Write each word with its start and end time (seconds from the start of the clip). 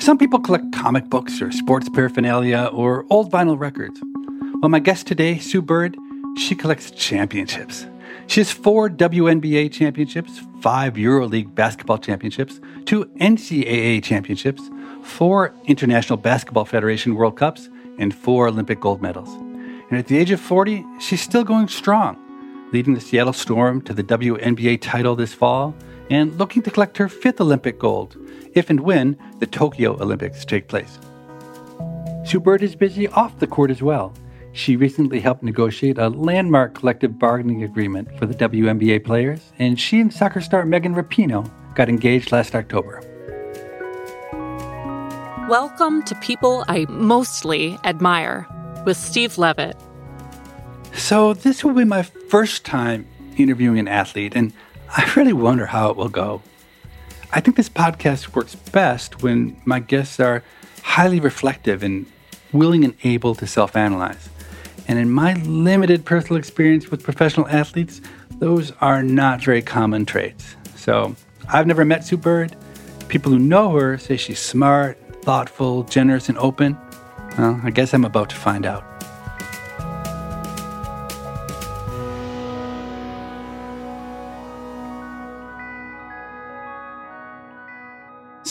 Some 0.00 0.16
people 0.16 0.40
collect 0.40 0.72
comic 0.72 1.10
books 1.10 1.42
or 1.42 1.52
sports 1.52 1.90
paraphernalia 1.90 2.70
or 2.72 3.04
old 3.10 3.30
vinyl 3.30 3.58
records. 3.58 4.00
Well, 4.62 4.70
my 4.70 4.78
guest 4.78 5.06
today, 5.06 5.36
Sue 5.36 5.60
Bird, 5.60 5.94
she 6.38 6.54
collects 6.54 6.90
championships. 6.90 7.84
She 8.26 8.40
has 8.40 8.50
four 8.50 8.88
WNBA 8.88 9.70
championships, 9.70 10.40
five 10.62 10.94
EuroLeague 10.94 11.54
basketball 11.54 11.98
championships, 11.98 12.62
two 12.86 13.04
NCAA 13.20 14.02
championships, 14.02 14.62
four 15.02 15.54
International 15.66 16.16
Basketball 16.16 16.64
Federation 16.64 17.14
World 17.14 17.36
Cups, 17.36 17.68
and 17.98 18.14
four 18.14 18.48
Olympic 18.48 18.80
gold 18.80 19.02
medals. 19.02 19.28
And 19.90 19.98
at 19.98 20.06
the 20.06 20.16
age 20.16 20.30
of 20.30 20.40
40, 20.40 20.82
she's 20.98 21.20
still 21.20 21.44
going 21.44 21.68
strong, 21.68 22.16
leading 22.72 22.94
the 22.94 23.02
Seattle 23.02 23.34
Storm 23.34 23.82
to 23.82 23.92
the 23.92 24.02
WNBA 24.02 24.80
title 24.80 25.14
this 25.14 25.34
fall 25.34 25.74
and 26.10 26.36
looking 26.38 26.60
to 26.62 26.70
collect 26.70 26.98
her 26.98 27.08
fifth 27.08 27.40
Olympic 27.40 27.78
gold, 27.78 28.16
if 28.54 28.68
and 28.68 28.80
when 28.80 29.16
the 29.38 29.46
Tokyo 29.46 29.92
Olympics 30.02 30.44
take 30.44 30.68
place. 30.68 30.98
Sue 32.24 32.40
Bird 32.40 32.62
is 32.62 32.74
busy 32.74 33.08
off 33.08 33.38
the 33.38 33.46
court 33.46 33.70
as 33.70 33.80
well. 33.80 34.12
She 34.52 34.74
recently 34.74 35.20
helped 35.20 35.44
negotiate 35.44 35.96
a 35.98 36.08
landmark 36.08 36.74
collective 36.74 37.18
bargaining 37.18 37.62
agreement 37.62 38.18
for 38.18 38.26
the 38.26 38.34
WNBA 38.34 39.04
players, 39.04 39.52
and 39.60 39.78
she 39.78 40.00
and 40.00 40.12
soccer 40.12 40.40
star 40.40 40.66
Megan 40.66 40.94
Rapinoe 40.94 41.48
got 41.76 41.88
engaged 41.88 42.32
last 42.32 42.56
October. 42.56 43.00
Welcome 45.48 46.02
to 46.04 46.14
People 46.16 46.64
I 46.68 46.86
Mostly 46.88 47.78
Admire 47.84 48.46
with 48.84 48.96
Steve 48.96 49.38
Levitt. 49.38 49.76
So, 50.94 51.34
this 51.34 51.64
will 51.64 51.74
be 51.74 51.84
my 51.84 52.02
first 52.02 52.64
time 52.64 53.06
interviewing 53.36 53.78
an 53.78 53.88
athlete, 53.88 54.32
and 54.34 54.52
I 54.96 55.10
really 55.14 55.32
wonder 55.32 55.66
how 55.66 55.90
it 55.90 55.96
will 55.96 56.08
go. 56.08 56.42
I 57.32 57.40
think 57.40 57.56
this 57.56 57.68
podcast 57.68 58.34
works 58.34 58.56
best 58.56 59.22
when 59.22 59.60
my 59.64 59.78
guests 59.78 60.18
are 60.18 60.42
highly 60.82 61.20
reflective 61.20 61.84
and 61.84 62.06
willing 62.52 62.84
and 62.84 62.94
able 63.04 63.36
to 63.36 63.46
self 63.46 63.76
analyze. 63.76 64.28
And 64.88 64.98
in 64.98 65.08
my 65.08 65.34
limited 65.34 66.04
personal 66.04 66.36
experience 66.38 66.90
with 66.90 67.04
professional 67.04 67.46
athletes, 67.48 68.00
those 68.40 68.72
are 68.80 69.02
not 69.02 69.44
very 69.44 69.62
common 69.62 70.06
traits. 70.06 70.56
So 70.74 71.14
I've 71.48 71.68
never 71.68 71.84
met 71.84 72.04
Sue 72.04 72.16
Bird. 72.16 72.56
People 73.06 73.30
who 73.30 73.38
know 73.38 73.70
her 73.72 73.96
say 73.96 74.16
she's 74.16 74.40
smart, 74.40 74.98
thoughtful, 75.22 75.84
generous, 75.84 76.28
and 76.28 76.38
open. 76.38 76.76
Well, 77.38 77.60
I 77.62 77.70
guess 77.70 77.94
I'm 77.94 78.04
about 78.04 78.30
to 78.30 78.36
find 78.36 78.66
out. 78.66 78.89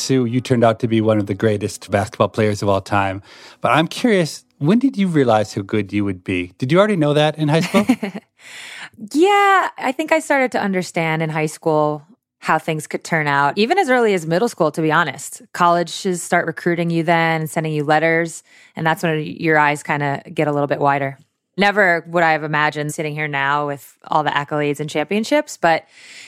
Sue, 0.09 0.25
you 0.25 0.41
turned 0.41 0.63
out 0.63 0.79
to 0.79 0.87
be 0.87 1.01
one 1.01 1.19
of 1.19 1.27
the 1.27 1.35
greatest 1.35 1.91
basketball 1.91 2.29
players 2.29 2.63
of 2.63 2.67
all 2.67 2.81
time. 2.81 3.21
But 3.61 3.73
I'm 3.73 3.87
curious, 3.87 4.43
when 4.57 4.79
did 4.79 4.97
you 4.97 5.07
realize 5.07 5.53
how 5.53 5.61
good 5.61 5.93
you 5.93 6.03
would 6.03 6.23
be? 6.23 6.51
Did 6.57 6.71
you 6.71 6.79
already 6.79 6.95
know 6.95 7.13
that 7.13 7.37
in 7.37 7.47
high 7.47 7.59
school? 7.59 7.85
yeah, 9.13 9.69
I 9.77 9.91
think 9.91 10.11
I 10.11 10.17
started 10.17 10.51
to 10.53 10.59
understand 10.59 11.21
in 11.21 11.29
high 11.29 11.45
school 11.45 12.01
how 12.39 12.57
things 12.57 12.87
could 12.87 13.03
turn 13.03 13.27
out, 13.27 13.55
even 13.55 13.77
as 13.77 13.87
early 13.87 14.15
as 14.15 14.25
middle 14.25 14.49
school, 14.49 14.71
to 14.71 14.81
be 14.81 14.91
honest. 14.91 15.43
Colleges 15.53 16.23
start 16.23 16.47
recruiting 16.47 16.89
you 16.89 17.03
then 17.03 17.41
and 17.41 17.49
sending 17.49 17.71
you 17.71 17.83
letters. 17.83 18.41
And 18.75 18.87
that's 18.87 19.03
when 19.03 19.21
your 19.21 19.59
eyes 19.59 19.83
kind 19.83 20.01
of 20.01 20.33
get 20.33 20.47
a 20.47 20.51
little 20.51 20.65
bit 20.65 20.79
wider. 20.79 21.19
Never 21.55 22.03
would 22.07 22.23
I 22.23 22.31
have 22.31 22.43
imagined 22.43 22.95
sitting 22.95 23.13
here 23.13 23.27
now 23.27 23.67
with 23.67 23.95
all 24.07 24.23
the 24.23 24.31
accolades 24.31 24.79
and 24.79 24.89
championships, 24.89 25.55
but 25.55 25.85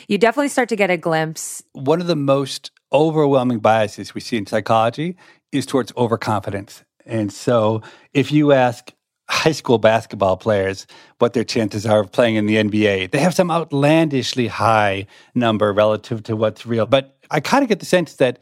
you 0.07 0.19
definitely 0.19 0.49
start 0.49 0.69
to 0.69 0.75
get 0.75 0.91
a 0.91 0.97
glimpse. 0.97 1.63
One 1.71 1.99
of 1.99 2.05
the 2.05 2.15
most 2.15 2.69
overwhelming 2.93 3.59
biases 3.59 4.13
we 4.13 4.21
see 4.21 4.37
in 4.37 4.45
psychology 4.45 5.15
is 5.51 5.65
towards 5.65 5.93
overconfidence. 5.97 6.83
And 7.05 7.31
so 7.31 7.81
if 8.13 8.31
you 8.31 8.51
ask 8.51 8.93
high 9.29 9.51
school 9.51 9.77
basketball 9.77 10.37
players 10.37 10.85
what 11.19 11.33
their 11.33 11.43
chances 11.43 11.85
are 11.85 12.01
of 12.01 12.11
playing 12.11 12.35
in 12.35 12.45
the 12.45 12.55
NBA, 12.55 13.11
they 13.11 13.19
have 13.19 13.33
some 13.33 13.49
outlandishly 13.49 14.47
high 14.47 15.07
number 15.33 15.71
relative 15.71 16.23
to 16.23 16.35
what's 16.35 16.65
real. 16.65 16.85
But 16.85 17.17
I 17.31 17.39
kind 17.39 17.63
of 17.63 17.69
get 17.69 17.79
the 17.79 17.85
sense 17.85 18.15
that 18.15 18.39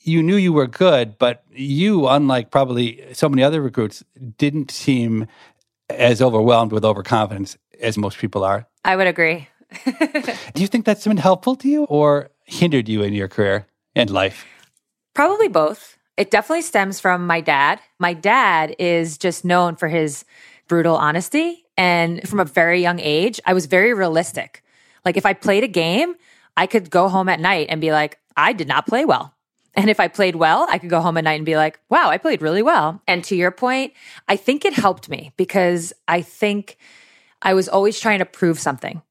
you 0.00 0.22
knew 0.22 0.36
you 0.36 0.52
were 0.52 0.66
good, 0.66 1.18
but 1.18 1.44
you, 1.50 2.08
unlike 2.08 2.50
probably 2.50 3.02
so 3.12 3.28
many 3.28 3.42
other 3.42 3.62
recruits, 3.62 4.04
didn't 4.36 4.70
seem 4.70 5.26
as 5.88 6.20
overwhelmed 6.20 6.72
with 6.72 6.84
overconfidence 6.84 7.56
as 7.80 7.96
most 7.96 8.18
people 8.18 8.44
are. 8.44 8.66
I 8.84 8.96
would 8.96 9.06
agree. 9.06 9.48
Do 9.84 10.62
you 10.62 10.66
think 10.66 10.84
that's 10.84 11.06
been 11.06 11.16
helpful 11.16 11.56
to 11.56 11.68
you 11.68 11.84
or 11.84 12.30
hindered 12.44 12.88
you 12.88 13.02
in 13.02 13.14
your 13.14 13.28
career 13.28 13.66
and 13.94 14.10
life? 14.10 14.46
Probably 15.14 15.48
both. 15.48 15.96
It 16.16 16.30
definitely 16.30 16.62
stems 16.62 17.00
from 17.00 17.26
my 17.26 17.40
dad. 17.40 17.80
My 17.98 18.12
dad 18.12 18.76
is 18.78 19.18
just 19.18 19.44
known 19.44 19.76
for 19.76 19.88
his 19.88 20.24
brutal 20.68 20.96
honesty. 20.96 21.64
And 21.76 22.26
from 22.28 22.40
a 22.40 22.44
very 22.44 22.80
young 22.80 23.00
age, 23.00 23.40
I 23.44 23.52
was 23.52 23.66
very 23.66 23.92
realistic. 23.94 24.62
Like 25.04 25.16
if 25.16 25.26
I 25.26 25.32
played 25.32 25.64
a 25.64 25.68
game, 25.68 26.14
I 26.56 26.66
could 26.66 26.90
go 26.90 27.08
home 27.08 27.28
at 27.28 27.40
night 27.40 27.66
and 27.68 27.80
be 27.80 27.92
like, 27.92 28.18
I 28.36 28.52
did 28.52 28.68
not 28.68 28.86
play 28.86 29.04
well. 29.04 29.34
And 29.76 29.90
if 29.90 29.98
I 29.98 30.06
played 30.06 30.36
well, 30.36 30.66
I 30.70 30.78
could 30.78 30.90
go 30.90 31.00
home 31.00 31.16
at 31.16 31.24
night 31.24 31.34
and 31.34 31.44
be 31.44 31.56
like, 31.56 31.80
wow, 31.88 32.08
I 32.08 32.18
played 32.18 32.42
really 32.42 32.62
well. 32.62 33.02
And 33.08 33.24
to 33.24 33.34
your 33.34 33.50
point, 33.50 33.92
I 34.28 34.36
think 34.36 34.64
it 34.64 34.72
helped 34.72 35.08
me 35.08 35.32
because 35.36 35.92
I 36.06 36.22
think 36.22 36.76
I 37.42 37.54
was 37.54 37.68
always 37.68 37.98
trying 37.98 38.20
to 38.20 38.24
prove 38.24 38.60
something. 38.60 39.02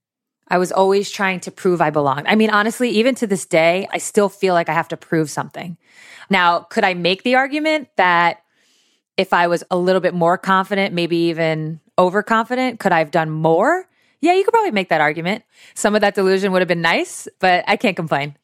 I 0.53 0.59
was 0.59 0.71
always 0.71 1.09
trying 1.09 1.39
to 1.39 1.51
prove 1.51 1.81
I 1.81 1.89
belonged. 1.89 2.27
I 2.27 2.35
mean, 2.35 2.51
honestly, 2.51 2.91
even 2.91 3.15
to 3.15 3.25
this 3.25 3.43
day, 3.43 3.87
I 3.91 3.97
still 3.97 4.29
feel 4.29 4.53
like 4.53 4.69
I 4.69 4.73
have 4.73 4.87
to 4.89 4.97
prove 4.97 5.31
something. 5.31 5.77
Now, 6.29 6.59
could 6.59 6.83
I 6.83 6.93
make 6.93 7.23
the 7.23 7.33
argument 7.33 7.89
that 7.95 8.43
if 9.17 9.33
I 9.33 9.47
was 9.47 9.63
a 9.71 9.77
little 9.77 9.99
bit 9.99 10.13
more 10.13 10.37
confident, 10.37 10.93
maybe 10.93 11.17
even 11.17 11.79
overconfident, 11.97 12.79
could 12.79 12.91
I 12.91 12.99
have 12.99 13.09
done 13.09 13.31
more? 13.31 13.89
Yeah, 14.21 14.33
you 14.33 14.43
could 14.43 14.51
probably 14.51 14.69
make 14.69 14.89
that 14.89 15.01
argument. 15.01 15.43
Some 15.73 15.95
of 15.95 16.01
that 16.01 16.13
delusion 16.13 16.51
would 16.51 16.61
have 16.61 16.67
been 16.67 16.81
nice, 16.81 17.27
but 17.39 17.63
I 17.67 17.75
can't 17.75 17.95
complain. 17.95 18.37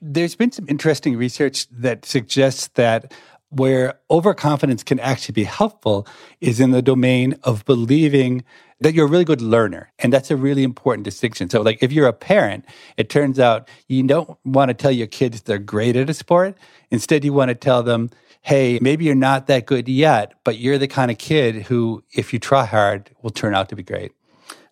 There's 0.00 0.34
been 0.34 0.50
some 0.50 0.66
interesting 0.68 1.16
research 1.16 1.68
that 1.68 2.04
suggests 2.04 2.70
that 2.74 3.12
where 3.52 4.00
overconfidence 4.10 4.82
can 4.82 4.98
actually 5.00 5.34
be 5.34 5.44
helpful 5.44 6.06
is 6.40 6.58
in 6.58 6.70
the 6.70 6.80
domain 6.80 7.38
of 7.42 7.64
believing 7.66 8.44
that 8.80 8.94
you're 8.94 9.06
a 9.06 9.08
really 9.08 9.24
good 9.24 9.42
learner. 9.42 9.92
And 9.98 10.12
that's 10.12 10.30
a 10.30 10.36
really 10.36 10.64
important 10.64 11.04
distinction. 11.04 11.50
So, 11.50 11.60
like, 11.60 11.82
if 11.82 11.92
you're 11.92 12.08
a 12.08 12.12
parent, 12.12 12.64
it 12.96 13.10
turns 13.10 13.38
out 13.38 13.68
you 13.88 14.02
don't 14.02 14.38
want 14.44 14.70
to 14.70 14.74
tell 14.74 14.90
your 14.90 15.06
kids 15.06 15.42
they're 15.42 15.58
great 15.58 15.96
at 15.96 16.10
a 16.10 16.14
sport. 16.14 16.56
Instead, 16.90 17.24
you 17.24 17.32
want 17.32 17.50
to 17.50 17.54
tell 17.54 17.82
them, 17.82 18.10
hey, 18.40 18.78
maybe 18.80 19.04
you're 19.04 19.14
not 19.14 19.46
that 19.46 19.66
good 19.66 19.88
yet, 19.88 20.34
but 20.44 20.58
you're 20.58 20.78
the 20.78 20.88
kind 20.88 21.10
of 21.10 21.18
kid 21.18 21.54
who, 21.66 22.02
if 22.12 22.32
you 22.32 22.38
try 22.38 22.64
hard, 22.64 23.10
will 23.22 23.30
turn 23.30 23.54
out 23.54 23.68
to 23.68 23.76
be 23.76 23.82
great. 23.82 24.12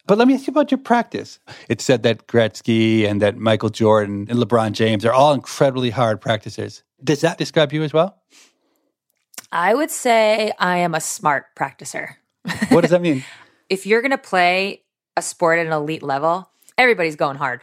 But 0.06 0.18
let 0.18 0.26
me 0.26 0.34
ask 0.34 0.46
you 0.46 0.50
about 0.50 0.72
your 0.72 0.78
practice. 0.78 1.38
It 1.68 1.80
said 1.80 2.02
that 2.02 2.26
Gretzky 2.26 3.08
and 3.08 3.22
that 3.22 3.36
Michael 3.36 3.68
Jordan 3.68 4.26
and 4.28 4.40
LeBron 4.40 4.72
James 4.72 5.04
are 5.04 5.12
all 5.12 5.32
incredibly 5.34 5.90
hard 5.90 6.20
practicers. 6.20 6.82
Does 7.04 7.20
that 7.20 7.38
describe 7.38 7.72
you 7.72 7.84
as 7.84 7.92
well? 7.92 8.16
I 9.52 9.74
would 9.74 9.90
say 9.90 10.52
I 10.58 10.78
am 10.78 10.94
a 10.94 11.00
smart 11.00 11.46
practicer. 11.56 12.14
What 12.68 12.82
does 12.82 12.90
that 12.90 13.02
mean? 13.02 13.24
if 13.68 13.86
you're 13.86 14.02
going 14.02 14.10
to 14.10 14.18
play 14.18 14.82
a 15.16 15.22
sport 15.22 15.58
at 15.58 15.66
an 15.66 15.72
elite 15.72 16.02
level, 16.02 16.50
everybody's 16.78 17.16
going 17.16 17.36
hard. 17.36 17.62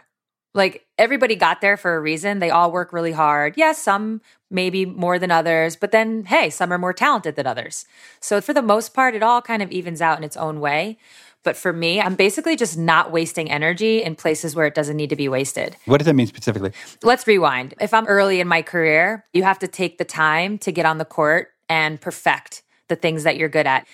Like 0.54 0.88
everybody 0.98 1.36
got 1.36 1.62
there 1.62 1.78
for 1.78 1.95
a 1.95 2.01
reason. 2.01 2.39
They 2.39 2.50
all 2.50 2.72
work 2.72 2.92
really 2.92 3.12
hard. 3.12 3.54
Yes, 3.57 3.78
some 3.81 4.22
maybe 4.50 4.86
more 4.86 5.19
than 5.19 5.30
others, 5.30 5.75
but 5.75 5.92
then, 5.92 6.25
hey, 6.25 6.50
some 6.50 6.72
are 6.72 6.78
more 6.78 6.94
talented 6.94 7.36
than 7.36 7.45
others. 7.45 7.86
So 8.19 8.42
for 8.42 8.54
the 8.54 8.62
most 8.62 8.94
part, 8.94 9.13
it 9.13 9.22
all 9.22 9.42
kind 9.42 9.62
of 9.62 9.72
evens 9.72 10.01
out 10.01 10.18
in 10.18 10.24
its 10.24 10.38
own 10.38 10.60
way. 10.60 10.98
But 11.44 11.56
for 11.56 11.72
me, 11.72 12.01
I'm 12.01 12.16
basically 12.16 12.56
just 12.56 12.78
not 12.78 13.12
wasting 13.12 13.51
energy 13.51 14.01
in 14.01 14.16
places 14.16 14.56
where 14.56 14.66
it 14.66 14.74
doesn't 14.74 14.98
need 14.98 15.10
to 15.12 15.16
be 15.16 15.30
wasted. 15.30 15.78
What 15.86 16.00
does 16.00 16.06
that 16.06 16.16
mean 16.16 16.28
specifically? 16.28 16.72
Let's 17.04 17.28
rewind. 17.28 17.74
If 17.80 17.94
I'm 17.94 18.07
early 18.07 18.42
in 18.42 18.48
my 18.48 18.62
career, 18.62 19.25
you 19.34 19.44
have 19.44 19.60
to 19.60 19.68
take 19.68 19.98
the 19.98 20.06
time 20.06 20.57
to 20.60 20.72
get 20.72 20.86
on 20.86 20.98
the 20.98 21.06
court 21.06 21.50
and 21.69 21.99
perfect 21.99 22.63
the 22.87 22.95
things 22.95 23.23
that 23.23 23.37
you're 23.37 23.49
good 23.49 23.67
at. 23.67 23.87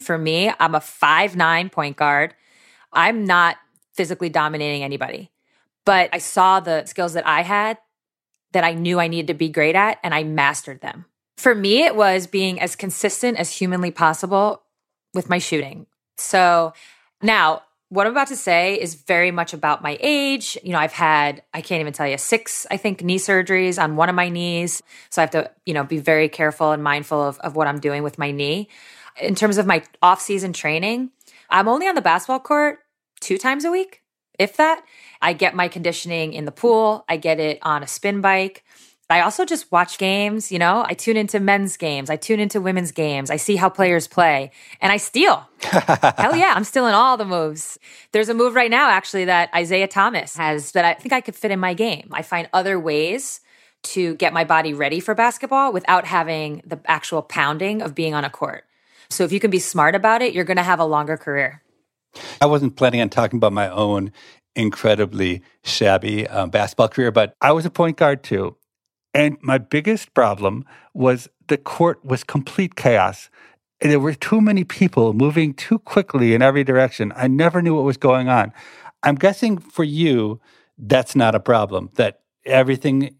For 0.00 0.16
me, 0.16 0.52
I'm 0.58 0.74
a 0.74 0.80
five 0.80 1.36
nine 1.36 1.68
point 1.68 1.96
guard. 1.96 2.34
I'm 2.92 3.24
not 3.24 3.56
physically 3.94 4.28
dominating 4.28 4.82
anybody, 4.82 5.30
but 5.84 6.10
I 6.12 6.18
saw 6.18 6.60
the 6.60 6.84
skills 6.86 7.12
that 7.12 7.26
I 7.26 7.42
had 7.42 7.78
that 8.52 8.64
I 8.64 8.74
knew 8.74 8.98
I 8.98 9.08
needed 9.08 9.28
to 9.28 9.34
be 9.34 9.48
great 9.48 9.76
at, 9.76 9.98
and 10.02 10.12
I 10.12 10.24
mastered 10.24 10.80
them. 10.80 11.04
For 11.36 11.54
me, 11.54 11.84
it 11.84 11.94
was 11.94 12.26
being 12.26 12.60
as 12.60 12.76
consistent 12.76 13.38
as 13.38 13.52
humanly 13.52 13.90
possible 13.90 14.62
with 15.14 15.28
my 15.28 15.38
shooting. 15.38 15.86
So 16.16 16.72
now, 17.22 17.62
what 17.90 18.06
I'm 18.06 18.12
about 18.12 18.28
to 18.28 18.36
say 18.36 18.80
is 18.80 18.94
very 18.94 19.32
much 19.32 19.52
about 19.52 19.82
my 19.82 19.98
age. 20.00 20.56
You 20.62 20.72
know, 20.72 20.78
I've 20.78 20.92
had, 20.92 21.42
I 21.52 21.60
can't 21.60 21.80
even 21.80 21.92
tell 21.92 22.06
you, 22.06 22.16
six, 22.18 22.64
I 22.70 22.76
think, 22.76 23.02
knee 23.02 23.18
surgeries 23.18 23.82
on 23.82 23.96
one 23.96 24.08
of 24.08 24.14
my 24.14 24.28
knees. 24.28 24.80
So 25.10 25.20
I 25.20 25.24
have 25.24 25.30
to, 25.30 25.50
you 25.66 25.74
know, 25.74 25.82
be 25.82 25.98
very 25.98 26.28
careful 26.28 26.70
and 26.70 26.84
mindful 26.84 27.20
of, 27.20 27.38
of 27.40 27.56
what 27.56 27.66
I'm 27.66 27.80
doing 27.80 28.04
with 28.04 28.16
my 28.16 28.30
knee. 28.30 28.68
In 29.20 29.34
terms 29.34 29.58
of 29.58 29.66
my 29.66 29.82
off 30.00 30.20
season 30.20 30.52
training, 30.52 31.10
I'm 31.50 31.66
only 31.66 31.88
on 31.88 31.96
the 31.96 32.00
basketball 32.00 32.38
court 32.38 32.78
two 33.20 33.38
times 33.38 33.64
a 33.64 33.72
week, 33.72 34.02
if 34.38 34.56
that. 34.56 34.84
I 35.20 35.32
get 35.32 35.56
my 35.56 35.66
conditioning 35.66 36.32
in 36.32 36.44
the 36.44 36.52
pool, 36.52 37.04
I 37.08 37.16
get 37.16 37.40
it 37.40 37.58
on 37.62 37.82
a 37.82 37.88
spin 37.88 38.20
bike. 38.20 38.64
I 39.10 39.22
also 39.22 39.44
just 39.44 39.72
watch 39.72 39.98
games, 39.98 40.52
you 40.52 40.58
know, 40.60 40.84
I 40.86 40.94
tune 40.94 41.16
into 41.16 41.40
men's 41.40 41.76
games, 41.76 42.10
I 42.10 42.16
tune 42.16 42.38
into 42.38 42.60
women's 42.60 42.92
games, 42.92 43.28
I 43.28 43.36
see 43.36 43.56
how 43.56 43.68
players 43.68 44.06
play, 44.06 44.52
and 44.80 44.92
I 44.92 44.98
steal. 44.98 45.48
Hell 45.62 46.36
yeah, 46.36 46.52
I'm 46.54 46.62
stealing 46.62 46.94
all 46.94 47.16
the 47.16 47.24
moves. 47.24 47.76
There's 48.12 48.28
a 48.28 48.34
move 48.34 48.54
right 48.54 48.70
now, 48.70 48.88
actually, 48.88 49.24
that 49.24 49.52
Isaiah 49.52 49.88
Thomas 49.88 50.36
has 50.36 50.70
that 50.72 50.84
I 50.84 50.94
think 50.94 51.12
I 51.12 51.20
could 51.20 51.34
fit 51.34 51.50
in 51.50 51.58
my 51.58 51.74
game. 51.74 52.08
I 52.12 52.22
find 52.22 52.48
other 52.52 52.78
ways 52.78 53.40
to 53.82 54.14
get 54.14 54.32
my 54.32 54.44
body 54.44 54.74
ready 54.74 55.00
for 55.00 55.16
basketball 55.16 55.72
without 55.72 56.04
having 56.04 56.62
the 56.64 56.78
actual 56.86 57.20
pounding 57.20 57.82
of 57.82 57.96
being 57.96 58.14
on 58.14 58.24
a 58.24 58.30
court. 58.30 58.64
So 59.08 59.24
if 59.24 59.32
you 59.32 59.40
can 59.40 59.50
be 59.50 59.58
smart 59.58 59.96
about 59.96 60.22
it, 60.22 60.34
you're 60.34 60.44
going 60.44 60.56
to 60.56 60.62
have 60.62 60.78
a 60.78 60.84
longer 60.84 61.16
career. 61.16 61.62
I 62.40 62.46
wasn't 62.46 62.76
planning 62.76 63.00
on 63.00 63.08
talking 63.08 63.38
about 63.38 63.52
my 63.52 63.68
own 63.68 64.12
incredibly 64.54 65.42
shabby 65.64 66.28
um, 66.28 66.50
basketball 66.50 66.88
career, 66.88 67.10
but 67.10 67.34
I 67.40 67.50
was 67.52 67.64
a 67.64 67.70
point 67.70 67.96
guard 67.96 68.22
too. 68.22 68.56
And 69.12 69.38
my 69.42 69.58
biggest 69.58 70.14
problem 70.14 70.64
was 70.94 71.28
the 71.48 71.56
court 71.56 72.04
was 72.04 72.22
complete 72.24 72.76
chaos. 72.76 73.28
There 73.80 73.98
were 73.98 74.14
too 74.14 74.40
many 74.40 74.64
people 74.64 75.12
moving 75.12 75.54
too 75.54 75.78
quickly 75.78 76.34
in 76.34 76.42
every 76.42 76.64
direction. 76.64 77.12
I 77.16 77.26
never 77.26 77.62
knew 77.62 77.74
what 77.74 77.84
was 77.84 77.96
going 77.96 78.28
on. 78.28 78.52
I'm 79.02 79.14
guessing 79.14 79.58
for 79.58 79.84
you, 79.84 80.40
that's 80.78 81.16
not 81.16 81.34
a 81.34 81.40
problem, 81.40 81.90
that 81.94 82.20
everything 82.44 83.16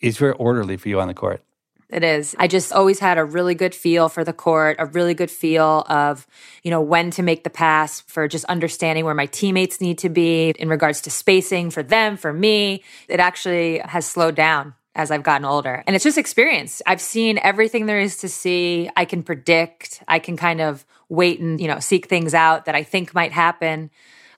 is 0.00 0.16
very 0.16 0.32
orderly 0.32 0.76
for 0.76 0.88
you 0.88 1.00
on 1.00 1.08
the 1.08 1.14
court. 1.14 1.42
It 1.90 2.02
is. 2.02 2.34
I 2.38 2.48
just 2.48 2.72
always 2.72 2.98
had 2.98 3.18
a 3.18 3.24
really 3.24 3.54
good 3.54 3.74
feel 3.74 4.08
for 4.08 4.24
the 4.24 4.32
court, 4.32 4.76
a 4.78 4.86
really 4.86 5.14
good 5.14 5.30
feel 5.30 5.84
of, 5.88 6.26
you 6.62 6.70
know, 6.70 6.80
when 6.80 7.10
to 7.12 7.22
make 7.22 7.44
the 7.44 7.50
pass 7.50 8.00
for 8.00 8.26
just 8.26 8.44
understanding 8.46 9.04
where 9.04 9.14
my 9.14 9.26
teammates 9.26 9.80
need 9.80 9.98
to 9.98 10.08
be 10.08 10.50
in 10.58 10.68
regards 10.68 11.02
to 11.02 11.10
spacing 11.10 11.70
for 11.70 11.82
them, 11.82 12.16
for 12.16 12.32
me. 12.32 12.82
It 13.08 13.20
actually 13.20 13.78
has 13.78 14.06
slowed 14.06 14.34
down 14.34 14.74
as 14.94 15.10
I've 15.10 15.22
gotten 15.22 15.44
older. 15.44 15.82
And 15.86 15.96
it's 15.96 16.04
just 16.04 16.18
experience. 16.18 16.80
I've 16.86 17.00
seen 17.00 17.38
everything 17.42 17.86
there 17.86 18.00
is 18.00 18.18
to 18.18 18.28
see. 18.28 18.90
I 18.96 19.04
can 19.04 19.22
predict. 19.22 20.02
I 20.06 20.18
can 20.18 20.36
kind 20.36 20.60
of 20.60 20.84
wait 21.08 21.40
and, 21.40 21.60
you 21.60 21.66
know, 21.66 21.80
seek 21.80 22.06
things 22.06 22.34
out 22.34 22.66
that 22.66 22.74
I 22.74 22.82
think 22.82 23.14
might 23.14 23.32
happen. 23.32 23.90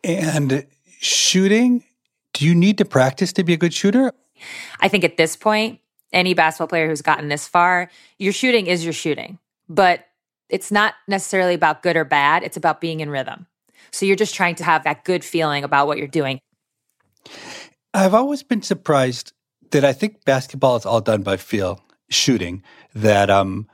And 0.02 0.66
shooting, 1.00 1.84
do 2.32 2.46
you 2.46 2.54
need 2.54 2.78
to 2.78 2.84
practice 2.84 3.32
to 3.34 3.44
be 3.44 3.52
a 3.52 3.56
good 3.56 3.74
shooter? 3.74 4.12
I 4.80 4.88
think 4.88 5.04
at 5.04 5.16
this 5.16 5.36
point, 5.36 5.80
any 6.12 6.34
basketball 6.34 6.68
player 6.68 6.88
who's 6.88 7.02
gotten 7.02 7.28
this 7.28 7.46
far, 7.46 7.90
your 8.18 8.32
shooting 8.32 8.66
is 8.66 8.84
your 8.84 8.92
shooting. 8.92 9.38
But 9.68 10.06
it's 10.48 10.70
not 10.70 10.94
necessarily 11.08 11.54
about 11.54 11.82
good 11.82 11.96
or 11.96 12.04
bad, 12.04 12.42
it's 12.44 12.56
about 12.56 12.80
being 12.80 13.00
in 13.00 13.10
rhythm. 13.10 13.46
So 13.90 14.06
you're 14.06 14.16
just 14.16 14.34
trying 14.34 14.54
to 14.56 14.64
have 14.64 14.84
that 14.84 15.04
good 15.04 15.24
feeling 15.24 15.64
about 15.64 15.86
what 15.86 15.98
you're 15.98 16.06
doing. 16.06 16.40
I've 17.92 18.14
always 18.14 18.42
been 18.42 18.62
surprised 18.62 19.32
that 19.76 19.84
I 19.84 19.92
think 19.92 20.24
basketball 20.24 20.76
is 20.76 20.86
all 20.86 21.02
done 21.02 21.22
by 21.22 21.36
feel, 21.36 21.82
shooting, 22.08 22.62
that 22.94 23.28
um, 23.28 23.68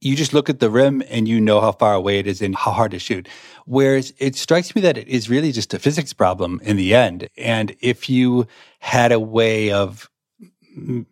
you 0.00 0.14
just 0.14 0.32
look 0.32 0.48
at 0.48 0.60
the 0.60 0.70
rim 0.70 1.02
and 1.08 1.26
you 1.26 1.40
know 1.40 1.60
how 1.60 1.72
far 1.72 1.94
away 1.94 2.20
it 2.20 2.28
is 2.28 2.40
and 2.40 2.54
how 2.54 2.70
hard 2.70 2.92
to 2.92 3.00
shoot. 3.00 3.28
Whereas 3.66 4.14
it 4.18 4.36
strikes 4.36 4.76
me 4.76 4.82
that 4.82 4.96
it 4.96 5.08
is 5.08 5.28
really 5.28 5.50
just 5.50 5.74
a 5.74 5.80
physics 5.80 6.12
problem 6.12 6.60
in 6.62 6.76
the 6.76 6.94
end. 6.94 7.28
And 7.36 7.74
if 7.80 8.08
you 8.08 8.46
had 8.78 9.10
a 9.10 9.18
way 9.18 9.72
of 9.72 10.08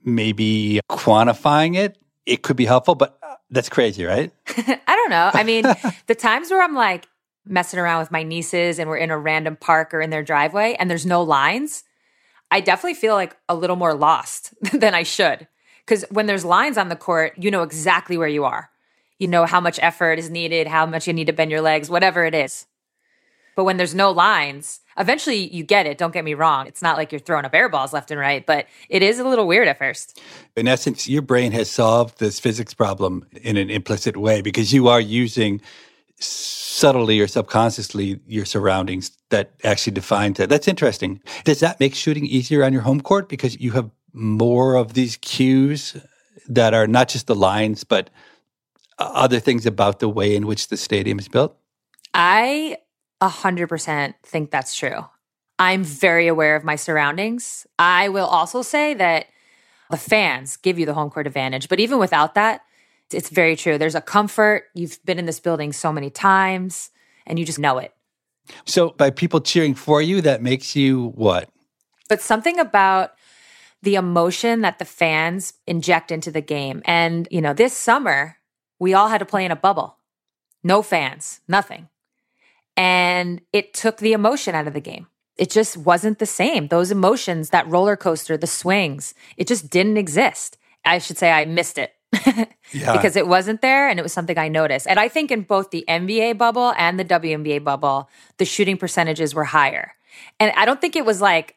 maybe 0.04 0.80
quantifying 0.88 1.76
it, 1.76 1.98
it 2.24 2.42
could 2.44 2.56
be 2.56 2.66
helpful, 2.66 2.94
but 2.94 3.18
uh, 3.24 3.34
that's 3.50 3.68
crazy, 3.68 4.04
right? 4.04 4.32
I 4.46 4.80
don't 4.86 5.10
know. 5.10 5.30
I 5.34 5.42
mean, 5.42 5.64
the 6.06 6.14
times 6.14 6.50
where 6.50 6.62
I'm 6.62 6.76
like 6.76 7.08
messing 7.44 7.80
around 7.80 7.98
with 7.98 8.12
my 8.12 8.22
nieces 8.22 8.78
and 8.78 8.88
we're 8.88 8.98
in 8.98 9.10
a 9.10 9.18
random 9.18 9.56
park 9.56 9.92
or 9.92 10.00
in 10.00 10.10
their 10.10 10.22
driveway 10.22 10.76
and 10.78 10.88
there's 10.88 11.04
no 11.04 11.20
lines, 11.24 11.82
I 12.50 12.60
definitely 12.60 12.94
feel 12.94 13.14
like 13.14 13.36
a 13.48 13.54
little 13.54 13.76
more 13.76 13.94
lost 13.94 14.54
than 14.72 14.94
I 14.94 15.02
should. 15.02 15.46
Because 15.84 16.04
when 16.10 16.26
there's 16.26 16.44
lines 16.44 16.78
on 16.78 16.88
the 16.88 16.96
court, 16.96 17.34
you 17.36 17.50
know 17.50 17.62
exactly 17.62 18.16
where 18.16 18.28
you 18.28 18.44
are. 18.44 18.70
You 19.18 19.28
know 19.28 19.44
how 19.44 19.60
much 19.60 19.78
effort 19.82 20.18
is 20.18 20.30
needed, 20.30 20.66
how 20.66 20.86
much 20.86 21.06
you 21.06 21.12
need 21.12 21.26
to 21.26 21.32
bend 21.32 21.50
your 21.50 21.60
legs, 21.60 21.90
whatever 21.90 22.24
it 22.24 22.34
is. 22.34 22.66
But 23.56 23.64
when 23.64 23.76
there's 23.76 23.94
no 23.94 24.10
lines, 24.10 24.80
eventually 24.96 25.52
you 25.52 25.64
get 25.64 25.86
it. 25.86 25.98
Don't 25.98 26.14
get 26.14 26.24
me 26.24 26.34
wrong. 26.34 26.66
It's 26.66 26.80
not 26.80 26.96
like 26.96 27.12
you're 27.12 27.18
throwing 27.18 27.44
up 27.44 27.54
air 27.54 27.68
balls 27.68 27.92
left 27.92 28.10
and 28.10 28.18
right, 28.18 28.46
but 28.46 28.66
it 28.88 29.02
is 29.02 29.18
a 29.18 29.28
little 29.28 29.46
weird 29.46 29.68
at 29.68 29.78
first. 29.78 30.20
In 30.56 30.68
essence, 30.68 31.08
your 31.08 31.22
brain 31.22 31.52
has 31.52 31.70
solved 31.70 32.18
this 32.18 32.40
physics 32.40 32.72
problem 32.72 33.26
in 33.42 33.56
an 33.56 33.68
implicit 33.68 34.16
way 34.16 34.40
because 34.40 34.72
you 34.72 34.88
are 34.88 35.00
using 35.00 35.60
subtly 36.20 37.20
or 37.20 37.26
subconsciously 37.26 38.20
your 38.26 38.44
surroundings 38.44 39.10
that 39.30 39.52
actually 39.64 39.92
define 39.92 40.34
that. 40.34 40.48
That's 40.48 40.68
interesting. 40.68 41.20
Does 41.44 41.60
that 41.60 41.80
make 41.80 41.94
shooting 41.94 42.26
easier 42.26 42.64
on 42.64 42.72
your 42.72 42.82
home 42.82 43.00
court 43.00 43.28
because 43.28 43.58
you 43.60 43.72
have 43.72 43.90
more 44.12 44.74
of 44.74 44.94
these 44.94 45.16
cues 45.16 45.96
that 46.48 46.74
are 46.74 46.86
not 46.86 47.08
just 47.08 47.26
the 47.26 47.34
lines, 47.34 47.84
but 47.84 48.10
other 48.98 49.40
things 49.40 49.66
about 49.66 49.98
the 49.98 50.08
way 50.08 50.36
in 50.36 50.46
which 50.46 50.68
the 50.68 50.76
stadium 50.76 51.18
is 51.18 51.28
built? 51.28 51.56
I 52.12 52.78
100% 53.22 54.14
think 54.22 54.50
that's 54.50 54.74
true. 54.74 55.06
I'm 55.58 55.84
very 55.84 56.26
aware 56.26 56.56
of 56.56 56.64
my 56.64 56.76
surroundings. 56.76 57.66
I 57.78 58.08
will 58.08 58.26
also 58.26 58.62
say 58.62 58.94
that 58.94 59.26
the 59.90 59.96
fans 59.96 60.56
give 60.56 60.78
you 60.78 60.86
the 60.86 60.94
home 60.94 61.10
court 61.10 61.26
advantage, 61.26 61.68
but 61.68 61.80
even 61.80 61.98
without 61.98 62.34
that, 62.34 62.62
it's 63.12 63.28
very 63.28 63.56
true. 63.56 63.78
There's 63.78 63.94
a 63.94 64.00
comfort. 64.00 64.64
You've 64.74 64.98
been 65.04 65.18
in 65.18 65.26
this 65.26 65.40
building 65.40 65.72
so 65.72 65.92
many 65.92 66.10
times 66.10 66.90
and 67.26 67.38
you 67.38 67.44
just 67.44 67.58
know 67.58 67.78
it. 67.78 67.94
So, 68.64 68.90
by 68.90 69.10
people 69.10 69.40
cheering 69.40 69.74
for 69.74 70.02
you, 70.02 70.20
that 70.22 70.42
makes 70.42 70.74
you 70.74 71.08
what? 71.14 71.48
But 72.08 72.20
something 72.20 72.58
about 72.58 73.12
the 73.82 73.94
emotion 73.94 74.62
that 74.62 74.78
the 74.78 74.84
fans 74.84 75.54
inject 75.66 76.10
into 76.10 76.30
the 76.30 76.40
game. 76.40 76.82
And, 76.84 77.28
you 77.30 77.40
know, 77.40 77.52
this 77.52 77.76
summer, 77.76 78.36
we 78.78 78.92
all 78.92 79.08
had 79.08 79.18
to 79.18 79.24
play 79.24 79.44
in 79.44 79.52
a 79.52 79.56
bubble. 79.56 79.96
No 80.64 80.82
fans, 80.82 81.40
nothing 81.46 81.88
and 82.80 83.42
it 83.52 83.74
took 83.74 83.98
the 83.98 84.14
emotion 84.14 84.54
out 84.54 84.66
of 84.66 84.72
the 84.72 84.80
game. 84.80 85.06
It 85.36 85.50
just 85.50 85.76
wasn't 85.76 86.18
the 86.18 86.24
same. 86.24 86.68
Those 86.68 86.90
emotions, 86.90 87.50
that 87.50 87.68
roller 87.68 87.94
coaster, 87.94 88.38
the 88.38 88.46
swings, 88.46 89.12
it 89.36 89.46
just 89.46 89.68
didn't 89.68 89.98
exist. 89.98 90.56
I 90.82 90.96
should 90.96 91.18
say 91.18 91.30
I 91.30 91.44
missed 91.44 91.76
it. 91.76 91.92
Yeah. 92.12 92.46
Because 92.72 93.16
it 93.16 93.26
wasn't 93.26 93.62
there 93.62 93.88
and 93.88 93.98
it 93.98 94.02
was 94.02 94.12
something 94.12 94.38
I 94.38 94.48
noticed. 94.48 94.86
And 94.86 94.98
I 94.98 95.08
think 95.08 95.30
in 95.30 95.42
both 95.42 95.70
the 95.70 95.84
NBA 95.88 96.38
bubble 96.38 96.72
and 96.76 96.98
the 96.98 97.04
WNBA 97.04 97.64
bubble, 97.64 98.08
the 98.38 98.44
shooting 98.44 98.76
percentages 98.76 99.34
were 99.34 99.44
higher. 99.44 99.92
And 100.38 100.52
I 100.56 100.64
don't 100.64 100.80
think 100.80 100.96
it 100.96 101.04
was 101.04 101.20
like 101.20 101.56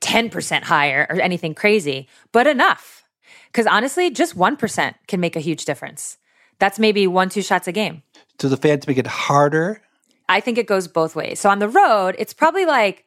10% 0.00 0.62
higher 0.62 1.06
or 1.10 1.20
anything 1.20 1.54
crazy, 1.54 2.08
but 2.32 2.46
enough. 2.46 3.04
Because 3.46 3.66
honestly, 3.66 4.10
just 4.10 4.36
1% 4.36 4.94
can 5.06 5.20
make 5.20 5.36
a 5.36 5.40
huge 5.40 5.64
difference. 5.64 6.18
That's 6.58 6.78
maybe 6.78 7.06
one, 7.06 7.28
two 7.28 7.42
shots 7.42 7.68
a 7.68 7.72
game. 7.72 8.02
So 8.40 8.48
the 8.48 8.56
fans 8.56 8.86
make 8.86 8.98
it 8.98 9.06
harder 9.06 9.82
I 10.28 10.40
think 10.40 10.58
it 10.58 10.66
goes 10.66 10.88
both 10.88 11.14
ways. 11.14 11.40
So 11.40 11.50
on 11.50 11.58
the 11.58 11.68
road, 11.68 12.16
it's 12.18 12.32
probably 12.32 12.66
like 12.66 13.04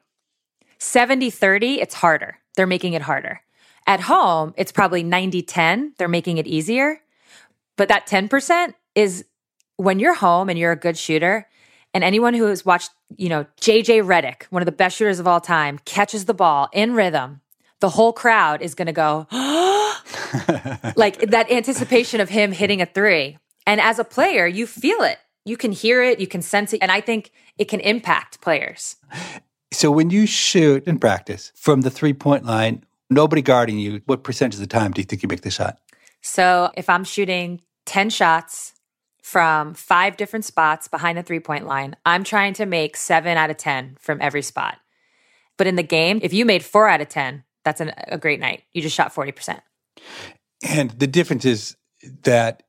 70 0.78 1.30
30, 1.30 1.82
it's 1.82 1.96
harder. 1.96 2.38
They're 2.56 2.68
making 2.68 2.94
it 2.94 3.02
harder. 3.02 3.42
At 3.90 4.02
home, 4.02 4.54
it's 4.56 4.72
probably 4.72 5.02
90 5.02 5.42
10, 5.42 5.94
they're 5.98 6.08
making 6.08 6.38
it 6.38 6.46
easier. 6.46 7.02
But 7.76 7.88
that 7.88 8.06
10% 8.06 8.76
is 8.94 9.26
when 9.78 9.98
you're 9.98 10.14
home 10.14 10.48
and 10.48 10.60
you're 10.60 10.72
a 10.72 10.76
good 10.76 10.96
shooter, 10.96 11.48
and 11.96 12.04
anyone 12.04 12.36
who 12.36 12.46
has 12.46 12.64
watched, 12.64 12.92
you 13.18 13.30
know, 13.30 13.48
JJ 13.60 14.04
Redick, 14.04 14.44
one 14.52 14.62
of 14.62 14.68
the 14.68 14.72
best 14.72 14.96
shooters 14.96 15.18
of 15.18 15.26
all 15.26 15.42
time, 15.42 15.80
catches 15.86 16.26
the 16.26 16.36
ball 16.36 16.70
in 16.72 16.94
rhythm, 16.94 17.42
the 17.80 17.90
whole 17.90 18.14
crowd 18.14 18.62
is 18.62 18.76
going 18.76 18.86
to 18.86 18.92
go, 18.92 19.26
like 20.96 21.18
that 21.22 21.48
anticipation 21.50 22.22
of 22.22 22.30
him 22.30 22.52
hitting 22.52 22.84
a 22.84 22.86
three. 22.86 23.40
And 23.66 23.82
as 23.82 23.98
a 23.98 24.04
player, 24.04 24.46
you 24.46 24.68
feel 24.68 25.02
it. 25.02 25.18
You 25.46 25.58
can 25.58 25.72
hear 25.72 26.04
it, 26.04 26.20
you 26.20 26.28
can 26.28 26.44
sense 26.44 26.74
it. 26.74 26.84
And 26.84 26.92
I 26.92 27.02
think 27.02 27.32
it 27.58 27.66
can 27.66 27.80
impact 27.80 28.40
players. 28.40 28.98
So 29.72 29.90
when 29.90 30.12
you 30.12 30.28
shoot 30.28 30.86
in 30.86 31.00
practice 31.00 31.52
from 31.56 31.82
the 31.82 31.90
three 31.90 32.14
point 32.14 32.46
line, 32.46 32.84
nobody 33.10 33.42
guarding 33.42 33.80
you, 33.80 34.02
what 34.06 34.24
percentage 34.24 34.56
of 34.56 34.62
the 34.62 34.68
time 34.68 34.92
do 34.92 35.02
you 35.02 35.06
think 35.06 35.24
you 35.24 35.30
make 35.30 35.42
the 35.42 35.52
shot? 35.52 35.80
So 36.22 36.72
if 36.76 36.90
I'm 36.90 37.04
shooting 37.04 37.62
10 37.86 38.10
shots 38.10 38.74
from 39.22 39.74
five 39.74 40.18
different 40.18 40.46
spots 40.46 40.88
behind 40.88 41.18
the 41.18 41.24
three 41.24 41.40
point 41.40 41.66
line, 41.66 41.96
I'm 42.06 42.24
trying 42.24 42.54
to 42.56 42.66
make 42.66 42.98
seven 42.98 43.38
out 43.38 43.50
of 43.50 43.58
10 43.58 43.98
from 44.00 44.20
every 44.22 44.42
spot. 44.42 44.78
But 45.58 45.68
in 45.68 45.76
the 45.76 45.84
game, 45.84 46.20
if 46.24 46.34
you 46.34 46.46
made 46.46 46.64
four 46.64 46.88
out 46.88 47.02
of 47.02 47.10
10, 47.10 47.44
that's 47.66 47.82
an, 47.82 47.94
a 48.08 48.18
great 48.18 48.40
night. 48.40 48.64
You 48.74 48.82
just 48.82 48.96
shot 48.96 49.14
40%. 49.14 49.60
And 50.68 50.92
the 50.92 51.08
difference 51.08 51.46
is 51.46 51.76
that 52.24 52.64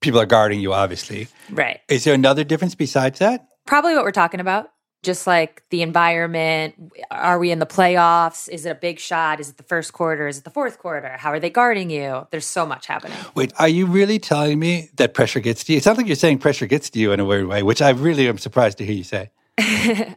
people 0.00 0.20
are 0.20 0.26
guarding 0.26 0.60
you, 0.60 0.72
obviously. 0.72 1.28
Right. 1.50 1.80
Is 1.88 2.04
there 2.04 2.14
another 2.14 2.44
difference 2.44 2.74
besides 2.74 3.20
that? 3.20 3.46
Probably 3.66 3.94
what 3.94 4.04
we're 4.04 4.12
talking 4.12 4.40
about. 4.40 4.70
Just 5.04 5.26
like 5.26 5.62
the 5.70 5.82
environment. 5.82 6.74
Are 7.10 7.38
we 7.38 7.50
in 7.50 7.58
the 7.58 7.66
playoffs? 7.66 8.48
Is 8.48 8.66
it 8.66 8.70
a 8.70 8.74
big 8.74 8.98
shot? 8.98 9.38
Is 9.38 9.50
it 9.50 9.56
the 9.58 9.62
first 9.62 9.92
quarter? 9.92 10.26
Is 10.26 10.38
it 10.38 10.44
the 10.44 10.50
fourth 10.50 10.78
quarter? 10.78 11.16
How 11.18 11.30
are 11.30 11.38
they 11.38 11.50
guarding 11.50 11.90
you? 11.90 12.26
There's 12.30 12.46
so 12.46 12.66
much 12.66 12.86
happening. 12.86 13.18
Wait, 13.34 13.52
are 13.58 13.68
you 13.68 13.86
really 13.86 14.18
telling 14.18 14.58
me 14.58 14.90
that 14.96 15.14
pressure 15.14 15.40
gets 15.40 15.62
to 15.64 15.72
you? 15.72 15.78
It 15.78 15.84
sounds 15.84 15.98
like 15.98 16.06
you're 16.06 16.16
saying 16.16 16.38
pressure 16.38 16.66
gets 16.66 16.90
to 16.90 16.98
you 16.98 17.12
in 17.12 17.20
a 17.20 17.24
weird 17.24 17.46
way, 17.46 17.62
which 17.62 17.82
I 17.82 17.90
really 17.90 18.28
am 18.28 18.38
surprised 18.38 18.78
to 18.78 18.86
hear 18.86 18.94
you 18.94 19.04
say. 19.04 19.30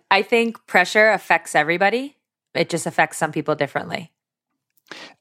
I 0.10 0.24
think 0.24 0.65
pressure 0.65 1.12
affects 1.12 1.53
everybody. 1.53 2.15
It 2.56 2.70
just 2.70 2.86
affects 2.86 3.17
some 3.17 3.32
people 3.32 3.56
differently. 3.56 4.12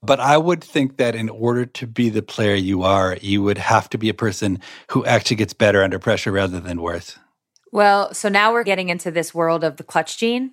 But 0.03 0.21
I 0.21 0.37
would 0.37 0.63
think 0.63 0.97
that 0.99 1.15
in 1.15 1.29
order 1.29 1.67
to 1.67 1.87
be 1.87 2.09
the 2.09 2.23
player 2.23 2.55
you 2.55 2.83
are, 2.83 3.17
you 3.21 3.43
would 3.43 3.59
have 3.59 3.91
to 3.91 3.99
be 3.99 4.09
a 4.09 4.15
person 4.15 4.61
who 4.91 5.05
actually 5.05 5.37
gets 5.37 5.53
better 5.53 5.83
under 5.83 5.99
pressure 5.99 6.33
rather 6.33 6.61
than 6.61 6.81
worse. 6.81 7.19
Well, 7.77 8.15
so 8.15 8.31
now 8.31 8.55
we're 8.55 8.65
getting 8.65 8.89
into 8.89 9.11
this 9.11 9.35
world 9.35 9.63
of 9.63 9.77
the 9.77 9.85
clutch 9.85 10.17
gene. 10.17 10.53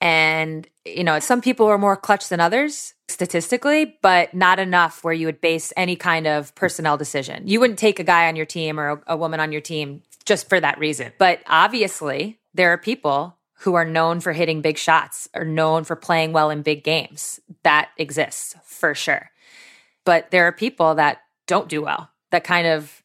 And, 0.00 0.66
you 0.86 1.04
know, 1.04 1.18
some 1.18 1.42
people 1.42 1.66
are 1.66 1.76
more 1.76 1.94
clutch 1.94 2.30
than 2.30 2.40
others 2.40 2.94
statistically, 3.06 3.98
but 4.00 4.32
not 4.32 4.58
enough 4.58 5.04
where 5.04 5.12
you 5.12 5.26
would 5.26 5.42
base 5.42 5.74
any 5.76 5.94
kind 5.94 6.26
of 6.26 6.54
personnel 6.54 6.96
decision. 6.96 7.46
You 7.46 7.60
wouldn't 7.60 7.78
take 7.78 7.98
a 7.98 8.02
guy 8.02 8.28
on 8.28 8.34
your 8.34 8.46
team 8.46 8.80
or 8.80 8.88
a, 8.88 9.02
a 9.08 9.16
woman 9.18 9.40
on 9.40 9.52
your 9.52 9.60
team 9.60 10.04
just 10.24 10.48
for 10.48 10.58
that 10.58 10.78
reason. 10.78 11.12
But 11.18 11.40
obviously, 11.48 12.38
there 12.54 12.72
are 12.72 12.78
people 12.78 13.36
who 13.58 13.74
are 13.74 13.84
known 13.84 14.20
for 14.20 14.32
hitting 14.32 14.62
big 14.62 14.78
shots 14.78 15.28
or 15.34 15.44
known 15.44 15.84
for 15.84 15.96
playing 15.96 16.32
well 16.32 16.48
in 16.48 16.62
big 16.62 16.82
games. 16.82 17.40
That 17.62 17.90
exists 17.98 18.56
for 18.64 18.94
sure. 18.94 19.30
But 20.06 20.30
there 20.30 20.46
are 20.46 20.52
people 20.52 20.94
that 20.94 21.18
don't 21.46 21.68
do 21.68 21.82
well, 21.82 22.08
that 22.30 22.42
kind 22.42 22.66
of 22.66 23.02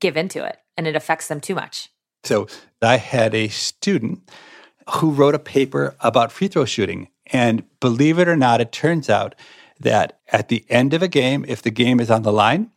give 0.00 0.18
into 0.18 0.44
it 0.44 0.58
and 0.76 0.86
it 0.86 0.96
affects 0.96 1.28
them 1.28 1.40
too 1.40 1.54
much. 1.54 1.88
So 2.24 2.46
I 2.82 2.96
had 2.96 3.34
a 3.34 3.48
student 3.48 4.28
who 4.96 5.10
wrote 5.10 5.34
a 5.34 5.38
paper 5.38 5.94
about 6.00 6.32
free 6.32 6.48
throw 6.48 6.64
shooting. 6.64 7.08
And 7.26 7.64
believe 7.80 8.18
it 8.18 8.28
or 8.28 8.36
not, 8.36 8.60
it 8.60 8.72
turns 8.72 9.08
out 9.08 9.34
that 9.78 10.18
at 10.28 10.48
the 10.48 10.64
end 10.68 10.94
of 10.94 11.02
a 11.02 11.08
game, 11.08 11.44
if 11.48 11.62
the 11.62 11.70
game 11.70 12.00
is 12.00 12.10
on 12.10 12.22
the 12.22 12.32
line, 12.32 12.70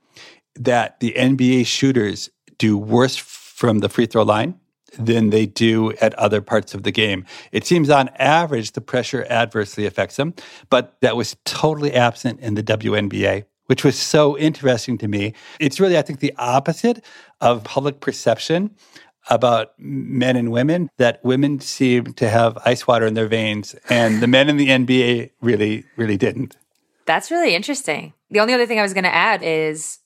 that 0.56 1.00
the 1.00 1.14
NBA 1.18 1.66
shooters 1.66 2.30
do 2.58 2.78
worse 2.78 3.18
from 3.18 3.80
the 3.80 3.90
free 3.90 4.06
throw 4.06 4.24
line 4.24 4.60
than 4.98 5.32
they 5.32 5.48
do 5.48 5.92
at 5.94 6.14
other 6.16 6.40
parts 6.40 6.76
of 6.76 6.84
the 6.84 6.92
game. 6.92 7.26
It 7.52 7.66
seems 7.66 7.90
on 7.90 8.10
average 8.20 8.74
the 8.74 8.82
pressure 8.82 9.26
adversely 9.30 9.86
affects 9.86 10.18
them, 10.18 10.36
but 10.70 10.98
that 11.02 11.18
was 11.18 11.36
totally 11.46 11.94
absent 11.94 12.40
in 12.42 12.54
the 12.54 12.62
WNBA, 12.62 13.46
which 13.66 13.84
was 13.84 13.98
so 13.98 14.38
interesting 14.38 15.00
to 15.00 15.08
me. 15.08 15.34
It's 15.60 15.80
really, 15.80 15.98
I 15.98 16.04
think, 16.04 16.20
the 16.20 16.34
opposite 16.38 17.04
of 17.42 17.64
public 17.64 18.02
perception 18.02 18.76
about 19.30 19.74
men 19.78 20.36
and 20.36 20.52
women 20.52 20.90
that 20.98 21.24
women 21.24 21.60
seem 21.60 22.14
to 22.14 22.30
have 22.30 22.58
ice 22.66 22.86
water 22.86 23.06
in 23.06 23.14
their 23.14 23.28
veins 23.28 23.76
and 23.90 24.22
the 24.22 24.28
men 24.28 24.50
in 24.50 24.58
the 24.58 24.68
NBA 24.68 25.32
really 25.42 25.86
really 25.96 26.18
didn't. 26.18 26.58
That's 27.06 27.32
really 27.32 27.56
interesting. 27.56 28.14
The 28.30 28.40
only 28.40 28.54
other 28.54 28.66
thing 28.66 28.80
I 28.80 28.84
was 28.84 28.94
going 28.94 29.04
to 29.04 29.14
add 29.14 29.44
is 29.44 30.00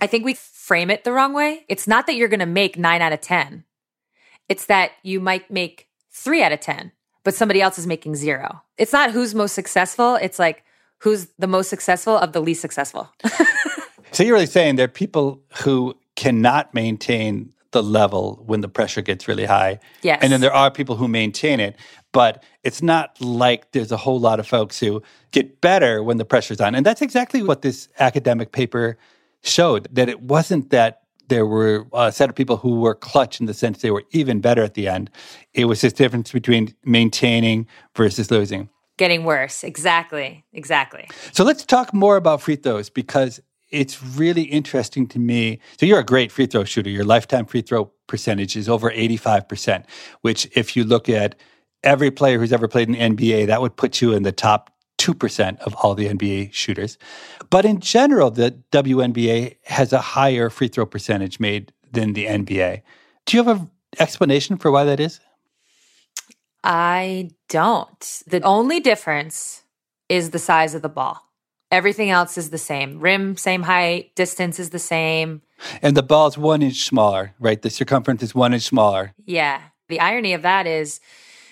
I 0.00 0.06
think 0.06 0.24
we 0.24 0.34
frame 0.34 0.90
it 0.90 1.04
the 1.04 1.12
wrong 1.12 1.32
way. 1.32 1.64
It's 1.68 1.88
not 1.88 2.06
that 2.06 2.14
you're 2.14 2.28
going 2.28 2.40
to 2.40 2.46
make 2.46 2.78
9 2.78 3.02
out 3.02 3.12
of 3.12 3.20
10. 3.20 3.64
It's 4.48 4.66
that 4.66 4.92
you 5.02 5.20
might 5.20 5.50
make 5.50 5.88
3 6.12 6.42
out 6.42 6.52
of 6.52 6.60
10, 6.60 6.92
but 7.24 7.34
somebody 7.34 7.60
else 7.60 7.78
is 7.78 7.86
making 7.86 8.14
0. 8.14 8.62
It's 8.76 8.92
not 8.92 9.12
who's 9.12 9.34
most 9.34 9.54
successful, 9.54 10.16
it's 10.16 10.38
like 10.38 10.64
who's 10.98 11.28
the 11.38 11.46
most 11.46 11.68
successful 11.68 12.16
of 12.16 12.32
the 12.32 12.40
least 12.40 12.60
successful. 12.60 13.12
so 14.12 14.22
you're 14.22 14.34
really 14.34 14.46
saying 14.46 14.76
there 14.76 14.84
are 14.84 14.88
people 14.88 15.40
who 15.62 15.94
cannot 16.16 16.74
maintain 16.74 17.52
the 17.72 17.82
level 17.82 18.42
when 18.46 18.60
the 18.60 18.68
pressure 18.68 19.02
gets 19.02 19.28
really 19.28 19.44
high. 19.44 19.78
Yes. 20.02 20.20
And 20.22 20.32
then 20.32 20.40
there 20.40 20.52
are 20.52 20.70
people 20.70 20.96
who 20.96 21.06
maintain 21.06 21.60
it, 21.60 21.76
but 22.12 22.42
it's 22.64 22.82
not 22.82 23.20
like 23.20 23.72
there's 23.72 23.92
a 23.92 23.96
whole 23.96 24.18
lot 24.18 24.40
of 24.40 24.46
folks 24.46 24.80
who 24.80 25.02
get 25.32 25.60
better 25.60 26.02
when 26.02 26.16
the 26.16 26.24
pressure's 26.24 26.60
on. 26.60 26.74
And 26.74 26.84
that's 26.86 27.02
exactly 27.02 27.42
what 27.42 27.62
this 27.62 27.88
academic 27.98 28.52
paper 28.52 28.96
showed 29.42 29.86
that 29.92 30.08
it 30.08 30.22
wasn't 30.22 30.70
that 30.70 31.02
there 31.28 31.44
were 31.44 31.86
a 31.92 32.10
set 32.10 32.30
of 32.30 32.34
people 32.34 32.56
who 32.56 32.80
were 32.80 32.94
clutch 32.94 33.38
in 33.38 33.46
the 33.46 33.54
sense 33.54 33.82
they 33.82 33.90
were 33.90 34.04
even 34.12 34.40
better 34.40 34.62
at 34.62 34.74
the 34.74 34.88
end. 34.88 35.10
It 35.52 35.66
was 35.66 35.82
this 35.82 35.92
difference 35.92 36.32
between 36.32 36.74
maintaining 36.84 37.66
versus 37.94 38.30
losing. 38.30 38.70
Getting 38.96 39.24
worse. 39.24 39.62
Exactly. 39.62 40.44
Exactly. 40.52 41.06
So 41.32 41.44
let's 41.44 41.64
talk 41.64 41.92
more 41.92 42.16
about 42.16 42.40
free 42.40 42.56
throws 42.56 42.90
because 42.90 43.40
it's 43.70 44.02
really 44.02 44.42
interesting 44.42 45.06
to 45.08 45.18
me. 45.18 45.60
So 45.78 45.86
you're 45.86 45.98
a 45.98 46.04
great 46.04 46.32
free 46.32 46.46
throw 46.46 46.64
shooter. 46.64 46.90
Your 46.90 47.04
lifetime 47.04 47.46
free 47.46 47.62
throw 47.62 47.86
percentage 48.06 48.56
is 48.56 48.68
over 48.68 48.90
85%, 48.90 49.84
which 50.22 50.48
if 50.56 50.76
you 50.76 50.84
look 50.84 51.08
at 51.08 51.34
every 51.84 52.10
player 52.10 52.38
who's 52.38 52.52
ever 52.52 52.68
played 52.68 52.88
in 52.88 52.94
the 52.94 53.00
NBA, 53.00 53.46
that 53.46 53.60
would 53.60 53.76
put 53.76 54.00
you 54.00 54.12
in 54.12 54.22
the 54.22 54.32
top 54.32 54.72
2% 54.98 55.58
of 55.60 55.74
all 55.76 55.94
the 55.94 56.08
NBA 56.08 56.52
shooters. 56.52 56.98
But 57.50 57.64
in 57.64 57.80
general, 57.80 58.30
the 58.30 58.58
WNBA 58.72 59.56
has 59.64 59.92
a 59.92 60.00
higher 60.00 60.50
free 60.50 60.68
throw 60.68 60.86
percentage 60.86 61.38
made 61.38 61.72
than 61.92 62.14
the 62.14 62.26
NBA. 62.26 62.82
Do 63.26 63.36
you 63.36 63.44
have 63.44 63.60
an 63.60 63.70
explanation 63.98 64.56
for 64.56 64.70
why 64.70 64.84
that 64.84 65.00
is? 65.00 65.20
I 66.64 67.30
don't. 67.48 68.22
The 68.26 68.42
only 68.42 68.80
difference 68.80 69.62
is 70.08 70.30
the 70.30 70.38
size 70.38 70.74
of 70.74 70.82
the 70.82 70.88
ball. 70.88 71.27
Everything 71.70 72.10
else 72.10 72.38
is 72.38 72.50
the 72.50 72.58
same. 72.58 72.98
Rim, 72.98 73.36
same 73.36 73.62
height, 73.62 74.14
distance 74.14 74.58
is 74.58 74.70
the 74.70 74.78
same. 74.78 75.42
And 75.82 75.96
the 75.96 76.02
ball's 76.02 76.38
one 76.38 76.62
inch 76.62 76.84
smaller, 76.84 77.34
right? 77.38 77.60
The 77.60 77.70
circumference 77.70 78.22
is 78.22 78.34
one 78.34 78.54
inch 78.54 78.62
smaller. 78.62 79.12
Yeah. 79.26 79.60
The 79.88 80.00
irony 80.00 80.32
of 80.32 80.42
that 80.42 80.66
is 80.66 81.00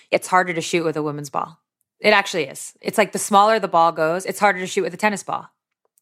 it's 0.09 0.27
harder 0.27 0.53
to 0.53 0.61
shoot 0.61 0.83
with 0.83 0.97
a 0.97 1.03
women's 1.03 1.29
ball. 1.29 1.59
It 1.99 2.11
actually 2.11 2.45
is. 2.45 2.73
It's 2.81 2.97
like 2.97 3.11
the 3.11 3.19
smaller 3.19 3.59
the 3.59 3.67
ball 3.67 3.91
goes, 3.91 4.25
it's 4.25 4.39
harder 4.39 4.59
to 4.59 4.67
shoot 4.67 4.83
with 4.83 4.93
a 4.93 4.97
tennis 4.97 5.23
ball. 5.23 5.49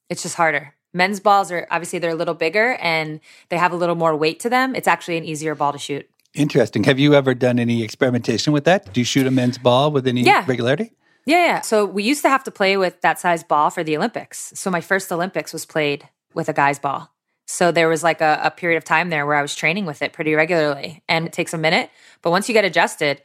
It's 0.09 0.23
just 0.23 0.35
harder. 0.35 0.75
Men's 0.93 1.19
balls 1.19 1.51
are 1.51 1.67
obviously 1.69 1.99
they're 1.99 2.11
a 2.11 2.15
little 2.15 2.33
bigger 2.33 2.77
and 2.81 3.19
they 3.49 3.57
have 3.57 3.73
a 3.73 3.75
little 3.75 3.95
more 3.95 4.15
weight 4.15 4.39
to 4.41 4.49
them. 4.49 4.75
It's 4.75 4.87
actually 4.87 5.17
an 5.17 5.25
easier 5.25 5.55
ball 5.55 5.73
to 5.73 5.77
shoot. 5.77 6.09
Interesting. 6.33 6.83
Have 6.85 6.99
you 6.99 7.13
ever 7.13 7.33
done 7.33 7.59
any 7.59 7.83
experimentation 7.83 8.53
with 8.53 8.65
that? 8.65 8.93
Do 8.93 9.01
you 9.01 9.05
shoot 9.05 9.27
a 9.27 9.31
men's 9.31 9.57
ball 9.57 9.91
with 9.91 10.07
any 10.07 10.21
yeah. 10.21 10.45
regularity? 10.47 10.91
Yeah, 11.25 11.45
yeah. 11.45 11.61
So 11.61 11.85
we 11.85 12.03
used 12.03 12.21
to 12.21 12.29
have 12.29 12.43
to 12.43 12.51
play 12.51 12.77
with 12.77 13.01
that 13.01 13.19
size 13.19 13.43
ball 13.43 13.69
for 13.69 13.83
the 13.83 13.97
Olympics. 13.97 14.53
So 14.55 14.69
my 14.69 14.81
first 14.81 15.11
Olympics 15.11 15.53
was 15.53 15.65
played 15.65 16.07
with 16.33 16.49
a 16.49 16.53
guy's 16.53 16.79
ball. 16.79 17.11
So 17.47 17.71
there 17.71 17.87
was 17.87 18.03
like 18.03 18.21
a, 18.21 18.39
a, 18.43 18.51
period 18.51 18.77
of 18.77 18.83
time 18.83 19.09
there 19.09 19.25
where 19.25 19.35
I 19.35 19.41
was 19.41 19.55
training 19.55 19.85
with 19.85 20.01
it 20.01 20.13
pretty 20.13 20.33
regularly. 20.33 21.03
And 21.07 21.27
it 21.27 21.33
takes 21.33 21.53
a 21.53 21.57
minute. 21.57 21.89
But 22.21 22.31
once 22.31 22.49
you 22.49 22.53
get 22.53 22.65
adjusted, 22.65 23.21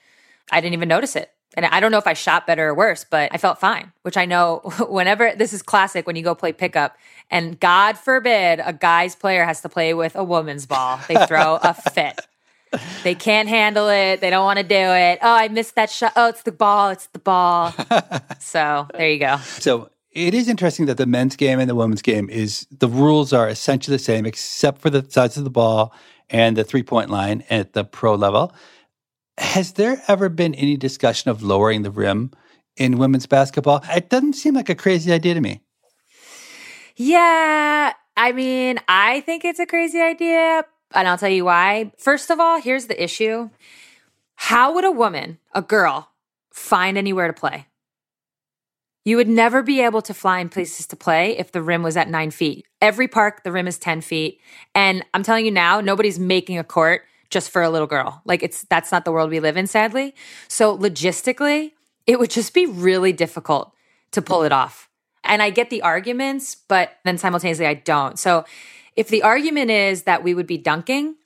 I 0.51 0.61
didn't 0.61 0.75
even 0.75 0.89
notice 0.89 1.17
it. 1.17 1.31
And 1.57 1.67
I 1.67 1.81
don't 1.81 1.91
know 1.91 1.99
if 1.99 2.07
I 2.07 2.13
shot 2.13 2.47
better 2.47 2.69
or 2.69 2.75
worse, 2.75 3.05
but 3.09 3.31
I 3.33 3.39
felt 3.39 3.59
fine, 3.59 3.93
which 4.03 4.17
I 4.17 4.25
know 4.25 4.61
whenever 4.89 5.33
this 5.35 5.53
is 5.53 5.63
classic 5.63 6.07
when 6.07 6.17
you 6.17 6.23
go 6.23 6.35
play 6.35 6.53
pickup. 6.53 6.97
And 7.31 7.59
God 7.59 7.99
forbid 7.99 8.61
a 8.65 8.73
guy's 8.73 9.17
player 9.17 9.45
has 9.45 9.63
to 9.63 9.69
play 9.69 9.95
with 9.95 10.15
a 10.17 10.23
woman's 10.23 10.67
ball. 10.67 11.01
They 11.09 11.17
throw 11.27 11.57
a 11.63 11.75
fit. 11.75 12.21
They 13.03 13.15
can't 13.15 13.49
handle 13.49 13.89
it. 13.89 14.21
They 14.21 14.31
don't 14.31 14.45
want 14.45 14.59
to 14.59 14.65
do 14.65 14.75
it. 14.75 15.19
Oh, 15.23 15.33
I 15.33 15.49
missed 15.49 15.75
that 15.75 15.91
shot. 15.91 16.13
Oh, 16.17 16.29
it's 16.29 16.43
the 16.43 16.53
ball. 16.53 16.91
It's 16.91 17.07
the 17.09 17.19
ball. 17.19 17.75
so 18.41 18.87
there 18.95 19.11
you 19.11 19.19
go. 19.19 19.39
So 19.39 19.91
it 20.13 20.35
is 20.35 20.49
interesting 20.49 20.87
that 20.87 20.97
the 20.97 21.07
men's 21.07 21.37
game 21.37 21.59
and 21.59 21.69
the 21.69 21.75
women's 21.75 22.03
game 22.03 22.29
is 22.29 22.67
the 22.71 22.89
rules 22.89 23.33
are 23.33 23.49
essentially 23.49 23.97
the 23.97 24.03
same, 24.03 24.27
except 24.27 24.81
for 24.81 24.91
the 24.91 25.05
size 25.09 25.37
of 25.37 25.45
the 25.45 25.51
ball 25.51 25.95
and 26.29 26.57
the 26.57 26.65
three 26.65 26.83
point 26.83 27.11
line 27.11 27.45
at 27.51 27.73
the 27.73 27.85
pro 27.85 28.15
level. 28.15 28.53
Has 29.39 29.73
there 29.73 30.03
ever 30.07 30.29
been 30.29 30.55
any 30.55 30.77
discussion 30.77 31.31
of 31.31 31.43
lowering 31.43 31.83
the 31.83 31.91
rim 31.91 32.31
in 32.77 32.99
women's 32.99 33.27
basketball? 33.27 33.83
It 33.89 34.11
doesn't 34.11 34.35
seem 34.35 34.55
like 34.55 34.69
a 34.69 34.75
crazy 34.75 35.13
idea 35.13 35.35
to 35.35 35.41
me. 35.41 35.63
Yeah. 36.97 37.95
I 38.17 38.33
mean, 38.33 38.79
I 38.87 39.23
think 39.23 39.45
it's 39.45 39.59
a 39.59 39.67
crazy 39.67 40.01
idea, 40.01 40.65
and 40.95 41.09
I'll 41.09 41.19
tell 41.19 41.31
you 41.31 41.45
why. 41.45 41.93
First 41.99 42.31
of 42.31 42.41
all, 42.41 42.61
here's 42.61 42.87
the 42.87 43.03
issue 43.03 43.51
How 44.35 44.75
would 44.75 44.85
a 44.85 44.91
woman, 44.91 45.39
a 45.55 45.63
girl, 45.63 46.11
find 46.51 46.99
anywhere 46.99 47.27
to 47.27 47.33
play? 47.33 47.67
You 49.05 49.17
would 49.17 49.29
never 49.29 49.63
be 49.63 49.81
able 49.81 50.03
to 50.03 50.13
find 50.13 50.51
places 50.51 50.87
to 50.89 50.97
play 50.97 51.39
if 51.39 51.53
the 51.53 51.63
rim 51.63 51.83
was 51.83 51.97
at 51.97 52.09
nine 52.09 52.31
feet. 52.31 52.67
Every 52.83 53.09
park, 53.09 53.45
the 53.45 53.53
rim 53.53 53.67
is 53.67 53.79
10 53.79 54.03
feet. 54.03 54.41
And 54.75 55.05
I'm 55.15 55.23
telling 55.23 55.47
you 55.47 55.51
now, 55.51 55.81
nobody's 55.81 56.19
making 56.19 56.59
a 56.59 56.65
court 56.65 57.03
just 57.31 57.51
for 57.51 57.63
a 57.63 57.71
little 57.71 57.87
girl. 57.87 58.21
Like 58.27 58.43
it's, 58.43 58.65
that's 58.65 58.93
not 58.93 59.05
the 59.05 59.13
world 59.13 59.31
we 59.31 59.41
live 59.41 59.57
in, 59.57 59.67
sadly. 59.67 60.15
So 60.49 60.77
logistically, 60.77 61.73
it 62.07 62.19
would 62.19 62.31
just 62.31 62.53
be 62.53 62.67
really 62.67 63.13
difficult 63.13 63.73
to 64.13 64.21
pull 64.21 64.43
it 64.43 64.53
off. 64.53 64.91
And 65.25 65.43
I 65.43 65.51
get 65.51 65.71
the 65.71 65.83
arguments, 65.83 66.57
but 66.69 66.93
then 67.05 67.19
simultaneously 67.19 67.67
I 67.67 67.75
don't. 67.75 68.19
So 68.19 68.45
if 69.01 69.09
the 69.09 69.23
argument 69.23 69.71
is 69.71 70.03
that 70.05 70.23
we 70.23 70.35
would 70.35 70.47
be 70.47 70.59
dunking, 70.59 71.17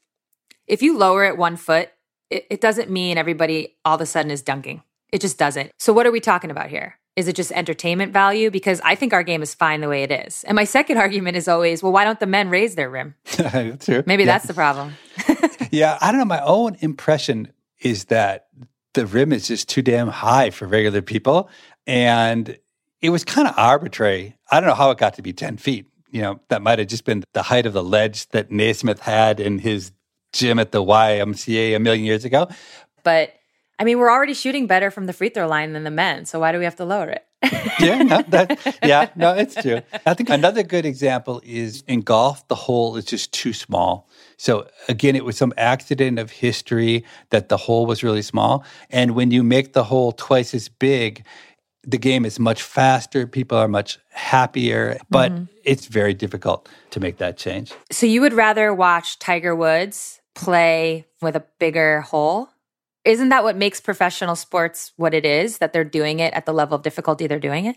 if 0.66 0.81
you 0.83 0.97
lower 0.97 1.25
it 1.25 1.37
one 1.37 1.57
foot, 1.57 1.90
it, 2.31 2.47
it 2.50 2.61
doesn't 2.61 2.88
mean 2.90 3.19
everybody 3.19 3.76
all 3.85 3.97
of 3.97 4.00
a 4.00 4.07
sudden 4.07 4.31
is 4.31 4.43
dunking. 4.43 4.83
It 5.12 5.21
just 5.21 5.38
doesn't. 5.38 5.71
So 5.78 5.93
what 5.93 6.07
are 6.07 6.12
we 6.12 6.21
talking 6.21 6.50
about 6.50 6.69
here? 6.71 6.99
Is 7.16 7.28
it 7.28 7.37
just 7.37 7.52
entertainment 7.52 8.12
value? 8.12 8.50
Because 8.50 8.81
I 8.85 8.95
think 8.95 9.12
our 9.12 9.23
game 9.23 9.43
is 9.43 9.54
fine 9.54 9.81
the 9.81 9.88
way 9.88 10.02
it 10.02 10.11
is. 10.11 10.43
And 10.45 10.57
my 10.57 10.64
second 10.64 10.99
argument 11.07 11.37
is 11.37 11.49
always, 11.49 11.83
well, 11.83 11.93
why 11.93 12.04
don't 12.04 12.19
the 12.21 12.26
men 12.26 12.49
raise 12.49 12.75
their 12.76 12.90
rim? 12.90 13.14
that's 13.37 13.85
true. 13.87 14.02
Maybe 14.07 14.23
Yeah. 14.25 14.33
that's 14.33 14.47
the 14.47 14.54
problem. 14.54 14.95
Yeah, 15.71 15.99
I 16.00 16.12
don't 16.12 16.19
know. 16.21 16.25
My 16.25 16.45
own 16.45 16.76
impression 16.81 17.50
is 17.81 18.04
that 18.04 18.47
the 18.93 19.07
rim 19.07 19.33
is 19.33 19.49
just 19.49 19.69
too 19.69 19.83
damn 19.83 20.07
high 20.07 20.50
for 20.50 20.66
regular 20.69 21.02
people. 21.02 21.50
And 21.85 22.57
it 23.02 23.11
was 23.11 23.25
kind 23.25 23.49
of 23.49 23.54
arbitrary. 23.57 24.37
I 24.52 24.61
don't 24.61 24.69
know 24.69 24.76
how 24.76 24.93
it 24.93 24.99
got 24.99 25.14
to 25.14 25.23
be 25.23 25.33
10 25.33 25.57
feet. 25.57 25.87
You 26.14 26.23
know, 26.23 26.40
that 26.49 26.62
might 26.62 26.78
have 26.78 26.87
just 26.87 27.04
been 27.04 27.25
the 27.33 27.42
height 27.42 27.66
of 27.66 27.73
the 27.73 27.83
ledge 27.83 28.28
that 28.28 28.52
Naismith 28.52 29.00
had 29.00 29.40
in 29.40 29.59
his 29.59 29.90
gym 30.33 30.61
at 30.61 30.71
the 30.71 30.80
YMCA 30.80 31.75
a 31.75 31.80
million 31.80 32.04
years 32.04 32.25
ago. 32.25 32.49
But 33.02 33.35
I 33.78 33.85
mean, 33.85 33.99
we're 33.99 34.11
already 34.11 34.35
shooting 34.35 34.66
better 34.66 34.90
from 34.90 35.06
the 35.06 35.12
free 35.12 35.28
throw 35.28 35.49
line 35.49 35.73
than 35.73 35.83
the 35.83 35.90
men. 35.90 36.25
So 36.26 36.38
why 36.38 36.52
do 36.52 36.59
we 36.59 36.64
have 36.64 36.76
to 36.76 36.85
lower 36.85 37.11
it? 37.11 37.26
yeah, 37.80 38.02
no, 38.02 38.23
that, 38.28 38.78
yeah, 38.83 39.11
no, 39.16 39.35
it's 39.35 39.54
true. 39.54 39.80
I 40.06 40.14
think 40.14 40.30
another 40.30 40.62
good 40.62 40.87
example 40.87 41.42
is 41.44 41.83
in 41.87 42.00
golf, 42.00 42.47
the 42.49 42.54
hole 42.54 42.97
is 42.97 43.04
just 43.04 43.33
too 43.33 43.52
small. 43.52 44.09
So 44.37 44.68
again, 44.88 45.16
it 45.16 45.25
was 45.25 45.37
some 45.37 45.52
accident 45.56 46.18
of 46.18 46.30
history 46.30 47.04
that 47.30 47.49
the 47.49 47.56
hole 47.56 47.87
was 47.87 48.02
really 48.02 48.23
small. 48.23 48.64
And 48.88 49.14
when 49.14 49.30
you 49.30 49.42
make 49.42 49.73
the 49.73 49.85
hole 49.85 50.12
twice 50.12 50.54
as 50.54 50.68
big, 50.68 51.25
the 51.87 51.99
game 51.99 52.25
is 52.25 52.38
much 52.38 52.62
faster. 52.62 53.26
People 53.26 53.59
are 53.59 53.69
much 53.69 53.99
happier, 54.11 54.99
but 55.11 55.33
mm-hmm. 55.33 55.45
it's 55.64 55.87
very 55.87 56.14
difficult 56.14 56.69
to 56.91 57.00
make 57.00 57.19
that 57.19 57.37
change. 57.37 57.73
So 57.91 58.07
you 58.07 58.21
would 58.21 58.33
rather 58.33 58.73
watch 58.75 59.19
Tiger 59.19 59.55
Woods 59.55 60.21
play 60.35 61.07
with 61.23 61.37
a 61.37 61.45
bigger 61.59 62.03
hole? 62.03 62.49
Isn't 63.05 63.29
that 63.29 63.45
what 63.45 63.57
makes 63.57 63.81
professional 63.81 64.37
sports 64.37 64.93
what 64.97 65.14
it 65.14 65.26
is? 65.26 65.59
That 65.59 65.73
they're 65.73 65.85
doing 65.85 66.21
it 66.21 66.33
at 66.35 66.47
the 66.47 66.53
level 66.53 66.76
of 66.76 66.83
difficulty 66.83 67.26
they're 67.26 67.38
doing 67.38 67.67
it? 67.67 67.76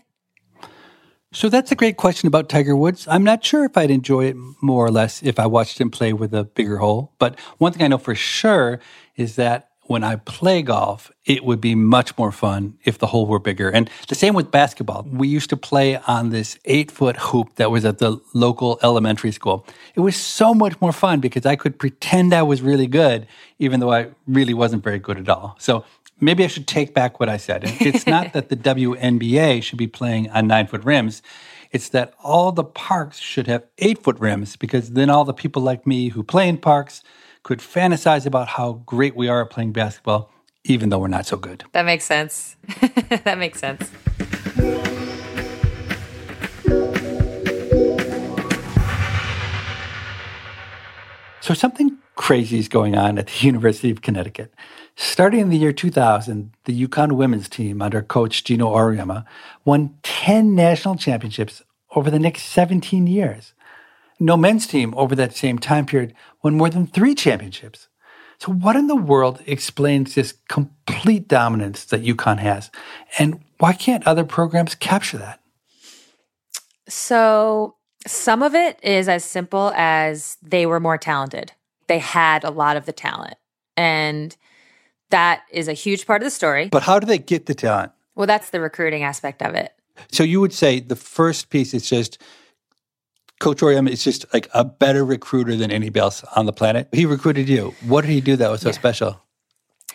So 1.30 1.50
that's 1.50 1.70
a 1.70 1.74
great 1.74 1.98
question 1.98 2.26
about 2.26 2.48
Tiger 2.48 2.74
Woods. 2.74 3.06
I'm 3.06 3.22
not 3.22 3.44
sure 3.44 3.66
if 3.66 3.76
I'd 3.76 3.90
enjoy 3.90 4.26
it 4.26 4.36
more 4.62 4.86
or 4.86 4.90
less 4.90 5.22
if 5.22 5.38
I 5.38 5.46
watched 5.46 5.78
him 5.78 5.90
play 5.90 6.14
with 6.14 6.32
a 6.32 6.44
bigger 6.44 6.78
hole. 6.78 7.12
But 7.18 7.38
one 7.58 7.72
thing 7.72 7.82
I 7.82 7.88
know 7.88 7.98
for 7.98 8.14
sure 8.14 8.80
is 9.16 9.36
that 9.36 9.68
when 9.88 10.04
I 10.04 10.16
play 10.16 10.60
golf, 10.60 11.10
it 11.24 11.44
would 11.44 11.62
be 11.62 11.74
much 11.74 12.16
more 12.18 12.30
fun 12.30 12.76
if 12.84 12.98
the 12.98 13.06
hole 13.06 13.26
were 13.26 13.38
bigger. 13.38 13.70
And 13.70 13.90
the 14.08 14.14
same 14.14 14.34
with 14.34 14.50
basketball. 14.50 15.06
We 15.10 15.28
used 15.28 15.48
to 15.50 15.56
play 15.56 15.96
on 15.96 16.28
this 16.28 16.58
eight 16.66 16.90
foot 16.90 17.16
hoop 17.16 17.54
that 17.56 17.70
was 17.70 17.86
at 17.86 17.98
the 17.98 18.20
local 18.34 18.78
elementary 18.82 19.32
school. 19.32 19.66
It 19.94 20.00
was 20.00 20.14
so 20.14 20.52
much 20.52 20.78
more 20.82 20.92
fun 20.92 21.20
because 21.20 21.46
I 21.46 21.56
could 21.56 21.78
pretend 21.78 22.34
I 22.34 22.42
was 22.42 22.60
really 22.60 22.86
good, 22.86 23.26
even 23.58 23.80
though 23.80 23.90
I 23.90 24.08
really 24.26 24.52
wasn't 24.52 24.84
very 24.84 24.98
good 24.98 25.16
at 25.16 25.28
all. 25.30 25.56
So 25.58 25.86
maybe 26.20 26.44
I 26.44 26.48
should 26.48 26.66
take 26.66 26.92
back 26.92 27.18
what 27.18 27.30
I 27.30 27.38
said. 27.38 27.62
It's 27.80 28.06
not 28.06 28.34
that 28.34 28.50
the 28.50 28.56
WNBA 28.74 29.62
should 29.62 29.78
be 29.78 29.88
playing 29.88 30.28
on 30.30 30.46
nine 30.46 30.66
foot 30.66 30.84
rims. 30.84 31.22
It's 31.72 31.88
that 31.90 32.12
all 32.22 32.52
the 32.52 32.64
parks 32.64 33.18
should 33.18 33.46
have 33.46 33.64
eight 33.78 34.02
foot 34.02 34.20
rims 34.20 34.56
because 34.56 34.90
then 34.92 35.08
all 35.08 35.24
the 35.24 35.34
people 35.34 35.62
like 35.62 35.86
me 35.86 36.10
who 36.10 36.22
play 36.22 36.46
in 36.46 36.58
parks 36.58 37.02
could 37.42 37.60
fantasize 37.60 38.26
about 38.26 38.48
how 38.48 38.82
great 38.86 39.16
we 39.16 39.28
are 39.28 39.42
at 39.42 39.50
playing 39.50 39.72
basketball, 39.72 40.30
even 40.64 40.88
though 40.88 40.98
we're 40.98 41.08
not 41.08 41.26
so 41.26 41.36
good. 41.36 41.64
That 41.72 41.84
makes 41.84 42.04
sense. 42.04 42.56
that 43.24 43.38
makes 43.38 43.58
sense. 43.58 43.90
So 51.40 51.54
something 51.54 51.96
crazy 52.14 52.58
is 52.58 52.68
going 52.68 52.94
on 52.94 53.16
at 53.16 53.28
the 53.28 53.38
University 53.46 53.90
of 53.90 54.02
Connecticut. 54.02 54.52
Starting 54.96 55.40
in 55.40 55.48
the 55.48 55.56
year 55.56 55.72
2000, 55.72 56.50
the 56.64 56.86
UConn 56.86 57.12
women's 57.12 57.48
team 57.48 57.80
under 57.80 58.02
coach 58.02 58.44
Gino 58.44 58.74
Auriemma 58.74 59.24
won 59.64 59.94
10 60.02 60.54
national 60.54 60.96
championships 60.96 61.62
over 61.94 62.10
the 62.10 62.18
next 62.18 62.42
17 62.42 63.06
years. 63.06 63.54
No 64.20 64.36
men's 64.36 64.66
team 64.66 64.94
over 64.96 65.14
that 65.14 65.36
same 65.36 65.58
time 65.58 65.86
period 65.86 66.14
won 66.42 66.56
more 66.56 66.70
than 66.70 66.86
three 66.86 67.14
championships. 67.14 67.88
So 68.38 68.52
what 68.52 68.76
in 68.76 68.86
the 68.86 68.96
world 68.96 69.42
explains 69.46 70.14
this 70.14 70.34
complete 70.48 71.28
dominance 71.28 71.84
that 71.86 72.04
UConn 72.04 72.38
has? 72.38 72.70
And 73.18 73.40
why 73.58 73.72
can't 73.72 74.06
other 74.06 74.24
programs 74.24 74.74
capture 74.74 75.18
that? 75.18 75.40
So 76.88 77.76
some 78.06 78.42
of 78.42 78.54
it 78.54 78.78
is 78.82 79.08
as 79.08 79.24
simple 79.24 79.72
as 79.74 80.36
they 80.42 80.66
were 80.66 80.80
more 80.80 80.98
talented. 80.98 81.52
They 81.88 81.98
had 81.98 82.44
a 82.44 82.50
lot 82.50 82.76
of 82.76 82.86
the 82.86 82.92
talent. 82.92 83.34
And 83.76 84.36
that 85.10 85.42
is 85.50 85.68
a 85.68 85.72
huge 85.72 86.06
part 86.06 86.22
of 86.22 86.26
the 86.26 86.30
story. 86.30 86.68
But 86.68 86.82
how 86.84 86.98
do 86.98 87.06
they 87.06 87.18
get 87.18 87.46
the 87.46 87.54
talent? 87.54 87.92
Well, 88.14 88.26
that's 88.26 88.50
the 88.50 88.60
recruiting 88.60 89.02
aspect 89.02 89.42
of 89.42 89.54
it. 89.54 89.72
So 90.12 90.22
you 90.22 90.40
would 90.40 90.52
say 90.52 90.80
the 90.80 90.96
first 90.96 91.50
piece 91.50 91.74
is 91.74 91.88
just 91.88 92.18
Coach 93.38 93.60
Auriemma 93.60 93.90
is 93.90 94.02
just 94.02 94.26
like 94.32 94.48
a 94.52 94.64
better 94.64 95.04
recruiter 95.04 95.56
than 95.56 95.70
anybody 95.70 96.00
else 96.00 96.24
on 96.34 96.46
the 96.46 96.52
planet. 96.52 96.88
He 96.92 97.06
recruited 97.06 97.48
you. 97.48 97.74
What 97.86 98.02
did 98.02 98.10
he 98.10 98.20
do 98.20 98.36
that 98.36 98.50
was 98.50 98.62
so 98.62 98.72
special? 98.72 99.20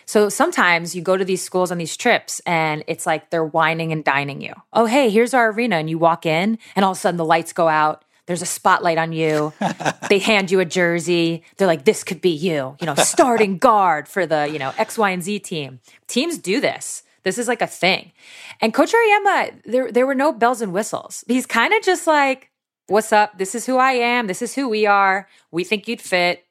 So 0.06 0.28
sometimes 0.28 0.94
you 0.94 1.02
go 1.02 1.16
to 1.16 1.24
these 1.24 1.42
schools 1.42 1.70
on 1.70 1.78
these 1.78 1.96
trips 1.96 2.40
and 2.46 2.84
it's 2.86 3.06
like 3.06 3.30
they're 3.30 3.44
wining 3.44 3.92
and 3.92 4.04
dining 4.04 4.40
you. 4.40 4.54
Oh, 4.72 4.86
hey, 4.86 5.10
here's 5.10 5.34
our 5.34 5.50
arena. 5.50 5.76
And 5.76 5.88
you 5.88 5.98
walk 5.98 6.26
in 6.26 6.58
and 6.76 6.84
all 6.84 6.92
of 6.92 6.98
a 6.98 7.00
sudden 7.00 7.16
the 7.16 7.24
lights 7.24 7.52
go 7.52 7.68
out. 7.68 8.04
There's 8.26 8.42
a 8.42 8.46
spotlight 8.46 8.96
on 8.96 9.12
you. 9.12 9.52
they 10.08 10.18
hand 10.18 10.50
you 10.50 10.60
a 10.60 10.64
jersey. 10.64 11.42
They're 11.56 11.66
like, 11.66 11.84
this 11.84 12.04
could 12.04 12.20
be 12.20 12.30
you, 12.30 12.76
you 12.80 12.86
know, 12.86 12.94
starting 12.94 13.58
guard 13.58 14.08
for 14.08 14.26
the, 14.26 14.48
you 14.50 14.58
know, 14.58 14.72
X, 14.78 14.96
Y, 14.96 15.10
and 15.10 15.22
Z 15.22 15.40
team. 15.40 15.80
Teams 16.06 16.38
do 16.38 16.60
this. 16.60 17.02
This 17.22 17.38
is 17.38 17.48
like 17.48 17.62
a 17.62 17.66
thing. 17.66 18.12
And 18.60 18.72
Coach 18.72 18.92
Auriemma, 18.92 19.62
there, 19.64 19.90
there 19.90 20.06
were 20.06 20.14
no 20.14 20.32
bells 20.32 20.60
and 20.60 20.72
whistles. 20.72 21.24
He's 21.26 21.46
kind 21.46 21.72
of 21.74 21.82
just 21.82 22.06
like, 22.06 22.50
what's 22.86 23.12
up? 23.12 23.38
This 23.38 23.54
is 23.54 23.66
who 23.66 23.76
I 23.76 23.92
am. 23.92 24.26
This 24.26 24.42
is 24.42 24.54
who 24.54 24.68
we 24.68 24.86
are. 24.86 25.28
We 25.50 25.64
think 25.64 25.88
you'd 25.88 26.00
fit. 26.00 26.44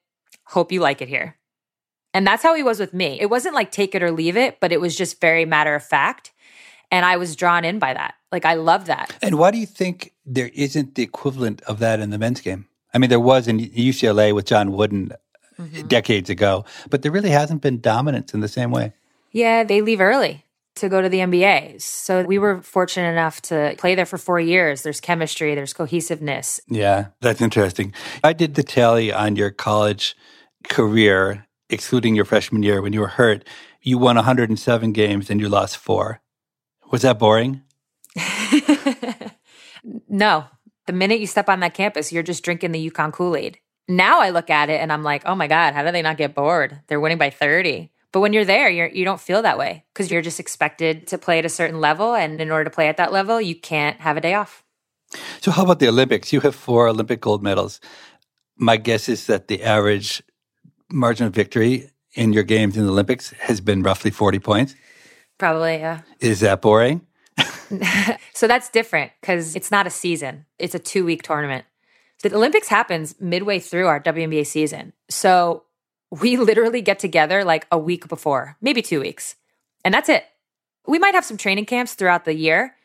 Hope 0.45 0.71
you 0.71 0.79
like 0.79 1.01
it 1.01 1.07
here. 1.07 1.37
And 2.13 2.27
that's 2.27 2.43
how 2.43 2.53
he 2.53 2.63
was 2.63 2.79
with 2.79 2.93
me. 2.93 3.19
It 3.19 3.29
wasn't 3.29 3.55
like 3.55 3.71
take 3.71 3.95
it 3.95 4.03
or 4.03 4.11
leave 4.11 4.37
it, 4.37 4.59
but 4.59 4.71
it 4.71 4.79
was 4.79 4.95
just 4.95 5.19
very 5.19 5.45
matter 5.45 5.73
of 5.73 5.83
fact. 5.83 6.31
And 6.91 7.05
I 7.05 7.17
was 7.17 7.35
drawn 7.35 7.65
in 7.65 7.79
by 7.79 7.93
that. 7.93 8.15
Like 8.31 8.45
I 8.45 8.53
love 8.53 8.85
that. 8.85 9.15
And 9.21 9.39
why 9.39 9.49
do 9.51 9.57
you 9.57 9.65
think 9.65 10.13
there 10.25 10.51
isn't 10.53 10.95
the 10.95 11.03
equivalent 11.03 11.61
of 11.63 11.79
that 11.79 11.99
in 11.99 12.11
the 12.11 12.19
men's 12.19 12.41
game? 12.41 12.67
I 12.93 12.99
mean, 12.99 13.09
there 13.09 13.19
was 13.19 13.47
in 13.47 13.59
UCLA 13.59 14.35
with 14.35 14.45
John 14.45 14.71
Wooden 14.71 15.11
uh, 15.11 15.63
mm-hmm. 15.63 15.87
decades 15.87 16.29
ago, 16.29 16.65
but 16.91 17.01
there 17.01 17.11
really 17.11 17.31
hasn't 17.31 17.63
been 17.63 17.81
dominance 17.81 18.35
in 18.35 18.41
the 18.41 18.47
same 18.47 18.69
way. 18.69 18.93
Yeah, 19.31 19.63
they 19.63 19.81
leave 19.81 19.99
early 19.99 20.45
to 20.75 20.89
go 20.89 21.01
to 21.01 21.09
the 21.09 21.19
NBA. 21.19 21.81
So 21.81 22.23
we 22.23 22.39
were 22.39 22.61
fortunate 22.61 23.11
enough 23.11 23.41
to 23.43 23.75
play 23.77 23.95
there 23.95 24.05
for 24.05 24.17
four 24.17 24.39
years. 24.39 24.81
There's 24.81 24.99
chemistry, 24.99 25.55
there's 25.55 25.73
cohesiveness. 25.73 26.59
Yeah, 26.67 27.07
that's 27.21 27.41
interesting. 27.41 27.93
I 28.23 28.33
did 28.33 28.55
the 28.55 28.63
tally 28.63 29.11
on 29.11 29.35
your 29.35 29.51
college 29.51 30.15
career, 30.69 31.45
excluding 31.69 32.15
your 32.15 32.25
freshman 32.25 32.63
year 32.63 32.81
when 32.81 32.93
you 32.93 33.01
were 33.01 33.07
hurt. 33.07 33.47
You 33.81 33.97
won 33.97 34.15
107 34.15 34.93
games 34.93 35.29
and 35.29 35.39
you 35.39 35.49
lost 35.49 35.77
four. 35.77 36.21
Was 36.91 37.01
that 37.03 37.19
boring? 37.19 37.61
no, 40.09 40.45
the 40.87 40.93
minute 40.93 41.19
you 41.19 41.27
step 41.27 41.49
on 41.49 41.59
that 41.59 41.73
campus, 41.73 42.11
you're 42.11 42.23
just 42.23 42.43
drinking 42.43 42.71
the 42.71 42.89
UConn 42.89 43.11
Kool 43.11 43.35
Aid. 43.35 43.59
Now 43.87 44.21
I 44.21 44.29
look 44.29 44.49
at 44.49 44.69
it 44.69 44.79
and 44.79 44.93
I'm 44.93 45.03
like, 45.03 45.23
oh 45.25 45.35
my 45.35 45.47
God, 45.47 45.73
how 45.73 45.83
do 45.83 45.91
they 45.91 46.01
not 46.01 46.17
get 46.17 46.35
bored? 46.35 46.79
They're 46.87 46.99
winning 47.01 47.17
by 47.17 47.29
30. 47.29 47.91
But 48.13 48.21
when 48.21 48.31
you're 48.31 48.45
there, 48.45 48.69
you're, 48.69 48.87
you 48.87 49.03
don't 49.03 49.19
feel 49.19 49.41
that 49.41 49.57
way 49.57 49.83
because 49.93 50.09
you're 50.09 50.21
just 50.21 50.39
expected 50.39 51.07
to 51.07 51.17
play 51.17 51.39
at 51.39 51.45
a 51.45 51.49
certain 51.49 51.81
level. 51.81 52.15
And 52.15 52.39
in 52.39 52.51
order 52.51 52.63
to 52.63 52.69
play 52.69 52.87
at 52.87 52.95
that 52.97 53.11
level, 53.11 53.41
you 53.41 53.55
can't 53.55 53.99
have 53.99 54.15
a 54.15 54.21
day 54.21 54.35
off. 54.35 54.63
So, 55.41 55.51
how 55.51 55.63
about 55.63 55.79
the 55.79 55.89
Olympics? 55.89 56.31
You 56.31 56.39
have 56.41 56.55
four 56.55 56.87
Olympic 56.87 57.19
gold 57.19 57.43
medals. 57.43 57.81
My 58.55 58.77
guess 58.77 59.09
is 59.09 59.27
that 59.27 59.49
the 59.49 59.61
average 59.63 60.23
margin 60.89 61.27
of 61.27 61.33
victory 61.33 61.89
in 62.13 62.31
your 62.31 62.43
games 62.43 62.77
in 62.77 62.85
the 62.85 62.91
Olympics 62.91 63.31
has 63.31 63.59
been 63.59 63.83
roughly 63.83 64.11
40 64.11 64.39
points. 64.39 64.75
Probably, 65.37 65.77
yeah. 65.77 66.01
Is 66.19 66.39
that 66.39 66.61
boring? 66.61 67.01
So 68.35 68.47
that's 68.47 68.69
different 68.69 69.13
because 69.21 69.55
it's 69.55 69.71
not 69.71 69.87
a 69.87 69.89
season, 69.89 70.45
it's 70.59 70.75
a 70.75 70.79
two 70.79 71.05
week 71.05 71.23
tournament. 71.23 71.65
The 72.21 72.35
Olympics 72.35 72.67
happens 72.67 73.15
midway 73.19 73.59
through 73.59 73.87
our 73.87 74.01
WNBA 74.01 74.45
season. 74.45 74.91
So 75.09 75.63
we 76.21 76.37
literally 76.37 76.81
get 76.81 76.99
together 76.99 77.43
like 77.43 77.65
a 77.71 77.77
week 77.77 78.07
before, 78.07 78.55
maybe 78.61 78.83
two 78.83 78.99
weeks, 78.99 79.35
and 79.83 79.93
that's 79.93 80.09
it. 80.09 80.25
We 80.85 80.99
might 80.99 81.15
have 81.15 81.25
some 81.25 81.37
training 81.37 81.65
camps 81.65 81.95
throughout 81.95 82.25
the 82.25 82.35
year, 82.35 82.75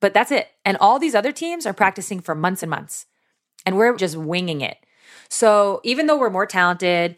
but 0.00 0.12
that's 0.12 0.30
it. 0.30 0.48
And 0.64 0.76
all 0.78 0.98
these 0.98 1.14
other 1.14 1.32
teams 1.32 1.64
are 1.66 1.72
practicing 1.72 2.20
for 2.20 2.34
months 2.34 2.62
and 2.62 2.70
months. 2.70 3.06
And 3.64 3.76
we're 3.76 3.96
just 3.96 4.16
winging 4.16 4.60
it. 4.60 4.76
So 5.28 5.80
even 5.82 6.06
though 6.06 6.18
we're 6.18 6.30
more 6.30 6.46
talented, 6.46 7.16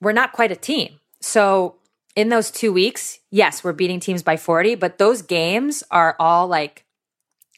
we're 0.00 0.12
not 0.12 0.32
quite 0.32 0.52
a 0.52 0.56
team. 0.56 1.00
So 1.20 1.76
in 2.14 2.28
those 2.28 2.50
two 2.50 2.72
weeks, 2.72 3.18
yes, 3.30 3.64
we're 3.64 3.72
beating 3.72 3.98
teams 3.98 4.22
by 4.22 4.36
40, 4.36 4.76
but 4.76 4.98
those 4.98 5.22
games 5.22 5.82
are 5.90 6.16
all 6.20 6.46
like 6.46 6.84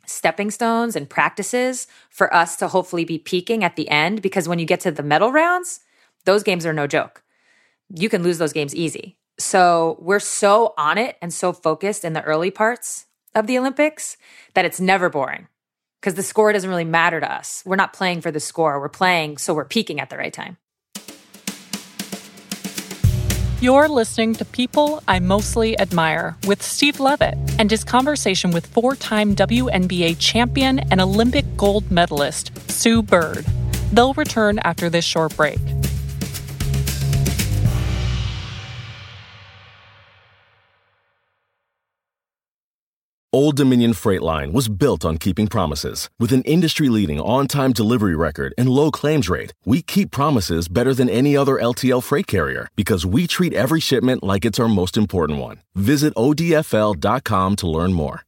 stepping 0.06 0.50
stones 0.50 0.96
and 0.96 1.10
practices 1.10 1.86
for 2.08 2.32
us 2.32 2.56
to 2.56 2.68
hopefully 2.68 3.04
be 3.04 3.18
peaking 3.18 3.64
at 3.64 3.76
the 3.76 3.88
end. 3.90 4.22
Because 4.22 4.48
when 4.48 4.58
you 4.58 4.66
get 4.66 4.80
to 4.80 4.90
the 4.90 5.02
medal 5.02 5.30
rounds, 5.32 5.80
those 6.28 6.42
games 6.42 6.66
are 6.66 6.74
no 6.74 6.86
joke. 6.86 7.22
You 7.88 8.10
can 8.10 8.22
lose 8.22 8.36
those 8.36 8.52
games 8.52 8.74
easy. 8.74 9.16
So 9.38 9.96
we're 9.98 10.20
so 10.20 10.74
on 10.76 10.98
it 10.98 11.16
and 11.22 11.32
so 11.32 11.54
focused 11.54 12.04
in 12.04 12.12
the 12.12 12.22
early 12.22 12.50
parts 12.50 13.06
of 13.34 13.46
the 13.46 13.58
Olympics 13.58 14.18
that 14.52 14.66
it's 14.66 14.78
never 14.78 15.08
boring 15.08 15.48
because 16.00 16.16
the 16.16 16.22
score 16.22 16.52
doesn't 16.52 16.68
really 16.68 16.84
matter 16.84 17.18
to 17.18 17.32
us. 17.32 17.62
We're 17.64 17.76
not 17.76 17.94
playing 17.94 18.20
for 18.20 18.30
the 18.30 18.40
score, 18.40 18.78
we're 18.78 18.90
playing 18.90 19.38
so 19.38 19.54
we're 19.54 19.64
peaking 19.64 20.00
at 20.00 20.10
the 20.10 20.18
right 20.18 20.32
time. 20.32 20.58
You're 23.62 23.88
listening 23.88 24.34
to 24.34 24.44
People 24.44 25.02
I 25.08 25.20
Mostly 25.20 25.80
Admire 25.80 26.36
with 26.46 26.62
Steve 26.62 27.00
Levitt 27.00 27.38
and 27.58 27.70
his 27.70 27.84
conversation 27.84 28.50
with 28.50 28.66
four 28.66 28.96
time 28.96 29.34
WNBA 29.34 30.18
champion 30.18 30.80
and 30.90 31.00
Olympic 31.00 31.46
gold 31.56 31.90
medalist, 31.90 32.52
Sue 32.70 33.02
Bird. 33.02 33.46
They'll 33.92 34.12
return 34.12 34.58
after 34.58 34.90
this 34.90 35.06
short 35.06 35.34
break. 35.34 35.58
Old 43.30 43.56
Dominion 43.56 43.92
Freight 43.92 44.22
Line 44.22 44.54
was 44.54 44.68
built 44.68 45.04
on 45.04 45.18
keeping 45.18 45.48
promises. 45.48 46.08
With 46.18 46.32
an 46.32 46.40
industry 46.44 46.88
leading 46.88 47.20
on 47.20 47.46
time 47.46 47.74
delivery 47.74 48.16
record 48.16 48.54
and 48.56 48.70
low 48.70 48.90
claims 48.90 49.28
rate, 49.28 49.52
we 49.66 49.82
keep 49.82 50.10
promises 50.10 50.66
better 50.66 50.94
than 50.94 51.10
any 51.10 51.36
other 51.36 51.56
LTL 51.56 52.02
freight 52.02 52.26
carrier 52.26 52.70
because 52.74 53.04
we 53.04 53.26
treat 53.26 53.52
every 53.52 53.80
shipment 53.80 54.22
like 54.22 54.46
it's 54.46 54.58
our 54.58 54.66
most 54.66 54.96
important 54.96 55.40
one. 55.40 55.60
Visit 55.74 56.14
ODFL.com 56.14 57.56
to 57.56 57.68
learn 57.68 57.92
more. 57.92 58.22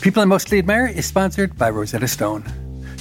People 0.00 0.22
I 0.22 0.24
Mostly 0.24 0.58
Admire 0.58 0.86
is 0.86 1.04
sponsored 1.04 1.58
by 1.58 1.68
Rosetta 1.68 2.08
Stone. 2.08 2.42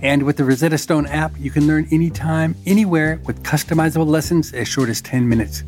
And 0.00 0.22
with 0.22 0.36
the 0.36 0.44
Rosetta 0.44 0.78
Stone 0.78 1.06
app, 1.06 1.32
you 1.38 1.50
can 1.50 1.66
learn 1.66 1.86
anytime, 1.90 2.54
anywhere 2.66 3.20
with 3.26 3.42
customizable 3.42 4.06
lessons 4.06 4.52
as 4.52 4.68
short 4.68 4.88
as 4.88 5.02
10 5.02 5.28
minutes. 5.28 5.64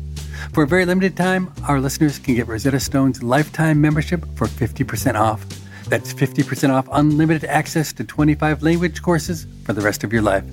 For 0.53 0.63
a 0.63 0.67
very 0.67 0.85
limited 0.85 1.15
time, 1.15 1.51
our 1.67 1.79
listeners 1.79 2.19
can 2.19 2.35
get 2.35 2.47
Rosetta 2.47 2.79
Stone's 2.79 3.21
lifetime 3.21 3.79
membership 3.81 4.25
for 4.35 4.47
50% 4.47 5.19
off. 5.19 5.45
That's 5.87 6.13
50% 6.13 6.73
off 6.73 6.87
unlimited 6.91 7.49
access 7.49 7.93
to 7.93 8.03
25 8.03 8.63
language 8.63 9.01
courses 9.01 9.45
for 9.63 9.73
the 9.73 9.81
rest 9.81 10.03
of 10.03 10.11
your 10.11 10.21
life. 10.21 10.43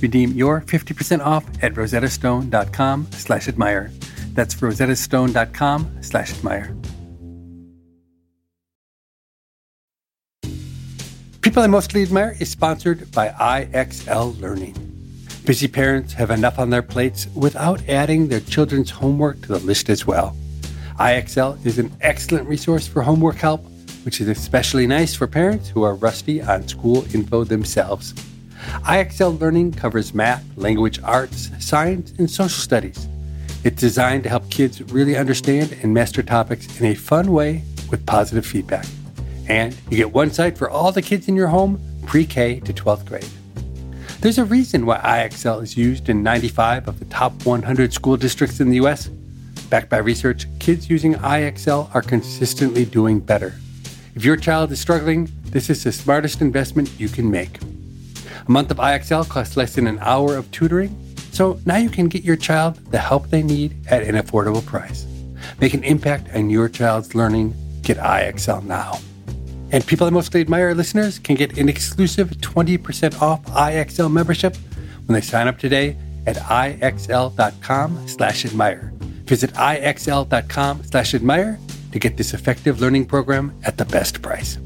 Redeem 0.00 0.32
your 0.32 0.62
50% 0.62 1.24
off 1.24 1.44
at 1.62 1.74
rosettastone.com 1.74 3.08
slash 3.12 3.48
admire. 3.48 3.90
That's 4.32 4.54
rosettastone.com 4.54 6.02
slash 6.02 6.32
admire. 6.32 6.77
People 11.58 11.64
I 11.64 11.72
Mostly 11.72 12.02
Admire 12.04 12.36
is 12.38 12.48
sponsored 12.48 13.10
by 13.10 13.30
IXL 13.30 14.40
Learning. 14.40 14.74
Busy 15.44 15.66
parents 15.66 16.12
have 16.12 16.30
enough 16.30 16.56
on 16.56 16.70
their 16.70 16.82
plates 16.82 17.26
without 17.34 17.82
adding 17.88 18.28
their 18.28 18.38
children's 18.38 18.90
homework 18.90 19.42
to 19.42 19.48
the 19.48 19.58
list 19.58 19.88
as 19.88 20.06
well. 20.06 20.36
IXL 21.00 21.66
is 21.66 21.80
an 21.80 21.90
excellent 22.00 22.48
resource 22.48 22.86
for 22.86 23.02
homework 23.02 23.34
help, 23.34 23.66
which 24.04 24.20
is 24.20 24.28
especially 24.28 24.86
nice 24.86 25.16
for 25.16 25.26
parents 25.26 25.68
who 25.68 25.82
are 25.82 25.96
rusty 25.96 26.40
on 26.40 26.68
school 26.68 27.04
info 27.12 27.42
themselves. 27.42 28.12
IXL 28.84 29.40
Learning 29.40 29.72
covers 29.72 30.14
math, 30.14 30.44
language 30.56 31.00
arts, 31.02 31.50
science, 31.58 32.12
and 32.18 32.30
social 32.30 32.62
studies. 32.62 33.08
It's 33.64 33.80
designed 33.80 34.22
to 34.22 34.28
help 34.28 34.48
kids 34.48 34.80
really 34.92 35.16
understand 35.16 35.76
and 35.82 35.92
master 35.92 36.22
topics 36.22 36.78
in 36.78 36.86
a 36.86 36.94
fun 36.94 37.32
way 37.32 37.64
with 37.90 38.06
positive 38.06 38.46
feedback. 38.46 38.86
And 39.48 39.74
you 39.90 39.96
get 39.96 40.12
one 40.12 40.30
site 40.30 40.56
for 40.56 40.70
all 40.70 40.92
the 40.92 41.02
kids 41.02 41.26
in 41.28 41.34
your 41.34 41.48
home, 41.48 41.80
pre 42.06 42.24
K 42.24 42.60
to 42.60 42.72
12th 42.72 43.06
grade. 43.06 43.28
There's 44.20 44.38
a 44.38 44.44
reason 44.44 44.84
why 44.84 44.98
IXL 44.98 45.62
is 45.62 45.76
used 45.76 46.08
in 46.08 46.22
95 46.22 46.88
of 46.88 46.98
the 46.98 47.04
top 47.06 47.46
100 47.46 47.92
school 47.92 48.16
districts 48.16 48.60
in 48.60 48.68
the 48.68 48.76
US. 48.84 49.08
Backed 49.70 49.90
by 49.90 49.98
research, 49.98 50.46
kids 50.58 50.90
using 50.90 51.14
IXL 51.14 51.94
are 51.94 52.02
consistently 52.02 52.84
doing 52.84 53.20
better. 53.20 53.54
If 54.14 54.24
your 54.24 54.36
child 54.36 54.72
is 54.72 54.80
struggling, 54.80 55.30
this 55.44 55.70
is 55.70 55.84
the 55.84 55.92
smartest 55.92 56.40
investment 56.40 56.90
you 56.98 57.08
can 57.08 57.30
make. 57.30 57.60
A 58.46 58.50
month 58.50 58.70
of 58.70 58.78
IXL 58.78 59.28
costs 59.28 59.56
less 59.56 59.74
than 59.74 59.86
an 59.86 59.98
hour 60.00 60.36
of 60.36 60.50
tutoring, 60.50 60.96
so 61.30 61.60
now 61.64 61.76
you 61.76 61.88
can 61.88 62.08
get 62.08 62.24
your 62.24 62.36
child 62.36 62.76
the 62.90 62.98
help 62.98 63.28
they 63.28 63.42
need 63.42 63.76
at 63.88 64.02
an 64.02 64.16
affordable 64.16 64.64
price. 64.64 65.06
Make 65.60 65.74
an 65.74 65.84
impact 65.84 66.34
on 66.34 66.50
your 66.50 66.68
child's 66.68 67.14
learning. 67.14 67.54
Get 67.82 67.98
IXL 67.98 68.64
now. 68.64 68.98
And 69.70 69.86
people 69.86 70.06
I 70.06 70.10
mostly 70.10 70.40
admire 70.40 70.74
listeners 70.74 71.18
can 71.18 71.34
get 71.34 71.58
an 71.58 71.68
exclusive 71.68 72.30
20% 72.30 73.20
off 73.20 73.44
IXL 73.46 74.10
membership 74.10 74.56
when 75.06 75.14
they 75.14 75.20
sign 75.20 75.48
up 75.48 75.58
today 75.58 75.96
at 76.26 76.36
IXL.com 76.36 78.08
slash 78.08 78.44
admire. 78.44 78.92
Visit 79.24 79.52
IXL.com 79.52 80.84
slash 80.84 81.14
admire 81.14 81.58
to 81.92 81.98
get 81.98 82.16
this 82.16 82.34
effective 82.34 82.80
learning 82.80 83.06
program 83.06 83.54
at 83.64 83.76
the 83.76 83.84
best 83.84 84.22
price. 84.22 84.58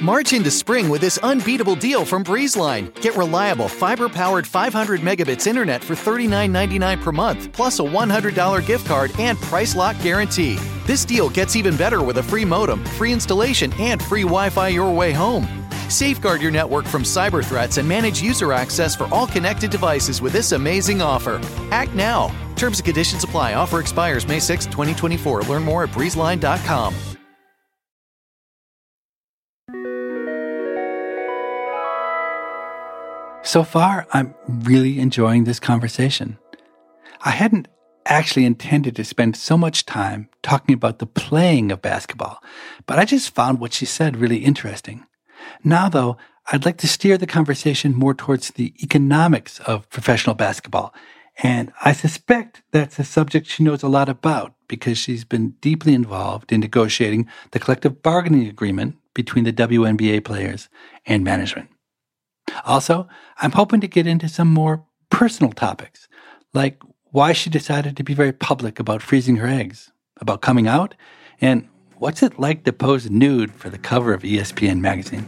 March 0.00 0.32
into 0.32 0.50
spring 0.50 0.88
with 0.88 1.00
this 1.00 1.18
unbeatable 1.18 1.74
deal 1.74 2.04
from 2.04 2.22
BreezeLine. 2.22 2.94
Get 3.00 3.16
reliable 3.16 3.68
fiber 3.68 4.08
powered 4.08 4.46
500 4.46 5.00
megabits 5.00 5.46
internet 5.46 5.82
for 5.82 5.94
$39.99 5.94 7.02
per 7.02 7.12
month, 7.12 7.52
plus 7.52 7.80
a 7.80 7.82
$100 7.82 8.64
gift 8.64 8.86
card 8.86 9.10
and 9.18 9.36
price 9.38 9.74
lock 9.74 10.00
guarantee. 10.02 10.56
This 10.86 11.04
deal 11.04 11.28
gets 11.28 11.56
even 11.56 11.76
better 11.76 12.00
with 12.00 12.18
a 12.18 12.22
free 12.22 12.44
modem, 12.44 12.84
free 12.96 13.12
installation, 13.12 13.72
and 13.74 14.02
free 14.02 14.22
Wi 14.22 14.50
Fi 14.50 14.68
your 14.68 14.92
way 14.94 15.12
home. 15.12 15.46
Safeguard 15.88 16.40
your 16.40 16.50
network 16.50 16.86
from 16.86 17.02
cyber 17.02 17.44
threats 17.44 17.78
and 17.78 17.88
manage 17.88 18.22
user 18.22 18.52
access 18.52 18.94
for 18.94 19.12
all 19.12 19.26
connected 19.26 19.70
devices 19.70 20.22
with 20.22 20.32
this 20.32 20.52
amazing 20.52 21.02
offer. 21.02 21.40
Act 21.70 21.94
now. 21.94 22.34
Terms 22.56 22.78
and 22.78 22.84
conditions 22.84 23.24
apply. 23.24 23.54
Offer 23.54 23.80
expires 23.80 24.28
May 24.28 24.38
6, 24.38 24.66
2024. 24.66 25.42
Learn 25.42 25.62
more 25.62 25.84
at 25.84 25.90
breezeline.com. 25.90 27.17
So 33.48 33.64
far, 33.64 34.06
I'm 34.12 34.34
really 34.46 35.00
enjoying 35.00 35.44
this 35.44 35.58
conversation. 35.58 36.36
I 37.22 37.30
hadn't 37.30 37.66
actually 38.04 38.44
intended 38.44 38.94
to 38.96 39.04
spend 39.06 39.36
so 39.36 39.56
much 39.56 39.86
time 39.86 40.28
talking 40.42 40.74
about 40.74 40.98
the 40.98 41.06
playing 41.06 41.72
of 41.72 41.80
basketball, 41.80 42.42
but 42.84 42.98
I 42.98 43.06
just 43.06 43.34
found 43.34 43.58
what 43.58 43.72
she 43.72 43.86
said 43.86 44.18
really 44.18 44.44
interesting. 44.44 45.06
Now, 45.64 45.88
though, 45.88 46.18
I'd 46.52 46.66
like 46.66 46.76
to 46.76 46.86
steer 46.86 47.16
the 47.16 47.26
conversation 47.26 47.94
more 47.94 48.12
towards 48.12 48.50
the 48.50 48.74
economics 48.82 49.60
of 49.60 49.88
professional 49.88 50.34
basketball. 50.34 50.92
And 51.42 51.72
I 51.82 51.94
suspect 51.94 52.60
that's 52.72 52.98
a 52.98 53.02
subject 53.02 53.46
she 53.46 53.62
knows 53.62 53.82
a 53.82 53.88
lot 53.88 54.10
about 54.10 54.52
because 54.68 54.98
she's 54.98 55.24
been 55.24 55.54
deeply 55.62 55.94
involved 55.94 56.52
in 56.52 56.60
negotiating 56.60 57.26
the 57.52 57.60
collective 57.60 58.02
bargaining 58.02 58.46
agreement 58.46 58.98
between 59.14 59.44
the 59.44 59.54
WNBA 59.54 60.22
players 60.22 60.68
and 61.06 61.24
management. 61.24 61.70
Also, 62.64 63.08
I'm 63.38 63.52
hoping 63.52 63.80
to 63.80 63.88
get 63.88 64.06
into 64.06 64.28
some 64.28 64.48
more 64.48 64.84
personal 65.10 65.52
topics, 65.52 66.08
like 66.54 66.82
why 67.10 67.32
she 67.32 67.50
decided 67.50 67.96
to 67.96 68.04
be 68.04 68.14
very 68.14 68.32
public 68.32 68.78
about 68.78 69.02
freezing 69.02 69.36
her 69.36 69.46
eggs, 69.46 69.90
about 70.20 70.42
coming 70.42 70.68
out, 70.68 70.94
and 71.40 71.68
what's 71.96 72.22
it 72.22 72.38
like 72.38 72.64
to 72.64 72.72
pose 72.72 73.10
nude 73.10 73.52
for 73.52 73.70
the 73.70 73.78
cover 73.78 74.12
of 74.12 74.22
ESPN 74.22 74.80
magazine. 74.80 75.26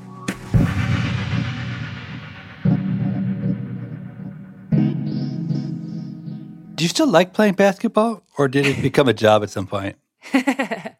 Do 6.74 6.84
you 6.84 6.88
still 6.88 7.08
like 7.08 7.34
playing 7.34 7.54
basketball, 7.54 8.22
or 8.38 8.48
did 8.48 8.66
it 8.66 8.80
become 8.80 9.08
a 9.08 9.12
job 9.12 9.42
at 9.42 9.50
some 9.50 9.66
point? 9.66 9.96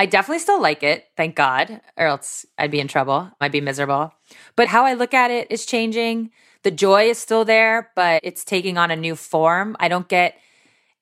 I 0.00 0.06
definitely 0.06 0.38
still 0.38 0.62
like 0.62 0.82
it, 0.82 1.04
thank 1.14 1.36
God, 1.36 1.82
or 1.98 2.06
else 2.06 2.46
I'd 2.56 2.70
be 2.70 2.80
in 2.80 2.88
trouble. 2.88 3.30
I'd 3.38 3.52
be 3.52 3.60
miserable. 3.60 4.14
But 4.56 4.68
how 4.68 4.86
I 4.86 4.94
look 4.94 5.12
at 5.12 5.30
it 5.30 5.48
is 5.50 5.66
changing. 5.66 6.30
The 6.62 6.70
joy 6.70 7.10
is 7.10 7.18
still 7.18 7.44
there, 7.44 7.90
but 7.94 8.22
it's 8.24 8.42
taking 8.42 8.78
on 8.78 8.90
a 8.90 8.96
new 8.96 9.14
form. 9.14 9.76
I 9.78 9.88
don't 9.88 10.08
get 10.08 10.38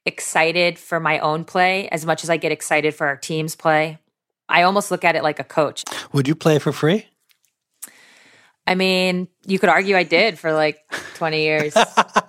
excited 0.04 0.80
for 0.80 0.98
my 0.98 1.20
own 1.20 1.44
play 1.44 1.88
as 1.90 2.04
much 2.04 2.24
as 2.24 2.30
I 2.30 2.38
get 2.38 2.50
excited 2.50 2.92
for 2.92 3.06
our 3.06 3.16
team's 3.16 3.54
play. 3.54 3.98
I 4.48 4.62
almost 4.62 4.90
look 4.90 5.04
at 5.04 5.14
it 5.14 5.22
like 5.22 5.38
a 5.38 5.44
coach. 5.44 5.84
Would 6.12 6.26
you 6.26 6.34
play 6.34 6.58
for 6.58 6.72
free? 6.72 7.06
I 8.66 8.74
mean, 8.74 9.28
you 9.46 9.60
could 9.60 9.68
argue 9.68 9.96
I 9.96 10.02
did 10.02 10.40
for 10.40 10.52
like 10.52 10.80
20 11.14 11.40
years. 11.40 11.72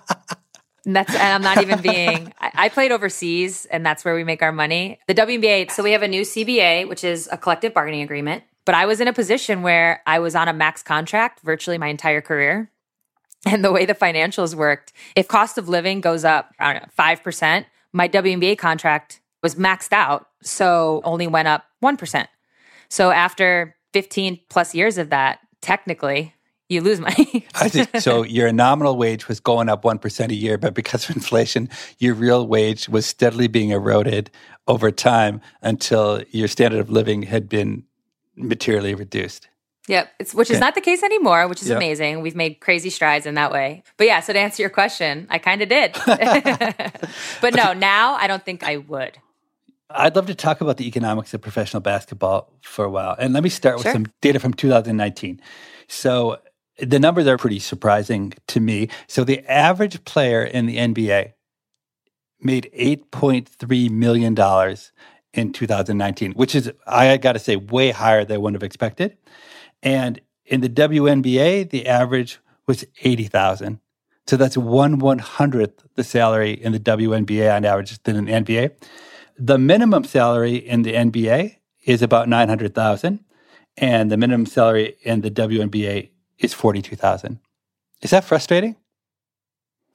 And 0.86 0.96
that's 0.96 1.14
and 1.14 1.22
I'm 1.22 1.42
not 1.42 1.62
even 1.62 1.80
being 1.82 2.32
I, 2.40 2.50
I, 2.54 2.68
played 2.68 2.90
overseas 2.90 3.66
and 3.66 3.84
that's 3.84 4.04
where 4.04 4.14
we 4.14 4.24
make 4.24 4.42
our 4.42 4.52
money. 4.52 4.98
The 5.08 5.14
WNBA, 5.14 5.70
so 5.70 5.82
we 5.82 5.92
have 5.92 6.02
a 6.02 6.08
new 6.08 6.22
CBA, 6.22 6.88
which 6.88 7.04
is 7.04 7.28
a 7.30 7.36
collective 7.36 7.74
bargaining 7.74 8.02
agreement. 8.02 8.44
But 8.64 8.74
I 8.74 8.86
was 8.86 9.00
in 9.00 9.08
a 9.08 9.12
position 9.12 9.62
where 9.62 10.02
I 10.06 10.18
was 10.18 10.34
on 10.34 10.48
a 10.48 10.52
max 10.52 10.82
contract 10.82 11.40
virtually 11.40 11.78
my 11.78 11.88
entire 11.88 12.20
career. 12.20 12.70
And 13.46 13.64
the 13.64 13.72
way 13.72 13.86
the 13.86 13.94
financials 13.94 14.54
worked, 14.54 14.92
if 15.16 15.26
cost 15.26 15.56
of 15.56 15.66
living 15.66 16.02
goes 16.02 16.26
up, 16.26 16.52
I 16.58 16.74
don't 16.74 16.82
know, 16.82 16.88
five 16.92 17.22
percent, 17.22 17.66
my 17.92 18.06
WNBA 18.06 18.58
contract 18.58 19.20
was 19.42 19.54
maxed 19.54 19.92
out. 19.92 20.28
So 20.42 21.00
only 21.04 21.26
went 21.26 21.48
up 21.48 21.64
one 21.80 21.96
percent. 21.96 22.28
So 22.90 23.10
after 23.10 23.76
15 23.92 24.40
plus 24.48 24.74
years 24.74 24.98
of 24.98 25.10
that, 25.10 25.40
technically 25.60 26.34
you 26.70 26.80
lose 26.80 27.00
money. 27.00 27.46
so 27.98 28.22
your 28.22 28.52
nominal 28.52 28.96
wage 28.96 29.28
was 29.28 29.40
going 29.40 29.68
up 29.68 29.82
1% 29.82 30.30
a 30.30 30.34
year, 30.34 30.56
but 30.56 30.72
because 30.72 31.08
of 31.08 31.16
inflation, 31.16 31.68
your 31.98 32.14
real 32.14 32.46
wage 32.46 32.88
was 32.88 33.04
steadily 33.04 33.48
being 33.48 33.70
eroded 33.70 34.30
over 34.68 34.90
time 34.90 35.40
until 35.62 36.22
your 36.30 36.48
standard 36.48 36.80
of 36.80 36.88
living 36.88 37.22
had 37.22 37.48
been 37.48 37.84
materially 38.36 38.94
reduced. 38.94 39.48
Yep, 39.88 40.08
it's, 40.20 40.34
which 40.34 40.48
okay. 40.48 40.54
is 40.54 40.60
not 40.60 40.76
the 40.76 40.80
case 40.80 41.02
anymore, 41.02 41.48
which 41.48 41.62
is 41.62 41.68
yep. 41.68 41.78
amazing. 41.78 42.20
We've 42.20 42.36
made 42.36 42.60
crazy 42.60 42.90
strides 42.90 43.26
in 43.26 43.34
that 43.34 43.50
way. 43.50 43.82
But 43.96 44.06
yeah, 44.06 44.20
so 44.20 44.32
to 44.32 44.38
answer 44.38 44.62
your 44.62 44.70
question, 44.70 45.26
I 45.30 45.38
kind 45.38 45.62
of 45.62 45.68
did. 45.68 45.92
but 47.40 47.54
no, 47.54 47.72
now 47.72 48.14
I 48.14 48.28
don't 48.28 48.44
think 48.44 48.62
I 48.62 48.76
would. 48.76 49.18
I'd 49.92 50.14
love 50.14 50.26
to 50.26 50.34
talk 50.36 50.60
about 50.60 50.76
the 50.76 50.86
economics 50.86 51.34
of 51.34 51.40
professional 51.40 51.80
basketball 51.80 52.52
for 52.62 52.84
a 52.84 52.90
while. 52.90 53.16
And 53.18 53.34
let 53.34 53.42
me 53.42 53.48
start 53.48 53.76
with 53.76 53.84
sure. 53.84 53.92
some 53.92 54.06
data 54.20 54.38
from 54.38 54.54
2019. 54.54 55.40
So 55.88 56.38
the 56.82 56.98
numbers 56.98 57.26
are 57.26 57.36
pretty 57.36 57.58
surprising 57.58 58.32
to 58.48 58.60
me. 58.60 58.88
So 59.06 59.24
the 59.24 59.40
average 59.50 60.04
player 60.04 60.42
in 60.42 60.66
the 60.66 60.76
NBA 60.76 61.32
made 62.40 62.70
$8.3 62.76 63.90
million 63.90 64.76
in 65.32 65.52
2019, 65.52 66.32
which 66.32 66.54
is, 66.54 66.72
I 66.86 67.16
got 67.16 67.32
to 67.32 67.38
say, 67.38 67.56
way 67.56 67.90
higher 67.90 68.24
than 68.24 68.36
I 68.36 68.38
would 68.38 68.54
have 68.54 68.62
expected. 68.62 69.16
And 69.82 70.20
in 70.44 70.60
the 70.60 70.68
WNBA, 70.68 71.70
the 71.70 71.86
average 71.86 72.38
was 72.66 72.84
80,000. 73.02 73.80
So 74.26 74.36
that's 74.36 74.56
one 74.56 74.98
one 74.98 75.18
hundredth 75.18 75.84
the 75.96 76.04
salary 76.04 76.52
in 76.52 76.72
the 76.72 76.78
WNBA 76.78 77.54
on 77.54 77.64
average 77.64 78.00
than 78.04 78.16
in 78.16 78.24
the 78.26 78.32
NBA. 78.32 78.72
The 79.36 79.58
minimum 79.58 80.04
salary 80.04 80.54
in 80.54 80.82
the 80.82 80.92
NBA 80.92 81.56
is 81.84 82.02
about 82.02 82.28
900,000 82.28 83.24
and 83.76 84.10
the 84.10 84.16
minimum 84.16 84.46
salary 84.46 84.96
in 85.02 85.22
the 85.22 85.30
WNBA 85.30 86.10
is 86.40 86.54
42,000. 86.54 87.38
Is 88.02 88.10
that 88.10 88.24
frustrating? 88.24 88.76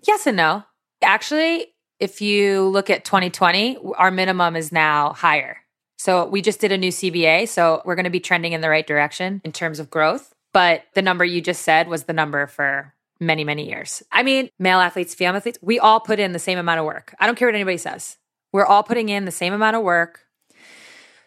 Yes 0.07 0.27
and 0.27 0.37
no. 0.37 0.63
Actually, 1.01 1.73
if 1.99 2.21
you 2.21 2.67
look 2.67 2.89
at 2.89 3.05
2020, 3.05 3.77
our 3.97 4.11
minimum 4.11 4.55
is 4.55 4.71
now 4.71 5.13
higher. 5.13 5.57
So 5.97 6.25
we 6.27 6.41
just 6.41 6.59
did 6.59 6.71
a 6.71 6.77
new 6.77 6.91
CBA, 6.91 7.47
so 7.47 7.81
we're 7.85 7.95
going 7.95 8.03
to 8.03 8.09
be 8.09 8.19
trending 8.19 8.53
in 8.53 8.61
the 8.61 8.69
right 8.69 8.85
direction 8.85 9.41
in 9.43 9.51
terms 9.51 9.79
of 9.79 9.89
growth, 9.89 10.35
but 10.53 10.83
the 10.93 11.01
number 11.01 11.25
you 11.25 11.41
just 11.41 11.61
said 11.61 11.87
was 11.87 12.03
the 12.03 12.13
number 12.13 12.47
for 12.47 12.93
many, 13.19 13.43
many 13.43 13.67
years. 13.67 14.03
I 14.11 14.21
mean, 14.23 14.49
male 14.59 14.79
athletes, 14.79 15.15
female 15.15 15.37
athletes, 15.37 15.57
we 15.61 15.79
all 15.79 15.99
put 15.99 16.19
in 16.19 16.33
the 16.33 16.39
same 16.39 16.57
amount 16.57 16.79
of 16.79 16.85
work. 16.85 17.15
I 17.19 17.25
don't 17.25 17.37
care 17.37 17.47
what 17.47 17.55
anybody 17.55 17.77
says. 17.77 18.17
We're 18.51 18.65
all 18.65 18.83
putting 18.83 19.09
in 19.09 19.25
the 19.25 19.31
same 19.31 19.53
amount 19.53 19.77
of 19.77 19.83
work. 19.83 20.21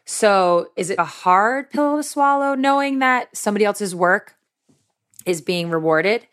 So, 0.05 0.71
is 0.77 0.89
it 0.89 0.99
a 0.99 1.05
hard 1.05 1.71
pill 1.71 1.99
to 1.99 2.03
swallow 2.03 2.55
knowing 2.55 3.01
that 3.01 3.37
somebody 3.37 3.67
else's 3.67 3.95
work 3.95 4.38
is 5.27 5.41
being 5.41 5.71
rewarded 5.71 6.27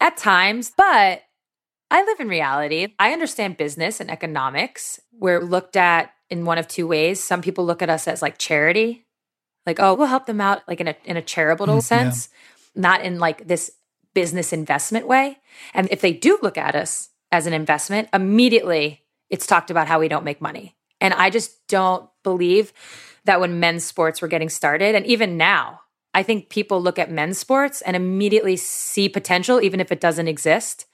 at 0.00 0.16
times, 0.16 0.72
but 0.76 1.22
I 1.90 2.02
live 2.04 2.20
in 2.20 2.28
reality. 2.28 2.88
I 2.98 3.12
understand 3.12 3.56
business 3.56 4.00
and 4.00 4.10
economics. 4.10 5.00
We're 5.12 5.40
looked 5.40 5.76
at 5.76 6.12
in 6.30 6.44
one 6.44 6.58
of 6.58 6.66
two 6.66 6.86
ways. 6.86 7.22
Some 7.22 7.42
people 7.42 7.64
look 7.64 7.82
at 7.82 7.90
us 7.90 8.08
as 8.08 8.22
like 8.22 8.38
charity, 8.38 9.06
like, 9.66 9.78
oh, 9.80 9.94
we'll 9.94 10.08
help 10.08 10.26
them 10.26 10.40
out 10.40 10.62
like 10.66 10.80
in 10.80 10.88
a 10.88 10.96
in 11.04 11.16
a 11.16 11.22
charitable 11.22 11.66
mm, 11.66 11.82
sense, 11.82 12.28
yeah. 12.74 12.80
not 12.80 13.02
in 13.02 13.18
like 13.18 13.46
this 13.46 13.70
business 14.14 14.52
investment 14.52 15.06
way. 15.06 15.38
And 15.72 15.88
if 15.90 16.00
they 16.00 16.12
do 16.12 16.38
look 16.42 16.56
at 16.56 16.74
us 16.74 17.10
as 17.30 17.46
an 17.46 17.52
investment, 17.52 18.08
immediately 18.12 19.02
it's 19.30 19.46
talked 19.46 19.70
about 19.70 19.88
how 19.88 20.00
we 20.00 20.08
don't 20.08 20.24
make 20.24 20.40
money. 20.40 20.76
And 21.00 21.14
I 21.14 21.30
just 21.30 21.66
don't 21.68 22.08
believe 22.22 22.72
that 23.24 23.40
when 23.40 23.60
men's 23.60 23.84
sports 23.84 24.22
were 24.22 24.28
getting 24.28 24.48
started, 24.48 24.94
and 24.94 25.06
even 25.06 25.36
now, 25.36 25.80
I 26.14 26.22
think 26.22 26.48
people 26.48 26.80
look 26.80 26.98
at 26.98 27.10
men's 27.10 27.38
sports 27.38 27.82
and 27.82 27.96
immediately 27.96 28.56
see 28.56 29.08
potential, 29.08 29.60
even 29.60 29.80
if 29.80 29.90
it 29.90 30.00
doesn't 30.00 30.28
exist, 30.28 30.86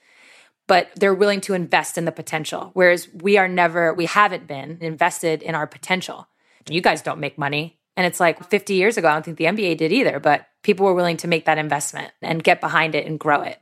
but 0.67 0.89
they're 0.95 1.13
willing 1.13 1.41
to 1.41 1.53
invest 1.53 1.97
in 1.97 2.05
the 2.05 2.11
potential. 2.11 2.71
Whereas 2.73 3.07
we 3.13 3.37
are 3.37 3.47
never, 3.47 3.93
we 3.93 4.05
haven't 4.07 4.47
been 4.47 4.79
invested 4.81 5.41
in 5.43 5.53
our 5.53 5.67
potential. 5.67 6.27
You 6.69 6.81
guys 6.81 7.01
don't 7.01 7.19
make 7.19 7.37
money. 7.37 7.77
And 7.95 8.07
it's 8.07 8.19
like 8.19 8.49
50 8.49 8.73
years 8.73 8.97
ago, 8.97 9.09
I 9.09 9.13
don't 9.13 9.23
think 9.23 9.37
the 9.37 9.45
NBA 9.45 9.77
did 9.77 9.91
either, 9.91 10.19
but 10.19 10.47
people 10.63 10.85
were 10.85 10.93
willing 10.93 11.17
to 11.17 11.27
make 11.27 11.45
that 11.45 11.57
investment 11.57 12.11
and 12.21 12.43
get 12.43 12.61
behind 12.61 12.95
it 12.95 13.05
and 13.05 13.19
grow 13.19 13.41
it. 13.41 13.59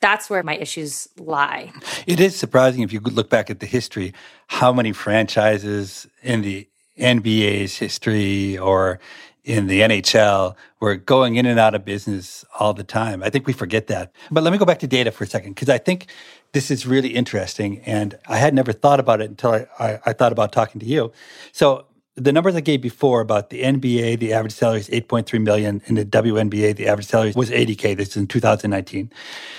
That's 0.00 0.30
where 0.30 0.42
my 0.42 0.56
issues 0.56 1.08
lie. 1.18 1.72
It 2.06 2.20
is 2.20 2.34
surprising 2.36 2.82
if 2.82 2.92
you 2.92 3.00
look 3.00 3.28
back 3.28 3.50
at 3.50 3.60
the 3.60 3.66
history, 3.66 4.14
how 4.48 4.72
many 4.72 4.92
franchises 4.92 6.06
in 6.22 6.42
the 6.42 6.68
NBA's 6.98 7.76
history 7.76 8.58
or 8.58 9.00
in 9.44 9.66
the 9.66 9.80
NHL 9.80 10.54
were 10.80 10.96
going 10.96 11.36
in 11.36 11.46
and 11.46 11.58
out 11.58 11.74
of 11.74 11.84
business 11.84 12.44
all 12.58 12.74
the 12.74 12.84
time. 12.84 13.22
I 13.22 13.30
think 13.30 13.46
we 13.46 13.52
forget 13.52 13.88
that. 13.88 14.12
But 14.30 14.44
let 14.44 14.52
me 14.52 14.58
go 14.58 14.64
back 14.64 14.78
to 14.80 14.86
data 14.86 15.10
for 15.10 15.24
a 15.24 15.26
second, 15.26 15.54
because 15.54 15.68
I 15.68 15.78
think 15.78 16.06
this 16.52 16.70
is 16.70 16.86
really 16.86 17.10
interesting. 17.10 17.80
And 17.80 18.18
I 18.28 18.36
had 18.36 18.54
never 18.54 18.72
thought 18.72 19.00
about 19.00 19.20
it 19.20 19.30
until 19.30 19.52
I, 19.52 19.66
I, 19.78 20.00
I, 20.06 20.12
thought 20.12 20.32
about 20.32 20.52
talking 20.52 20.80
to 20.80 20.86
you. 20.86 21.12
So 21.50 21.86
the 22.14 22.32
numbers 22.32 22.54
I 22.54 22.60
gave 22.60 22.82
before 22.82 23.20
about 23.20 23.50
the 23.50 23.62
NBA, 23.62 24.18
the 24.18 24.32
average 24.32 24.52
salary 24.52 24.80
is 24.80 24.88
8.3 24.88 25.42
million. 25.42 25.82
In 25.86 25.94
the 25.94 26.04
WNBA, 26.04 26.76
the 26.76 26.86
average 26.86 27.06
salary 27.06 27.32
was 27.34 27.50
80K. 27.50 27.96
This 27.96 28.10
is 28.10 28.16
in 28.16 28.26
2019. 28.26 29.10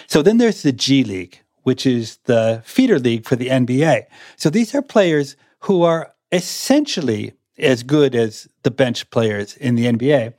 So 0.08 0.22
then 0.22 0.38
there's 0.38 0.62
the 0.62 0.72
G 0.72 1.04
League, 1.04 1.42
which 1.64 1.86
is 1.86 2.18
the 2.26 2.62
feeder 2.64 3.00
league 3.00 3.26
for 3.26 3.36
the 3.36 3.48
NBA. 3.48 4.06
So 4.38 4.50
these 4.50 4.76
are 4.76 4.82
players 4.82 5.36
who 5.62 5.84
are 5.84 6.14
essentially 6.32 7.34
as 7.58 7.84
good 7.84 8.16
as 8.16 8.48
the 8.64 8.72
bench 8.72 9.10
players 9.10 9.56
in 9.58 9.76
the 9.76 9.86
NBA. 9.86 10.34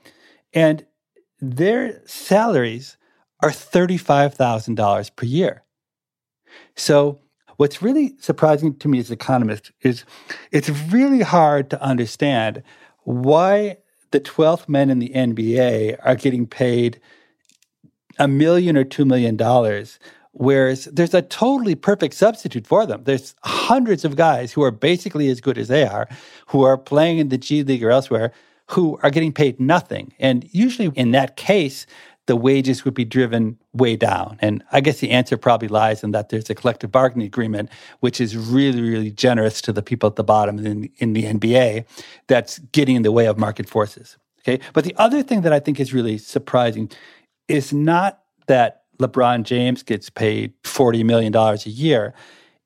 And 0.52 0.84
their 1.40 2.00
salaries 2.06 2.96
are 3.42 3.50
$35,000 3.50 5.16
per 5.16 5.26
year. 5.26 5.62
So, 6.76 7.20
what's 7.56 7.82
really 7.82 8.14
surprising 8.18 8.76
to 8.78 8.88
me 8.88 8.98
as 8.98 9.10
an 9.10 9.14
economist 9.14 9.70
is 9.82 10.04
it's 10.50 10.70
really 10.70 11.20
hard 11.20 11.70
to 11.70 11.82
understand 11.82 12.62
why 13.02 13.78
the 14.10 14.20
12th 14.20 14.68
men 14.68 14.90
in 14.90 14.98
the 14.98 15.10
NBA 15.10 15.98
are 16.02 16.14
getting 16.14 16.46
paid 16.46 17.00
a 18.18 18.28
million 18.28 18.76
or 18.76 18.84
two 18.84 19.04
million 19.04 19.36
dollars 19.36 19.98
Whereas 20.34 20.86
there's 20.86 21.14
a 21.14 21.22
totally 21.22 21.74
perfect 21.74 22.14
substitute 22.14 22.66
for 22.66 22.86
them. 22.86 23.04
There's 23.04 23.34
hundreds 23.44 24.04
of 24.04 24.16
guys 24.16 24.52
who 24.52 24.62
are 24.62 24.72
basically 24.72 25.28
as 25.28 25.40
good 25.40 25.56
as 25.56 25.68
they 25.68 25.84
are, 25.84 26.08
who 26.48 26.64
are 26.64 26.76
playing 26.76 27.18
in 27.18 27.28
the 27.28 27.38
G 27.38 27.62
League 27.62 27.84
or 27.84 27.90
elsewhere, 27.90 28.32
who 28.70 28.98
are 29.02 29.10
getting 29.10 29.32
paid 29.32 29.60
nothing. 29.60 30.12
And 30.18 30.48
usually 30.52 30.90
in 30.96 31.12
that 31.12 31.36
case, 31.36 31.86
the 32.26 32.36
wages 32.36 32.84
would 32.84 32.94
be 32.94 33.04
driven 33.04 33.58
way 33.72 33.96
down. 33.96 34.38
And 34.40 34.64
I 34.72 34.80
guess 34.80 34.98
the 34.98 35.10
answer 35.10 35.36
probably 35.36 35.68
lies 35.68 36.02
in 36.02 36.12
that 36.12 36.30
there's 36.30 36.48
a 36.48 36.54
collective 36.54 36.90
bargaining 36.90 37.26
agreement, 37.26 37.70
which 38.00 38.20
is 38.20 38.36
really, 38.36 38.80
really 38.80 39.10
generous 39.10 39.60
to 39.62 39.72
the 39.72 39.82
people 39.82 40.08
at 40.08 40.16
the 40.16 40.24
bottom 40.24 40.58
in, 40.64 40.90
in 40.98 41.12
the 41.12 41.24
NBA 41.24 41.84
that's 42.26 42.58
getting 42.72 42.96
in 42.96 43.02
the 43.02 43.12
way 43.12 43.26
of 43.26 43.38
market 43.38 43.68
forces. 43.68 44.16
Okay. 44.40 44.62
But 44.72 44.84
the 44.84 44.94
other 44.96 45.22
thing 45.22 45.42
that 45.42 45.52
I 45.52 45.60
think 45.60 45.78
is 45.78 45.92
really 45.92 46.18
surprising 46.18 46.90
is 47.46 47.72
not 47.72 48.20
that 48.46 48.83
LeBron 48.98 49.42
James 49.44 49.82
gets 49.82 50.10
paid 50.10 50.52
$40 50.62 51.04
million 51.04 51.34
a 51.34 51.56
year. 51.68 52.14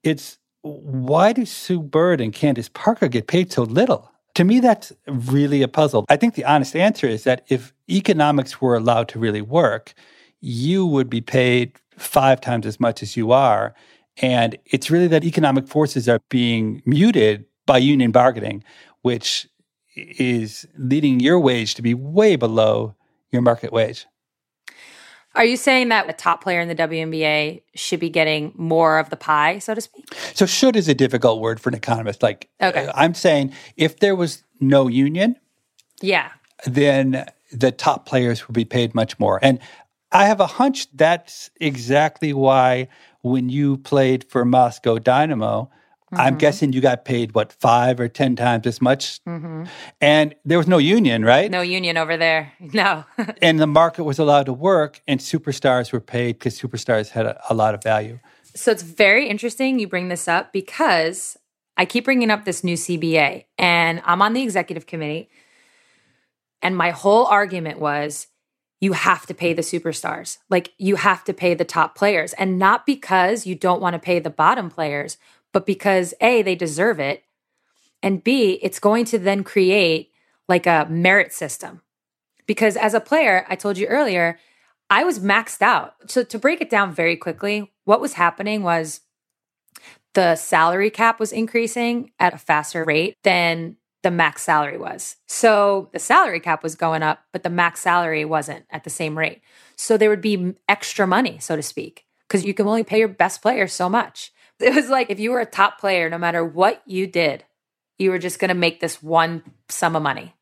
It's 0.03 0.39
why 0.63 1.33
do 1.33 1.45
Sue 1.47 1.81
Bird 1.81 2.21
and 2.21 2.33
Candace 2.33 2.69
Parker 2.69 3.09
get 3.09 3.27
paid 3.27 3.53
so 3.53 3.63
little? 3.63 4.11
To 4.35 4.45
me, 4.45 4.61
that's 4.61 4.93
really 5.07 5.63
a 5.63 5.69
puzzle. 5.69 6.05
I 6.09 6.17
think 6.17 6.35
the 6.35 6.45
honest 6.45 6.77
answer 6.77 7.07
is 7.07 7.25
that 7.25 7.45
if 7.49 7.73
economics 7.91 8.61
were 8.61 8.77
allowed 8.77 9.09
to 9.09 9.19
really 9.19 9.43
work, 9.43 9.95
you 10.41 10.87
would 10.87 11.11
be 11.11 11.21
paid 11.21 11.73
five 11.97 12.41
times 12.41 12.67
as 12.67 12.79
much 12.79 13.03
as 13.03 13.17
you 13.17 13.33
are. 13.33 13.75
And 14.19 14.57
it's 14.67 14.91
really 14.91 15.09
that 15.09 15.25
economic 15.25 15.67
forces 15.67 16.09
are 16.09 16.21
being 16.29 16.83
muted 16.85 17.47
by 17.67 17.79
union 17.79 18.13
bargaining, 18.13 18.63
which 19.03 19.49
is 19.97 20.67
leading 20.77 21.21
your 21.21 21.41
wage 21.41 21.75
to 21.75 21.83
be 21.83 21.95
way 21.95 22.37
below 22.37 22.95
your 23.31 23.43
market 23.43 23.73
wage. 23.73 24.07
Are 25.35 25.45
you 25.45 25.57
saying 25.57 25.91
that 25.91 26.09
a 26.09 26.13
top 26.13 26.43
player 26.43 26.61
in 26.61 26.69
the 26.69 26.75
WNBA 26.75 27.63
should 27.75 28.01
be 28.01 28.09
getting 28.11 28.53
more 28.57 28.99
of 28.99 29.11
the 29.11 29.17
pie, 29.17 29.59
so 29.59 29.75
to 29.75 29.81
speak? 29.81 30.13
So, 30.35 30.47
should 30.47 30.75
is 30.75 30.89
a 30.89 30.95
difficult 30.95 31.41
word 31.41 31.61
for 31.61 31.69
an 31.69 31.75
economist. 31.75 32.23
Like, 32.23 32.49
Okay. 32.61 32.87
uh, 32.87 32.93
I'm 32.95 33.15
saying 33.15 33.53
if 33.77 34.01
there 34.01 34.17
was 34.17 34.43
no 34.61 34.89
union, 34.89 35.37
Yeah. 36.01 36.31
then 36.67 37.27
the 37.53 37.71
top 37.71 38.07
players 38.07 38.49
would 38.49 38.55
be 38.55 38.65
paid 38.65 38.95
much 38.95 39.19
more. 39.19 39.39
And 39.43 39.59
I 40.11 40.27
have 40.27 40.41
a 40.41 40.47
hunch 40.47 40.89
that's 40.97 41.51
exactly 41.61 42.33
why 42.33 42.89
when 43.23 43.49
you 43.51 43.77
played 43.77 44.25
for 44.25 44.45
Moscow 44.45 44.99
Dynamo, 44.99 45.71
I'm 46.13 46.33
Mm-hmm. 46.35 46.39
guessing 46.39 46.73
you 46.73 46.81
got 46.81 47.05
paid 47.05 47.35
what 47.35 47.53
five 47.53 48.01
or 48.01 48.09
ten 48.09 48.35
times 48.37 48.67
as 48.67 48.81
much, 48.81 49.21
and 50.01 50.35
there 50.45 50.59
was 50.59 50.67
no 50.69 50.79
union, 50.79 51.25
right? 51.25 51.45
Mm-hmm. 51.51 51.53
No 51.53 51.61
union 51.61 51.97
over 51.97 52.17
there. 52.17 52.53
No. 52.73 53.05
And 53.43 53.61
the 53.61 53.67
market 53.67 54.05
was 54.05 54.19
allowed 54.19 54.47
to 54.47 54.53
work, 54.53 55.03
and 55.07 55.21
superstars 55.21 55.93
were 55.93 56.01
paid 56.01 56.39
because 56.39 56.59
superstars 56.59 57.11
had 57.11 57.27
a, 57.27 57.41
a 57.51 57.55
lot 57.55 57.75
of 57.75 57.83
value. 57.83 58.19
So 58.55 58.73
it's 58.73 58.83
very 58.83 59.29
interesting 59.29 59.79
you 59.79 59.87
bring 59.87 60.09
this 60.09 60.27
up 60.27 60.53
because 60.53 61.37
I 61.77 61.85
keep 61.85 62.05
bringing 62.05 62.31
up 62.31 62.45
this 62.45 62.65
new 62.65 62.75
CBA 62.77 63.45
and 63.57 64.03
I'm 64.05 64.21
on 64.23 64.33
the 64.33 64.43
executive 64.43 64.87
committee. 64.87 65.29
And 66.61 66.77
my 66.77 66.91
whole 66.91 67.27
argument 67.27 67.79
was 67.79 68.27
you 68.81 68.95
have 68.95 69.27
to 69.27 69.35
pay 69.35 69.53
the 69.53 69.63
superstars. 69.63 70.39
Like 70.51 70.73
you 70.79 70.97
have 70.97 71.23
to 71.25 71.33
pay 71.33 71.55
the 71.55 71.65
top 71.65 71.95
players. 71.97 72.33
And 72.33 72.59
not 72.59 72.85
because 72.87 73.47
you 73.47 73.55
don't 73.55 73.81
want 73.81 73.95
to 73.95 73.99
pay 74.01 74.19
the 74.19 74.31
bottom 74.31 74.71
players, 74.71 75.19
but 75.53 75.67
because 75.67 76.15
A, 76.21 76.43
they 76.43 76.55
deserve 76.55 77.01
it. 77.01 77.25
And 78.03 78.23
B, 78.23 78.59
it's 78.63 78.79
going 78.79 79.05
to 79.07 79.19
then 79.19 79.43
create 79.45 80.11
like 80.49 80.67
a 80.67 80.87
merit 80.89 81.33
system. 81.33 81.83
Because 82.47 82.77
as 82.77 82.95
a 82.95 83.01
player, 83.01 83.45
I 83.49 83.57
told 83.57 83.77
you 83.77 83.87
earlier, 83.87 84.39
I 84.89 85.05
was 85.05 85.19
maxed 85.19 85.61
out. 85.61 85.95
So 86.07 86.25
to 86.25 86.39
break 86.39 86.61
it 86.61 86.71
down 86.71 86.93
very 86.93 87.17
quickly, 87.17 87.73
what 87.85 88.01
was 88.01 88.15
happening 88.15 88.63
was 88.63 89.01
the 90.15 90.35
salary 90.37 90.91
cap 90.91 91.21
was 91.21 91.33
increasing 91.33 92.11
at 92.19 92.35
a 92.35 92.39
faster 92.39 92.85
rate 92.85 93.17
than 93.23 93.77
the 94.03 94.11
max 94.11 94.43
salary 94.43 94.79
was. 94.79 95.17
So 95.27 95.91
the 95.93 95.99
salary 95.99 96.41
cap 96.41 96.63
was 96.63 96.75
going 96.75 97.03
up, 97.03 97.21
but 97.33 97.43
the 97.43 97.51
max 97.51 97.81
salary 97.81 98.25
wasn't 98.25 98.65
at 98.71 98.85
the 98.85 98.91
same 98.91 99.19
rate. 99.19 99.43
So 99.77 99.97
there 99.97 100.09
would 100.09 100.21
be 100.21 100.55
extra 100.69 101.07
money, 101.07 101.39
so 101.39 101.57
to 101.57 101.63
speak, 101.63 102.07
because 102.27 102.45
you 102.45 102.55
can 102.55 102.67
only 102.67 102.85
pay 102.85 102.99
your 102.99 103.09
best 103.09 103.43
player 103.43 103.67
so 103.67 103.89
much. 103.89 104.33
It 104.61 104.75
was 104.75 104.89
like 104.89 105.11
if 105.11 105.21
you 105.21 105.31
were 105.31 105.41
a 105.41 105.47
top 105.47 105.79
player, 105.81 106.11
no 106.11 106.19
matter 106.19 106.45
what 106.45 106.83
you 106.85 107.07
did, 107.07 107.45
you 107.99 108.11
were 108.11 108.19
just 108.19 108.39
going 108.39 108.49
to 108.49 108.55
make 108.55 108.81
this 108.81 109.03
one 109.03 109.43
sum 109.69 109.95
of 109.95 110.03
money 110.03 110.35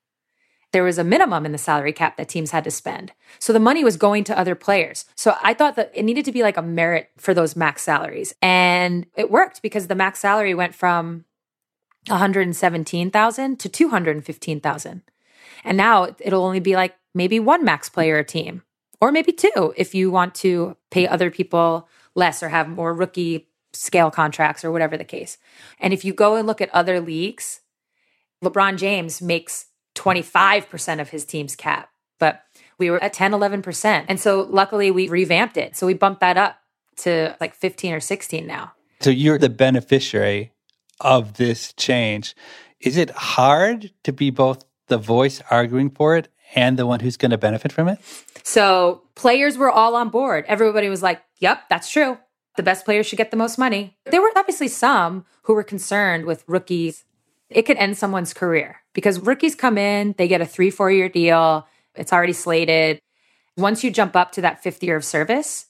there 0.77 0.85
was 0.85 0.99
a 0.99 1.05
minimum 1.05 1.47
in 1.47 1.53
the 1.53 1.59
salary 1.59 1.95
cap 1.95 2.19
that 2.19 2.29
teams 2.29 2.51
had 2.51 2.63
to 2.65 2.71
spend. 2.71 3.11
So 3.39 3.55
the 3.55 3.59
money 3.59 3.83
was 3.83 3.97
going 3.97 4.25
to 4.25 4.39
other 4.39 4.55
players. 4.55 5.07
So 5.15 5.35
I 5.43 5.55
thought 5.55 5.77
that 5.77 5.91
it 5.95 6.03
needed 6.03 6.27
to 6.27 6.33
be 6.33 6.43
like 6.43 6.59
a 6.59 6.63
merit 6.63 7.09
for 7.17 7.33
those 7.33 7.57
max 7.57 7.83
salaries. 7.83 8.35
And 8.43 9.07
it 9.17 9.31
worked 9.31 9.63
because 9.63 9.87
the 9.87 9.95
max 9.95 10.19
salary 10.19 10.55
went 10.55 10.75
from 10.75 11.25
117,000 12.09 13.59
to 13.59 13.69
215,000. 13.71 15.03
And 15.65 15.77
now 15.79 16.15
it'll 16.21 16.45
only 16.45 16.61
be 16.61 16.77
like 16.77 16.95
maybe 17.15 17.41
one 17.41 17.65
max 17.65 17.89
player 17.89 18.19
a 18.19 18.25
team 18.25 18.63
or 19.01 19.11
maybe 19.11 19.33
two 19.33 19.73
if 19.79 19.95
you 19.95 20.11
want 20.11 20.35
to 20.35 20.77
pay 20.91 21.09
other 21.09 21.31
people 21.31 21.89
less 22.15 22.43
or 22.43 22.51
have 22.51 22.69
more 22.69 22.93
rookie 22.93 23.49
scale 23.77 24.11
contracts 24.11 24.65
or 24.65 24.73
whatever 24.73 24.97
the 24.97 25.05
case. 25.05 25.39
And 25.79 25.93
if 25.93 26.05
you 26.05 26.13
go 26.13 26.37
and 26.37 26.47
look 26.47 26.61
at 26.61 26.75
other 26.75 27.01
leagues, 27.01 27.61
LeBron 28.43 28.77
James 28.77 29.23
makes 29.23 29.67
25% 29.95 31.01
of 31.01 31.11
his 31.11 31.25
team's 31.25 31.57
cap, 31.57 31.91
but 32.19 32.43
we 32.79 32.91
were 32.91 33.03
at 33.03 33.13
10, 33.13 33.33
11%. 33.33 34.05
And 34.09 34.21
so 34.21 34.47
luckily 34.51 34.91
we 34.91 35.09
revamped 35.09 35.57
it. 35.57 35.77
So 35.77 35.87
we 35.87 35.95
bumped 35.95 36.21
that 36.21 36.37
up 36.37 36.59
to 36.97 37.37
like 37.41 37.55
15 37.55 37.95
or 37.95 38.01
16 38.01 38.47
now. 38.47 38.73
So 39.01 39.11
you're 39.11 39.39
the 39.39 39.49
beneficiary 39.49 40.53
of 41.01 41.35
this 41.35 41.73
change. 41.75 42.35
Is 42.81 42.97
it 42.97 43.11
hard 43.11 43.91
to 44.05 44.13
be 44.13 44.31
both 44.31 44.65
the 44.89 44.99
voice 44.99 45.43
arguing 45.51 45.91
for 45.91 46.17
it 46.17 46.29
and 46.55 46.79
the 46.79 46.87
one 46.87 47.01
who's 47.01 47.17
going 47.17 47.31
to 47.31 47.39
benefit 47.39 47.73
from 47.73 47.89
it? 47.89 47.99
So 48.43 49.03
players 49.15 49.59
were 49.59 49.71
all 49.71 49.97
on 49.97 50.09
board. 50.09 50.45
Everybody 50.47 50.89
was 50.89 51.03
like, 51.03 51.23
yep, 51.39 51.65
that's 51.69 51.91
true. 51.91 52.19
The 52.57 52.63
best 52.63 52.85
players 52.85 53.07
should 53.07 53.19
get 53.19 53.31
the 53.31 53.37
most 53.37 53.59
money. 53.59 53.97
There 54.05 54.23
were 54.23 54.33
obviously 54.37 54.69
some 54.69 55.25
who 55.43 55.55
were 55.55 55.63
concerned 55.63 56.25
with 56.25 56.45
rookies. 56.47 57.05
It 57.51 57.63
could 57.63 57.77
end 57.77 57.97
someone's 57.97 58.35
career 58.35 58.83
because 58.93 59.21
rookies 59.21 59.55
come 59.55 59.79
in, 59.79 60.15
they 60.19 60.27
get 60.27 60.41
a 60.41 60.47
three, 60.47 60.71
four 60.71 60.91
year 60.91 61.09
deal. 61.09 61.67
It's 61.95 62.13
already 62.13 62.33
slated. 62.33 63.01
Once 63.57 63.85
you 63.85 63.91
jump 63.91 64.17
up 64.17 64.33
to 64.33 64.41
that 64.41 64.63
fifth 64.63 64.83
year 64.83 64.97
of 64.97 65.05
service 65.05 65.67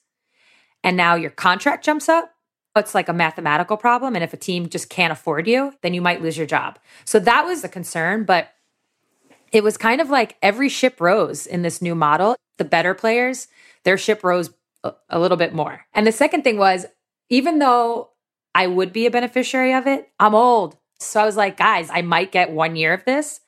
and 0.83 0.96
now 0.96 1.14
your 1.14 1.31
contract 1.31 1.85
jumps 1.85 2.09
up, 2.09 2.33
it's 2.77 2.94
like 2.94 3.09
a 3.09 3.12
mathematical 3.12 3.77
problem. 3.77 4.14
And 4.14 4.25
if 4.25 4.33
a 4.33 4.37
team 4.37 4.68
just 4.68 4.88
can't 4.88 5.12
afford 5.12 5.46
you, 5.46 5.72
then 5.83 5.94
you 5.94 6.03
might 6.03 6.22
lose 6.22 6.37
your 6.37 6.46
job. 6.46 6.79
So 7.05 7.18
that 7.20 7.44
was 7.46 7.64
a 7.64 7.68
concern. 7.68 8.25
But 8.25 8.53
it 9.53 9.64
was 9.64 9.77
kind 9.77 10.01
of 10.01 10.11
like 10.11 10.37
every 10.42 10.68
ship 10.68 11.01
rose 11.01 11.46
in 11.46 11.62
this 11.62 11.81
new 11.81 11.94
model. 11.94 12.37
The 12.59 12.64
better 12.64 12.94
players, 12.94 13.49
their 13.85 13.99
ship 13.99 14.22
rose 14.22 14.51
a, 15.09 15.18
little 15.18 15.37
bit 15.37 15.55
more. 15.55 15.87
And 15.94 16.07
the 16.07 16.12
second 16.12 16.42
thing 16.42 16.59
was, 16.59 16.87
even 17.29 17.59
though 17.59 18.11
I 18.55 18.66
would 18.66 18.92
be 18.92 19.07
a 19.07 19.11
beneficiary 19.11 19.72
of 19.75 19.87
it, 19.87 20.09
I'm 20.18 20.35
old. 20.35 20.77
So 20.99 21.20
I 21.20 21.25
was 21.25 21.37
like, 21.37 21.57
guys, 21.57 21.88
I 21.90 22.03
might 22.03 22.33
get 22.33 22.51
one 22.51 22.77
year 22.77 22.92
of 22.92 23.05
this, 23.05 23.40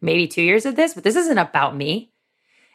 maybe 0.00 0.28
two 0.28 0.42
years 0.42 0.66
of 0.66 0.76
this, 0.76 0.94
but 0.94 1.04
this 1.04 1.16
isn't 1.16 1.38
about 1.38 1.76
me. 1.76 2.12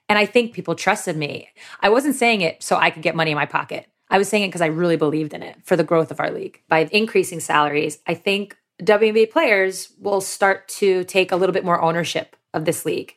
And 0.09 0.17
I 0.17 0.25
think 0.25 0.53
people 0.53 0.75
trusted 0.75 1.17
me. 1.17 1.49
I 1.81 1.89
wasn't 1.89 2.15
saying 2.15 2.41
it 2.41 2.63
so 2.63 2.77
I 2.77 2.89
could 2.89 3.03
get 3.03 3.15
money 3.15 3.31
in 3.31 3.37
my 3.37 3.45
pocket. 3.45 3.87
I 4.09 4.17
was 4.17 4.29
saying 4.29 4.43
it 4.43 4.47
because 4.47 4.61
I 4.61 4.67
really 4.67 4.95
believed 4.95 5.33
in 5.33 5.43
it 5.43 5.57
for 5.63 5.75
the 5.75 5.83
growth 5.83 6.11
of 6.11 6.19
our 6.19 6.31
league. 6.31 6.61
By 6.69 6.89
increasing 6.91 7.39
salaries, 7.39 7.99
I 8.07 8.13
think 8.13 8.57
WNBA 8.81 9.31
players 9.31 9.91
will 9.99 10.21
start 10.21 10.67
to 10.69 11.03
take 11.03 11.31
a 11.31 11.35
little 11.35 11.53
bit 11.53 11.65
more 11.65 11.81
ownership 11.81 12.35
of 12.53 12.65
this 12.65 12.85
league. 12.85 13.15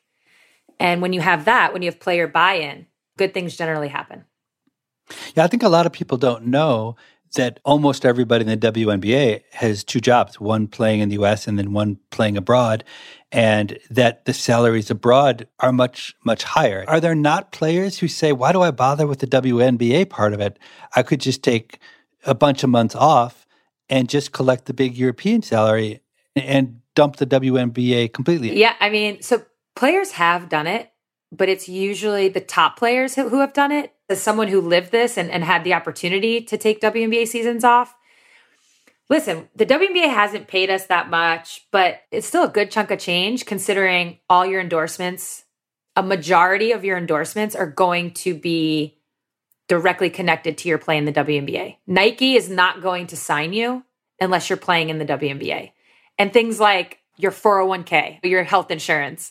And 0.80 1.02
when 1.02 1.12
you 1.12 1.20
have 1.20 1.44
that, 1.44 1.72
when 1.72 1.82
you 1.82 1.90
have 1.90 2.00
player 2.00 2.26
buy 2.26 2.54
in, 2.54 2.86
good 3.18 3.34
things 3.34 3.56
generally 3.56 3.88
happen. 3.88 4.24
Yeah, 5.34 5.44
I 5.44 5.46
think 5.48 5.62
a 5.62 5.68
lot 5.68 5.86
of 5.86 5.92
people 5.92 6.18
don't 6.18 6.46
know 6.46 6.96
that 7.36 7.60
almost 7.64 8.04
everybody 8.04 8.44
in 8.44 8.58
the 8.58 8.72
WNBA 8.72 9.42
has 9.52 9.84
two 9.84 10.00
jobs, 10.00 10.40
one 10.40 10.66
playing 10.66 11.00
in 11.00 11.08
the 11.08 11.22
US 11.22 11.46
and 11.46 11.58
then 11.58 11.72
one 11.72 11.98
playing 12.10 12.36
abroad, 12.36 12.84
and 13.30 13.78
that 13.88 14.24
the 14.24 14.32
salaries 14.32 14.90
abroad 14.90 15.46
are 15.60 15.72
much, 15.72 16.14
much 16.24 16.42
higher. 16.42 16.84
Are 16.88 17.00
there 17.00 17.14
not 17.14 17.52
players 17.52 17.98
who 17.98 18.08
say, 18.08 18.32
why 18.32 18.52
do 18.52 18.62
I 18.62 18.72
bother 18.72 19.06
with 19.06 19.20
the 19.20 19.26
WNBA 19.26 20.10
part 20.10 20.32
of 20.32 20.40
it? 20.40 20.58
I 20.96 21.02
could 21.02 21.20
just 21.20 21.42
take 21.42 21.78
a 22.26 22.34
bunch 22.34 22.64
of 22.64 22.70
months 22.70 22.96
off 22.96 23.46
and 23.88 24.08
just 24.08 24.32
collect 24.32 24.66
the 24.66 24.74
big 24.74 24.96
European 24.96 25.42
salary 25.42 26.00
and 26.34 26.80
dump 26.94 27.16
the 27.16 27.26
WNBA 27.26 28.12
completely. 28.12 28.58
Yeah, 28.58 28.74
I 28.80 28.90
mean, 28.90 29.22
so 29.22 29.44
players 29.76 30.12
have 30.12 30.48
done 30.48 30.66
it, 30.66 30.92
but 31.32 31.48
it's 31.48 31.68
usually 31.68 32.28
the 32.28 32.40
top 32.40 32.76
players 32.76 33.14
who, 33.14 33.28
who 33.28 33.40
have 33.40 33.52
done 33.52 33.72
it. 33.72 33.94
As 34.10 34.20
someone 34.20 34.48
who 34.48 34.60
lived 34.60 34.90
this 34.90 35.16
and, 35.16 35.30
and 35.30 35.44
had 35.44 35.64
the 35.64 35.72
opportunity 35.72 36.42
to 36.42 36.58
take 36.58 36.80
WNBA 36.80 37.28
seasons 37.28 37.64
off, 37.64 37.94
listen, 39.08 39.48
the 39.54 39.64
WNBA 39.64 40.12
hasn't 40.12 40.48
paid 40.48 40.68
us 40.68 40.86
that 40.86 41.08
much, 41.08 41.66
but 41.70 42.02
it's 42.10 42.26
still 42.26 42.44
a 42.44 42.48
good 42.48 42.70
chunk 42.70 42.90
of 42.90 42.98
change 42.98 43.46
considering 43.46 44.18
all 44.28 44.44
your 44.44 44.60
endorsements. 44.60 45.44
A 45.94 46.02
majority 46.02 46.72
of 46.72 46.84
your 46.84 46.98
endorsements 46.98 47.54
are 47.54 47.70
going 47.70 48.10
to 48.14 48.34
be 48.34 48.98
directly 49.68 50.10
connected 50.10 50.58
to 50.58 50.68
your 50.68 50.78
play 50.78 50.98
in 50.98 51.04
the 51.04 51.12
WNBA. 51.12 51.76
Nike 51.86 52.34
is 52.34 52.50
not 52.50 52.82
going 52.82 53.06
to 53.06 53.16
sign 53.16 53.52
you 53.52 53.84
unless 54.20 54.50
you're 54.50 54.56
playing 54.56 54.90
in 54.90 54.98
the 54.98 55.04
WNBA. 55.04 55.70
And 56.18 56.32
things 56.32 56.58
like 56.58 56.98
your 57.16 57.30
401k, 57.30 58.24
your 58.24 58.42
health 58.42 58.70
insurance. 58.70 59.30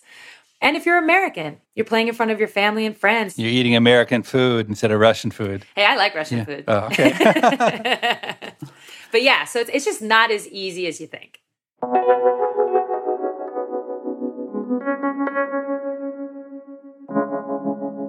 And 0.61 0.75
if 0.75 0.85
you're 0.85 0.97
American, 0.97 1.57
you're 1.73 1.85
playing 1.85 2.09
in 2.09 2.13
front 2.13 2.31
of 2.31 2.39
your 2.39 2.49
family 2.49 2.85
and 2.85 2.95
friends. 2.95 3.39
You're 3.39 3.49
eating 3.49 3.75
American 3.75 4.23
food 4.23 4.67
instead 4.67 4.91
of 4.91 4.99
Russian 4.99 5.31
food. 5.31 5.65
Hey, 5.75 5.85
I 5.85 5.95
like 5.95 6.13
Russian 6.13 6.45
food. 6.45 6.65
Oh, 6.67 6.87
okay. 6.87 7.13
but 9.11 9.23
yeah, 9.23 9.45
so 9.45 9.59
it's, 9.59 9.69
it's 9.73 9.85
just 9.85 10.01
not 10.01 10.31
as 10.31 10.47
easy 10.49 10.85
as 10.87 10.99
you 10.99 11.07
think. 11.07 11.39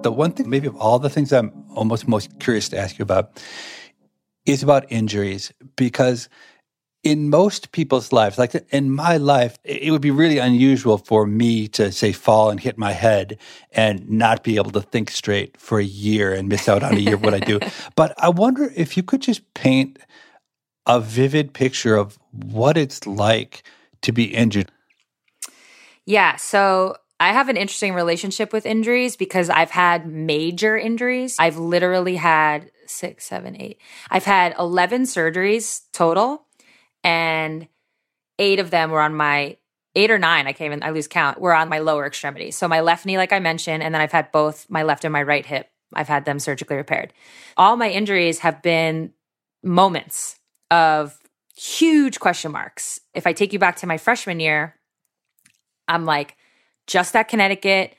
The 0.03 0.11
one 0.11 0.31
thing, 0.31 0.49
maybe 0.49 0.67
of 0.67 0.75
all 0.75 0.99
the 0.99 1.09
things 1.09 1.31
I'm 1.31 1.53
almost 1.75 2.07
most 2.07 2.37
curious 2.39 2.67
to 2.69 2.77
ask 2.77 2.99
you 2.99 3.03
about, 3.03 3.41
is 4.45 4.61
about 4.61 4.91
injuries 4.91 5.53
because 5.77 6.27
in 7.03 7.29
most 7.29 7.71
people's 7.71 8.11
lives, 8.11 8.37
like 8.37 8.53
in 8.71 8.91
my 8.91 9.17
life, 9.17 9.57
it 9.63 9.91
would 9.91 10.01
be 10.01 10.11
really 10.11 10.37
unusual 10.37 10.97
for 10.97 11.25
me 11.25 11.67
to 11.69 11.91
say 11.91 12.11
fall 12.11 12.51
and 12.51 12.59
hit 12.59 12.77
my 12.77 12.91
head 12.91 13.39
and 13.71 14.07
not 14.09 14.43
be 14.43 14.55
able 14.57 14.71
to 14.71 14.81
think 14.81 15.09
straight 15.09 15.57
for 15.57 15.79
a 15.79 15.83
year 15.83 16.33
and 16.33 16.47
miss 16.47 16.69
out 16.69 16.83
on 16.83 16.95
a 16.95 16.99
year 16.99 17.15
of 17.15 17.23
what 17.23 17.33
I 17.33 17.39
do. 17.39 17.59
But 17.95 18.13
I 18.17 18.29
wonder 18.29 18.71
if 18.75 18.95
you 18.95 19.03
could 19.03 19.21
just 19.21 19.53
paint 19.53 19.99
a 20.85 20.99
vivid 20.99 21.53
picture 21.53 21.95
of 21.95 22.17
what 22.31 22.77
it's 22.77 23.05
like 23.07 23.63
to 24.01 24.11
be 24.11 24.25
injured. 24.25 24.71
Yeah. 26.05 26.35
So 26.37 26.97
I 27.19 27.33
have 27.33 27.49
an 27.49 27.57
interesting 27.57 27.93
relationship 27.93 28.53
with 28.53 28.65
injuries 28.65 29.15
because 29.15 29.49
I've 29.49 29.71
had 29.71 30.07
major 30.07 30.77
injuries. 30.77 31.35
I've 31.39 31.57
literally 31.57 32.15
had 32.15 32.71
six, 32.87 33.25
seven, 33.25 33.59
eight. 33.59 33.79
I've 34.09 34.25
had 34.25 34.55
11 34.59 35.03
surgeries 35.03 35.81
total, 35.93 36.45
and 37.03 37.67
eight 38.39 38.59
of 38.59 38.71
them 38.71 38.91
were 38.91 39.01
on 39.01 39.15
my 39.15 39.57
eight 39.95 40.11
or 40.11 40.17
nine, 40.17 40.47
I 40.47 40.53
can't 40.53 40.67
even, 40.67 40.83
I 40.83 40.91
lose 40.91 41.07
count, 41.07 41.39
were 41.39 41.53
on 41.53 41.69
my 41.69 41.79
lower 41.79 42.05
extremity. 42.05 42.51
So 42.51 42.67
my 42.67 42.79
left 42.79 43.05
knee, 43.05 43.17
like 43.17 43.33
I 43.33 43.39
mentioned, 43.39 43.83
and 43.83 43.93
then 43.93 44.01
I've 44.01 44.11
had 44.11 44.31
both 44.31 44.69
my 44.69 44.83
left 44.83 45.03
and 45.03 45.11
my 45.11 45.23
right 45.23 45.45
hip. 45.45 45.69
I've 45.93 46.07
had 46.07 46.25
them 46.25 46.39
surgically 46.39 46.77
repaired. 46.77 47.13
All 47.57 47.75
my 47.75 47.89
injuries 47.89 48.39
have 48.39 48.61
been 48.61 49.11
moments 49.61 50.39
of 50.69 51.17
huge 51.55 52.19
question 52.19 52.51
marks. 52.51 53.01
If 53.13 53.27
I 53.27 53.33
take 53.33 53.51
you 53.51 53.59
back 53.59 53.75
to 53.77 53.87
my 53.87 53.97
freshman 53.97 54.39
year, 54.39 54.75
I'm 55.87 56.05
like, 56.05 56.37
just 56.87 57.15
at 57.15 57.27
Connecticut. 57.27 57.95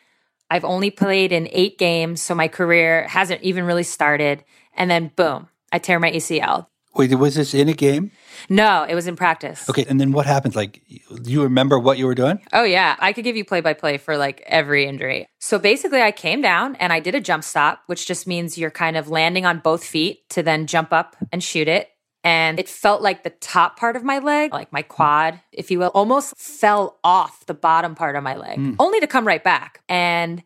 I've 0.51 0.65
only 0.65 0.91
played 0.91 1.33
in 1.33 1.49
eight 1.53 1.79
games, 1.79 2.21
so 2.21 2.35
my 2.35 2.49
career 2.49 3.07
hasn't 3.09 3.43
even 3.43 3.65
really 3.65 3.83
started. 3.83 4.45
And 4.75 4.91
then 4.91 5.13
boom, 5.15 5.49
I 5.71 5.79
tear 5.79 5.99
my 5.99 6.11
ACL. 6.11 6.67
Wait, 6.95 7.15
was 7.15 7.37
this 7.37 7.55
in 7.55 7.69
a 7.71 7.73
game? 7.73 8.11
No, 8.51 8.85
it 8.87 8.95
was 8.95 9.07
in 9.07 9.17
practice. 9.17 9.69
Okay, 9.69 9.87
and 9.89 9.99
then 9.99 10.13
what 10.13 10.27
happens? 10.27 10.55
Like, 10.55 10.83
do 11.23 11.31
you 11.31 11.43
remember 11.43 11.79
what 11.79 11.97
you 11.97 12.07
were 12.07 12.15
doing? 12.15 12.41
Oh, 12.53 12.65
yeah. 12.65 12.97
I 12.99 13.15
could 13.15 13.25
give 13.25 13.37
you 13.37 13.45
play 13.45 13.63
by 13.63 13.73
play 13.73 13.97
for 13.97 14.19
like 14.19 14.43
every 14.47 14.87
injury. 14.87 15.27
So 15.39 15.59
basically, 15.59 16.03
I 16.03 16.13
came 16.13 16.43
down 16.43 16.77
and 16.77 16.93
I 16.93 17.01
did 17.01 17.15
a 17.15 17.21
jump 17.21 17.45
stop, 17.45 17.83
which 17.87 18.07
just 18.07 18.27
means 18.27 18.59
you're 18.59 18.71
kind 18.71 18.97
of 18.97 19.09
landing 19.09 19.47
on 19.47 19.61
both 19.61 19.85
feet 19.85 20.29
to 20.31 20.43
then 20.43 20.67
jump 20.67 20.93
up 20.93 21.17
and 21.33 21.43
shoot 21.43 21.67
it. 21.69 21.89
And 22.25 22.61
it 22.61 22.69
felt 22.69 23.03
like 23.03 23.25
the 23.25 23.31
top 23.31 23.79
part 23.79 23.97
of 23.97 24.05
my 24.05 24.19
leg, 24.19 24.53
like 24.53 24.73
my 24.73 24.83
quad, 24.83 25.41
if 25.51 25.71
you 25.71 25.79
will, 25.79 25.89
almost 25.89 26.37
fell 26.37 26.99
off 27.03 27.47
the 27.47 27.55
bottom 27.55 27.95
part 27.97 28.15
of 28.15 28.23
my 28.23 28.37
leg, 28.37 28.59
mm. 28.59 28.77
only 28.79 29.01
to 29.01 29.09
come 29.09 29.27
right 29.27 29.43
back. 29.43 29.83
And 29.89 30.43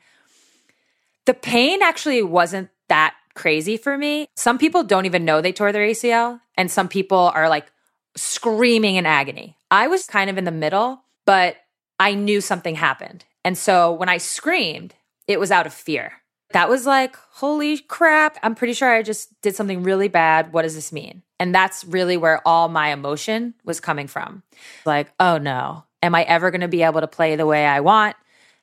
the 1.26 1.34
pain 1.34 1.82
actually 1.82 2.22
wasn't 2.22 2.70
that 2.88 3.14
crazy 3.36 3.76
for 3.76 3.96
me. 3.96 4.26
Some 4.34 4.58
people 4.58 4.82
don't 4.82 5.06
even 5.06 5.24
know 5.24 5.40
they 5.40 5.52
tore 5.52 5.70
their 5.70 5.86
ACL, 5.86 6.40
and 6.56 6.70
some 6.70 6.88
people 6.88 7.30
are 7.34 7.48
like 7.48 7.70
screaming 8.16 8.96
in 8.96 9.06
agony. 9.06 9.56
I 9.70 9.86
was 9.86 10.06
kind 10.06 10.28
of 10.28 10.38
in 10.38 10.44
the 10.44 10.50
middle, 10.50 11.02
but 11.24 11.56
I 12.00 12.14
knew 12.14 12.40
something 12.40 12.74
happened. 12.74 13.24
And 13.44 13.56
so 13.56 13.92
when 13.92 14.08
I 14.08 14.18
screamed, 14.18 14.94
it 15.28 15.38
was 15.38 15.50
out 15.50 15.66
of 15.66 15.74
fear. 15.74 16.14
That 16.50 16.68
was 16.68 16.86
like, 16.86 17.16
holy 17.30 17.78
crap, 17.78 18.38
I'm 18.42 18.54
pretty 18.54 18.72
sure 18.72 18.92
I 18.92 19.02
just 19.02 19.40
did 19.42 19.54
something 19.56 19.82
really 19.82 20.08
bad. 20.08 20.52
What 20.52 20.62
does 20.62 20.74
this 20.74 20.92
mean? 20.92 21.22
And 21.38 21.54
that's 21.54 21.84
really 21.84 22.16
where 22.16 22.40
all 22.46 22.68
my 22.68 22.92
emotion 22.92 23.54
was 23.64 23.80
coming 23.80 24.06
from. 24.06 24.42
Like, 24.84 25.12
oh 25.20 25.38
no, 25.38 25.84
am 26.02 26.14
I 26.14 26.22
ever 26.22 26.50
going 26.50 26.60
to 26.60 26.68
be 26.68 26.82
able 26.82 27.00
to 27.00 27.08
play 27.08 27.36
the 27.36 27.46
way 27.46 27.66
I 27.66 27.80
want, 27.80 28.16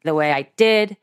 the 0.03 0.15
way 0.15 0.31
I 0.31 0.49
did? 0.55 0.97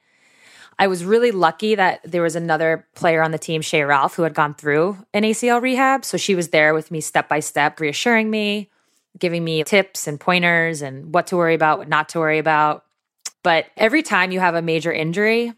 I 0.80 0.86
was 0.86 1.04
really 1.04 1.30
lucky 1.30 1.74
that 1.74 2.00
there 2.04 2.22
was 2.22 2.36
another 2.36 2.86
player 2.94 3.22
on 3.22 3.32
the 3.32 3.38
team, 3.38 3.60
Shea 3.60 3.82
Ralph, 3.82 4.14
who 4.14 4.22
had 4.22 4.32
gone 4.32 4.54
through 4.54 4.96
an 5.12 5.24
ACL 5.24 5.60
rehab. 5.60 6.06
So 6.06 6.16
she 6.16 6.34
was 6.34 6.48
there 6.48 6.72
with 6.72 6.90
me 6.90 7.02
step 7.02 7.28
by 7.28 7.40
step, 7.40 7.80
reassuring 7.80 8.30
me, 8.30 8.70
giving 9.18 9.44
me 9.44 9.62
tips 9.62 10.06
and 10.06 10.18
pointers 10.18 10.80
and 10.80 11.12
what 11.12 11.26
to 11.26 11.36
worry 11.36 11.52
about, 11.52 11.80
what 11.80 11.88
not 11.90 12.08
to 12.08 12.18
worry 12.18 12.38
about. 12.38 12.86
But 13.42 13.66
every 13.76 14.02
time 14.02 14.32
you 14.32 14.40
have 14.40 14.54
a 14.54 14.62
major 14.62 14.90
injury 14.90 15.52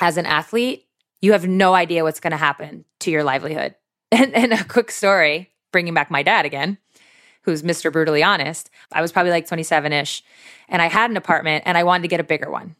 as 0.00 0.16
an 0.16 0.26
athlete, 0.26 0.88
you 1.20 1.30
have 1.30 1.46
no 1.46 1.74
idea 1.74 2.02
what's 2.02 2.20
going 2.20 2.32
to 2.32 2.36
happen 2.36 2.84
to 3.00 3.12
your 3.12 3.24
livelihood. 3.24 3.76
And, 4.10 4.34
and 4.34 4.54
a 4.54 4.64
quick 4.64 4.90
story, 4.90 5.50
bringing 5.70 5.92
back 5.92 6.10
my 6.10 6.22
dad 6.22 6.46
again, 6.46 6.78
who's 7.42 7.62
Mr. 7.62 7.92
Brutally 7.92 8.22
Honest. 8.22 8.70
I 8.90 9.02
was 9.02 9.12
probably 9.12 9.32
like 9.32 9.46
27 9.46 9.92
ish, 9.92 10.24
and 10.66 10.80
I 10.80 10.86
had 10.86 11.10
an 11.10 11.18
apartment 11.18 11.64
and 11.66 11.76
I 11.76 11.84
wanted 11.84 12.04
to 12.04 12.08
get 12.08 12.18
a 12.18 12.24
bigger 12.24 12.50
one 12.50 12.74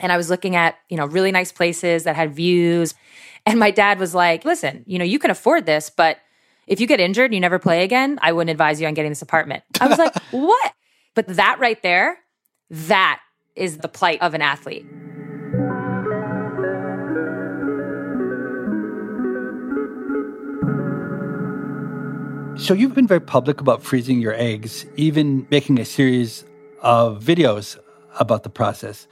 and 0.00 0.12
I 0.12 0.16
was 0.16 0.30
looking 0.30 0.56
at, 0.56 0.76
you 0.88 0.96
know, 0.96 1.06
really 1.06 1.32
nice 1.32 1.52
places 1.52 2.04
that 2.04 2.16
had 2.16 2.34
views. 2.34 2.94
And 3.44 3.58
my 3.58 3.70
dad 3.70 3.98
was 3.98 4.14
like, 4.14 4.44
listen, 4.44 4.84
you 4.86 4.98
know, 4.98 5.04
you 5.04 5.18
can 5.18 5.30
afford 5.30 5.66
this, 5.66 5.90
but 5.90 6.18
if 6.66 6.80
you 6.80 6.86
get 6.86 7.00
injured 7.00 7.26
and 7.26 7.34
you 7.34 7.40
never 7.40 7.58
play 7.58 7.84
again, 7.84 8.18
I 8.22 8.32
wouldn't 8.32 8.50
advise 8.50 8.80
you 8.80 8.86
on 8.86 8.94
getting 8.94 9.10
this 9.10 9.22
apartment. 9.22 9.62
I 9.80 9.86
was 9.86 9.98
like, 9.98 10.16
what? 10.30 10.72
But 11.14 11.28
that 11.28 11.58
right 11.60 11.80
there, 11.82 12.18
that 12.70 13.20
is 13.54 13.78
the 13.78 13.88
plight 13.88 14.20
of 14.20 14.34
an 14.34 14.42
athlete. 14.42 14.86
So 22.58 22.74
you've 22.74 22.94
been 22.94 23.06
very 23.06 23.20
public 23.20 23.60
about 23.60 23.82
freezing 23.82 24.20
your 24.20 24.34
eggs, 24.34 24.86
even 24.96 25.46
making 25.50 25.78
a 25.78 25.84
series 25.84 26.44
of 26.80 27.22
videos 27.22 27.78
about 28.18 28.42
the 28.42 28.48
process 28.48 29.06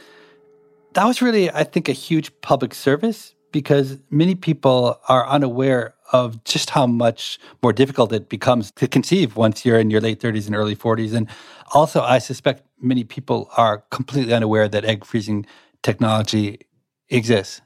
that 0.94 1.04
was 1.06 1.20
really, 1.20 1.50
I 1.50 1.64
think, 1.64 1.88
a 1.88 1.92
huge 1.92 2.30
public 2.40 2.74
service 2.74 3.34
because 3.52 3.98
many 4.10 4.34
people 4.34 4.98
are 5.08 5.26
unaware 5.28 5.94
of 6.12 6.42
just 6.44 6.70
how 6.70 6.86
much 6.86 7.38
more 7.62 7.72
difficult 7.72 8.12
it 8.12 8.28
becomes 8.28 8.70
to 8.72 8.88
conceive 8.88 9.36
once 9.36 9.64
you're 9.64 9.78
in 9.78 9.90
your 9.90 10.00
late 10.00 10.20
30s 10.20 10.46
and 10.46 10.56
early 10.56 10.76
40s. 10.76 11.12
And 11.12 11.28
also, 11.72 12.00
I 12.02 12.18
suspect 12.18 12.62
many 12.80 13.04
people 13.04 13.50
are 13.56 13.78
completely 13.90 14.32
unaware 14.32 14.68
that 14.68 14.84
egg 14.84 15.04
freezing 15.04 15.46
technology 15.82 16.60
exists. 17.08 17.60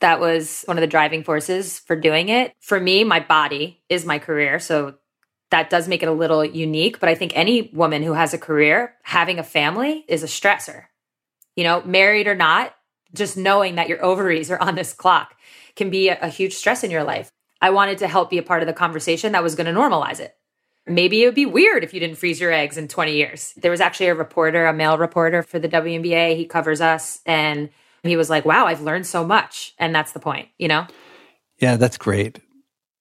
That 0.00 0.20
was 0.20 0.62
one 0.66 0.76
of 0.76 0.82
the 0.82 0.86
driving 0.86 1.24
forces 1.24 1.78
for 1.78 1.96
doing 1.96 2.28
it. 2.28 2.52
For 2.60 2.78
me, 2.78 3.02
my 3.04 3.20
body 3.20 3.80
is 3.88 4.04
my 4.04 4.18
career. 4.18 4.58
So 4.58 4.94
that 5.50 5.70
does 5.70 5.88
make 5.88 6.02
it 6.02 6.08
a 6.08 6.12
little 6.12 6.44
unique. 6.44 7.00
But 7.00 7.08
I 7.08 7.14
think 7.14 7.32
any 7.34 7.70
woman 7.72 8.02
who 8.02 8.12
has 8.12 8.34
a 8.34 8.38
career, 8.38 8.94
having 9.02 9.38
a 9.38 9.44
family 9.44 10.04
is 10.06 10.22
a 10.22 10.26
stressor 10.26 10.86
you 11.56 11.64
know, 11.64 11.82
married 11.84 12.28
or 12.28 12.34
not, 12.34 12.74
just 13.14 13.36
knowing 13.36 13.74
that 13.74 13.88
your 13.88 14.04
ovaries 14.04 14.50
are 14.50 14.60
on 14.60 14.74
this 14.74 14.92
clock 14.92 15.34
can 15.74 15.90
be 15.90 16.08
a, 16.08 16.18
a 16.20 16.28
huge 16.28 16.54
stress 16.54 16.84
in 16.84 16.90
your 16.90 17.04
life. 17.04 17.30
I 17.60 17.70
wanted 17.70 17.98
to 17.98 18.08
help 18.08 18.30
be 18.30 18.38
a 18.38 18.42
part 18.42 18.62
of 18.62 18.66
the 18.66 18.74
conversation 18.74 19.32
that 19.32 19.42
was 19.42 19.54
going 19.54 19.72
to 19.72 19.78
normalize 19.78 20.20
it. 20.20 20.36
Maybe 20.86 21.22
it 21.22 21.26
would 21.26 21.34
be 21.34 21.46
weird 21.46 21.82
if 21.82 21.92
you 21.92 22.00
didn't 22.00 22.18
freeze 22.18 22.40
your 22.40 22.52
eggs 22.52 22.76
in 22.76 22.86
20 22.86 23.12
years. 23.12 23.52
There 23.56 23.70
was 23.70 23.80
actually 23.80 24.06
a 24.06 24.14
reporter, 24.14 24.66
a 24.66 24.72
male 24.72 24.98
reporter 24.98 25.42
for 25.42 25.58
the 25.58 25.68
WNBA. 25.68 26.36
He 26.36 26.44
covers 26.44 26.80
us 26.80 27.20
and 27.26 27.70
he 28.04 28.16
was 28.16 28.30
like, 28.30 28.44
wow, 28.44 28.66
I've 28.66 28.82
learned 28.82 29.06
so 29.06 29.24
much. 29.26 29.74
And 29.78 29.94
that's 29.94 30.12
the 30.12 30.20
point, 30.20 30.48
you 30.58 30.68
know? 30.68 30.86
Yeah, 31.58 31.76
that's 31.76 31.98
great. 31.98 32.38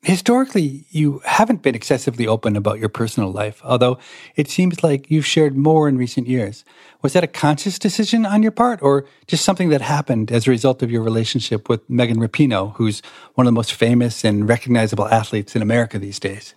Historically, 0.06 0.86
you 0.92 1.20
haven't 1.26 1.64
been 1.64 1.74
excessively 1.74 2.28
open 2.28 2.56
about 2.56 2.78
your 2.78 2.90
personal 2.90 3.32
life, 3.32 3.60
although 3.64 3.98
it 4.36 4.48
seems 4.48 4.84
like 4.84 5.10
you've 5.10 5.26
shared 5.26 5.58
more 5.58 5.90
in 5.90 5.98
recent 5.98 6.28
years. 6.28 6.64
Was 7.02 7.14
that 7.14 7.24
a 7.24 7.28
conscious 7.28 7.80
decision 7.80 8.24
on 8.24 8.44
your 8.44 8.52
part, 8.52 8.84
or 8.84 9.08
just 9.26 9.44
something 9.44 9.70
that 9.70 9.82
happened 9.82 10.32
as 10.32 10.46
a 10.46 10.52
result 10.52 10.84
of 10.84 10.92
your 10.92 11.02
relationship 11.02 11.68
with 11.68 11.90
Megan 11.90 12.18
Rapinoe, 12.18 12.76
who's 12.76 13.02
one 13.34 13.48
of 13.48 13.52
the 13.52 13.56
most 13.56 13.74
famous 13.74 14.24
and 14.24 14.48
recognizable 14.48 15.08
athletes 15.08 15.56
in 15.56 15.64
America 15.64 15.98
these 15.98 16.20
days? 16.20 16.54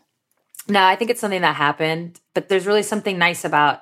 No, 0.69 0.85
I 0.85 0.95
think 0.95 1.11
it's 1.11 1.21
something 1.21 1.41
that 1.41 1.57
happened, 1.57 2.21
but 2.35 2.51
there's 2.51 2.67
really 2.67 2.83
something 2.83 3.17
nice 3.17 3.47
about 3.47 3.81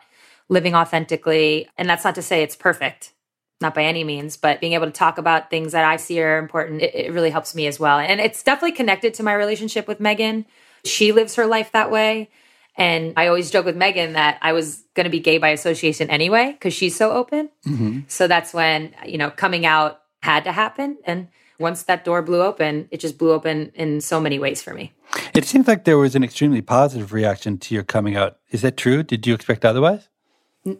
living 0.48 0.76
authentically. 0.76 1.68
And 1.76 1.90
that's 1.90 2.04
not 2.04 2.14
to 2.14 2.22
say 2.22 2.44
it's 2.44 2.54
perfect 2.54 3.14
not 3.60 3.74
by 3.74 3.84
any 3.84 4.04
means, 4.04 4.36
but 4.36 4.60
being 4.60 4.74
able 4.74 4.86
to 4.86 4.92
talk 4.92 5.18
about 5.18 5.50
things 5.50 5.72
that 5.72 5.84
I 5.84 5.96
see 5.96 6.20
are 6.22 6.38
important, 6.38 6.82
it, 6.82 6.94
it, 6.94 7.12
really 7.12 7.30
helps 7.30 7.54
me 7.54 7.66
as 7.66 7.80
well. 7.80 7.98
And 7.98 8.20
it's 8.20 8.42
definitely 8.42 8.76
connected 8.76 9.14
to 9.14 9.22
my 9.22 9.32
relationship 9.32 9.88
with 9.88 9.98
Megan. 9.98 10.44
She 10.84 11.12
lives 11.12 11.36
her 11.36 11.46
life 11.46 11.72
that 11.72 11.90
way. 11.90 12.30
And 12.76 13.14
I 13.16 13.28
always 13.28 13.50
joke 13.50 13.64
with 13.64 13.76
Megan 13.76 14.12
that 14.12 14.38
I 14.42 14.52
was 14.52 14.84
going 14.94 15.04
to 15.04 15.10
be 15.10 15.20
gay 15.20 15.38
by 15.38 15.48
association 15.48 16.10
anyway, 16.10 16.52
because 16.52 16.74
she's 16.74 16.94
so 16.94 17.12
open. 17.12 17.48
Mm-hmm. 17.66 18.00
So 18.08 18.28
that's 18.28 18.52
when, 18.52 18.94
you 19.06 19.16
know, 19.16 19.30
coming 19.30 19.64
out 19.64 20.02
had 20.20 20.44
to 20.44 20.52
happen. 20.52 20.98
And 21.04 21.28
once 21.58 21.84
that 21.84 22.04
door 22.04 22.20
blew 22.20 22.42
open, 22.42 22.88
it 22.90 23.00
just 23.00 23.16
blew 23.16 23.32
open 23.32 23.72
in 23.74 24.02
so 24.02 24.20
many 24.20 24.38
ways 24.38 24.60
for 24.62 24.74
me. 24.74 24.92
It 25.34 25.46
seems 25.46 25.66
like 25.66 25.84
there 25.84 25.96
was 25.96 26.14
an 26.14 26.22
extremely 26.22 26.60
positive 26.60 27.14
reaction 27.14 27.56
to 27.58 27.74
your 27.74 27.84
coming 27.84 28.16
out. 28.16 28.38
Is 28.50 28.60
that 28.60 28.76
true? 28.76 29.02
Did 29.02 29.26
you 29.26 29.32
expect 29.32 29.64
otherwise? 29.64 30.08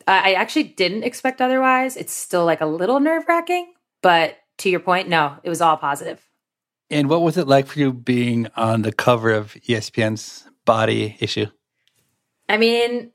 I 0.07 0.34
actually 0.34 0.64
didn't 0.64 1.05
expect 1.05 1.41
otherwise. 1.41 1.97
It's 1.97 2.12
still 2.12 2.45
like 2.45 2.61
a 2.61 2.66
little 2.66 3.01
nerve 3.01 3.24
wracking, 3.28 3.72
but 4.03 4.39
to 4.59 4.70
your 4.70 4.80
point, 4.80 5.09
no, 5.09 5.37
it 5.43 5.49
was 5.49 5.61
all 5.61 5.76
positive. 5.76 6.26
And 6.91 7.09
what 7.09 7.22
was 7.22 7.37
it 7.37 7.49
like 7.49 7.66
for 7.66 7.78
you 7.78 7.93
being 7.93 8.49
on 8.57 8.82
the 8.82 8.93
cover 8.93 9.30
of 9.30 9.55
ESPN's 9.55 10.49
body 10.64 11.16
issue? 11.20 11.47
I 12.49 12.57
mean, 12.59 13.11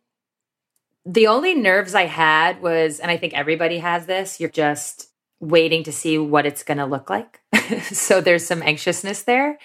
the 1.05 1.27
only 1.27 1.55
nerves 1.55 1.95
I 1.95 2.05
had 2.05 2.61
was, 2.61 2.99
and 2.99 3.09
I 3.09 3.17
think 3.17 3.33
everybody 3.33 3.79
has 3.79 4.05
this, 4.05 4.39
you're 4.39 4.49
just 4.49 5.07
waiting 5.39 5.83
to 5.83 5.91
see 5.91 6.17
what 6.17 6.45
it's 6.45 6.63
going 6.63 6.77
to 6.77 6.85
look 6.85 7.09
like. 7.09 7.41
so 7.83 8.21
there's 8.21 8.45
some 8.45 8.61
anxiousness 8.61 9.23
there. 9.23 9.57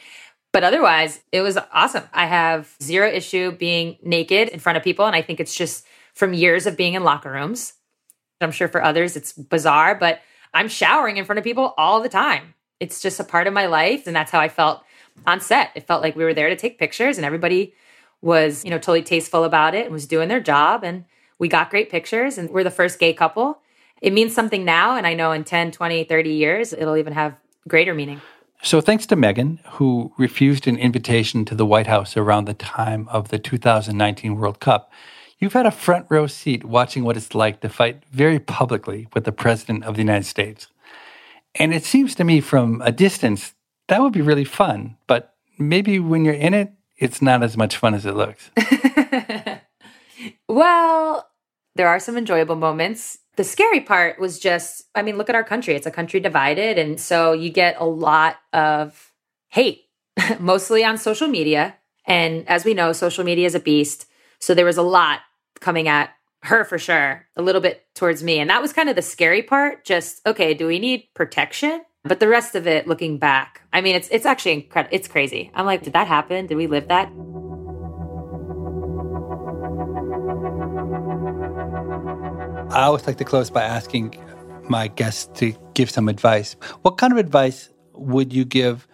But 0.52 0.64
otherwise, 0.64 1.20
it 1.32 1.42
was 1.42 1.58
awesome. 1.72 2.04
I 2.14 2.26
have 2.26 2.74
zero 2.82 3.10
issue 3.10 3.52
being 3.52 3.98
naked 4.02 4.48
in 4.48 4.58
front 4.58 4.78
of 4.78 4.84
people. 4.84 5.04
And 5.04 5.14
I 5.14 5.20
think 5.20 5.38
it's 5.38 5.54
just 5.54 5.84
from 6.16 6.32
years 6.32 6.66
of 6.66 6.78
being 6.78 6.94
in 6.94 7.04
locker 7.04 7.30
rooms. 7.30 7.74
I'm 8.40 8.50
sure 8.50 8.68
for 8.68 8.82
others 8.82 9.16
it's 9.16 9.34
bizarre, 9.34 9.94
but 9.94 10.20
I'm 10.54 10.68
showering 10.68 11.18
in 11.18 11.26
front 11.26 11.38
of 11.38 11.44
people 11.44 11.74
all 11.76 12.00
the 12.00 12.08
time. 12.08 12.54
It's 12.80 13.02
just 13.02 13.20
a 13.20 13.24
part 13.24 13.46
of 13.46 13.52
my 13.52 13.66
life. 13.66 14.06
And 14.06 14.16
that's 14.16 14.30
how 14.30 14.40
I 14.40 14.48
felt 14.48 14.82
on 15.26 15.40
set. 15.40 15.70
It 15.74 15.86
felt 15.86 16.02
like 16.02 16.16
we 16.16 16.24
were 16.24 16.34
there 16.34 16.48
to 16.48 16.56
take 16.56 16.78
pictures 16.78 17.18
and 17.18 17.24
everybody 17.26 17.74
was, 18.22 18.64
you 18.64 18.70
know, 18.70 18.78
totally 18.78 19.02
tasteful 19.02 19.44
about 19.44 19.74
it 19.74 19.84
and 19.84 19.92
was 19.92 20.06
doing 20.06 20.28
their 20.28 20.40
job. 20.40 20.82
And 20.82 21.04
We 21.38 21.48
got 21.48 21.68
great 21.68 21.90
pictures 21.90 22.38
and 22.38 22.48
we're 22.48 22.64
the 22.64 22.70
first 22.70 22.98
gay 22.98 23.12
couple. 23.12 23.60
It 24.00 24.14
means 24.14 24.34
something 24.34 24.64
now. 24.64 24.96
And 24.96 25.06
I 25.06 25.12
know 25.12 25.32
in 25.32 25.44
10, 25.44 25.70
20, 25.70 26.04
30 26.04 26.30
years, 26.30 26.72
it'll 26.72 26.96
even 26.96 27.12
have 27.12 27.36
greater 27.68 27.92
meaning. 27.92 28.22
So, 28.62 28.80
thanks 28.80 29.04
to 29.06 29.16
Megan, 29.16 29.60
who 29.72 30.14
refused 30.16 30.66
an 30.66 30.78
invitation 30.78 31.44
to 31.44 31.54
the 31.54 31.66
White 31.66 31.86
House 31.86 32.16
around 32.16 32.46
the 32.46 32.54
time 32.54 33.06
of 33.10 33.28
the 33.28 33.38
2019 33.38 34.36
World 34.36 34.60
Cup, 34.60 34.90
you've 35.38 35.52
had 35.52 35.66
a 35.66 35.70
front 35.70 36.06
row 36.08 36.26
seat 36.26 36.64
watching 36.64 37.04
what 37.04 37.16
it's 37.16 37.34
like 37.34 37.60
to 37.60 37.68
fight 37.68 38.02
very 38.10 38.38
publicly 38.38 39.08
with 39.14 39.24
the 39.24 39.32
President 39.32 39.84
of 39.84 39.94
the 39.94 40.02
United 40.02 40.26
States. 40.26 40.68
And 41.54 41.72
it 41.72 41.84
seems 41.84 42.14
to 42.16 42.24
me 42.24 42.40
from 42.40 42.82
a 42.82 42.92
distance 42.92 43.54
that 43.88 44.00
would 44.00 44.12
be 44.12 44.22
really 44.22 44.44
fun, 44.44 44.96
but 45.06 45.34
maybe 45.58 45.98
when 45.98 46.24
you're 46.24 46.34
in 46.34 46.54
it, 46.54 46.72
it's 46.98 47.22
not 47.22 47.42
as 47.42 47.56
much 47.56 47.76
fun 47.76 47.94
as 47.94 48.06
it 48.06 48.16
looks. 48.16 48.50
well, 50.48 51.28
there 51.76 51.88
are 51.88 52.00
some 52.00 52.16
enjoyable 52.16 52.56
moments. 52.56 53.18
The 53.36 53.44
scary 53.44 53.80
part 53.80 54.18
was 54.18 54.38
just, 54.38 54.84
I 54.94 55.02
mean, 55.02 55.18
look 55.18 55.28
at 55.28 55.34
our 55.34 55.44
country. 55.44 55.74
It's 55.74 55.86
a 55.86 55.90
country 55.90 56.20
divided. 56.20 56.78
And 56.78 56.98
so 56.98 57.32
you 57.32 57.50
get 57.50 57.76
a 57.78 57.84
lot 57.84 58.36
of 58.52 59.12
hate, 59.48 59.84
mostly 60.40 60.84
on 60.84 60.98
social 60.98 61.28
media. 61.28 61.76
And 62.06 62.48
as 62.48 62.64
we 62.64 62.74
know, 62.74 62.92
social 62.92 63.24
media 63.24 63.46
is 63.46 63.54
a 63.54 63.60
beast. 63.60 64.06
So 64.38 64.54
there 64.54 64.64
was 64.64 64.76
a 64.76 64.82
lot 64.82 65.20
coming 65.60 65.88
at 65.88 66.10
her 66.42 66.64
for 66.64 66.78
sure, 66.78 67.26
a 67.36 67.42
little 67.42 67.60
bit 67.60 67.86
towards 67.94 68.22
me. 68.22 68.38
And 68.38 68.50
that 68.50 68.62
was 68.62 68.72
kind 68.72 68.88
of 68.88 68.96
the 68.96 69.02
scary 69.02 69.42
part. 69.42 69.84
Just, 69.84 70.26
okay, 70.26 70.54
do 70.54 70.66
we 70.66 70.78
need 70.78 71.08
protection? 71.14 71.82
But 72.04 72.20
the 72.20 72.28
rest 72.28 72.54
of 72.54 72.68
it, 72.68 72.86
looking 72.86 73.18
back, 73.18 73.62
I 73.72 73.80
mean, 73.80 73.96
it's 73.96 74.08
it's 74.10 74.26
actually 74.26 74.52
incredible. 74.52 74.94
It's 74.94 75.08
crazy. 75.08 75.50
I'm 75.54 75.66
like, 75.66 75.82
did 75.82 75.94
that 75.94 76.06
happen? 76.06 76.46
Did 76.46 76.54
we 76.54 76.68
live 76.68 76.86
that? 76.86 77.08
I 82.70 82.82
always 82.82 83.06
like 83.08 83.16
to 83.18 83.24
close 83.24 83.50
by 83.50 83.62
asking 83.62 84.22
my 84.68 84.86
guests 84.86 85.28
to 85.40 85.52
give 85.74 85.90
some 85.90 86.08
advice. 86.08 86.54
What 86.82 86.96
kind 86.96 87.12
of 87.12 87.18
advice 87.18 87.70
would 87.94 88.32
you 88.32 88.44
give 88.44 88.86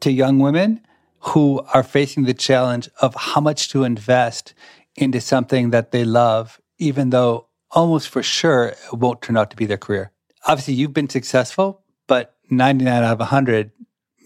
to 0.00 0.12
young 0.12 0.38
women 0.38 0.80
who 1.20 1.60
are 1.72 1.82
facing 1.82 2.24
the 2.24 2.34
challenge 2.34 2.88
of 3.00 3.14
how 3.14 3.40
much 3.40 3.70
to 3.70 3.84
invest 3.84 4.54
into 5.00 5.20
something 5.20 5.70
that 5.70 5.92
they 5.92 6.04
love, 6.04 6.60
even 6.78 7.10
though 7.10 7.46
almost 7.70 8.08
for 8.08 8.22
sure 8.22 8.66
it 8.66 8.78
won't 8.92 9.22
turn 9.22 9.36
out 9.36 9.50
to 9.50 9.56
be 9.56 9.66
their 9.66 9.76
career? 9.76 10.12
Obviously, 10.46 10.74
you've 10.74 10.92
been 10.92 11.08
successful, 11.08 11.82
but 12.06 12.36
99 12.50 13.02
out 13.02 13.12
of 13.12 13.18
100 13.18 13.70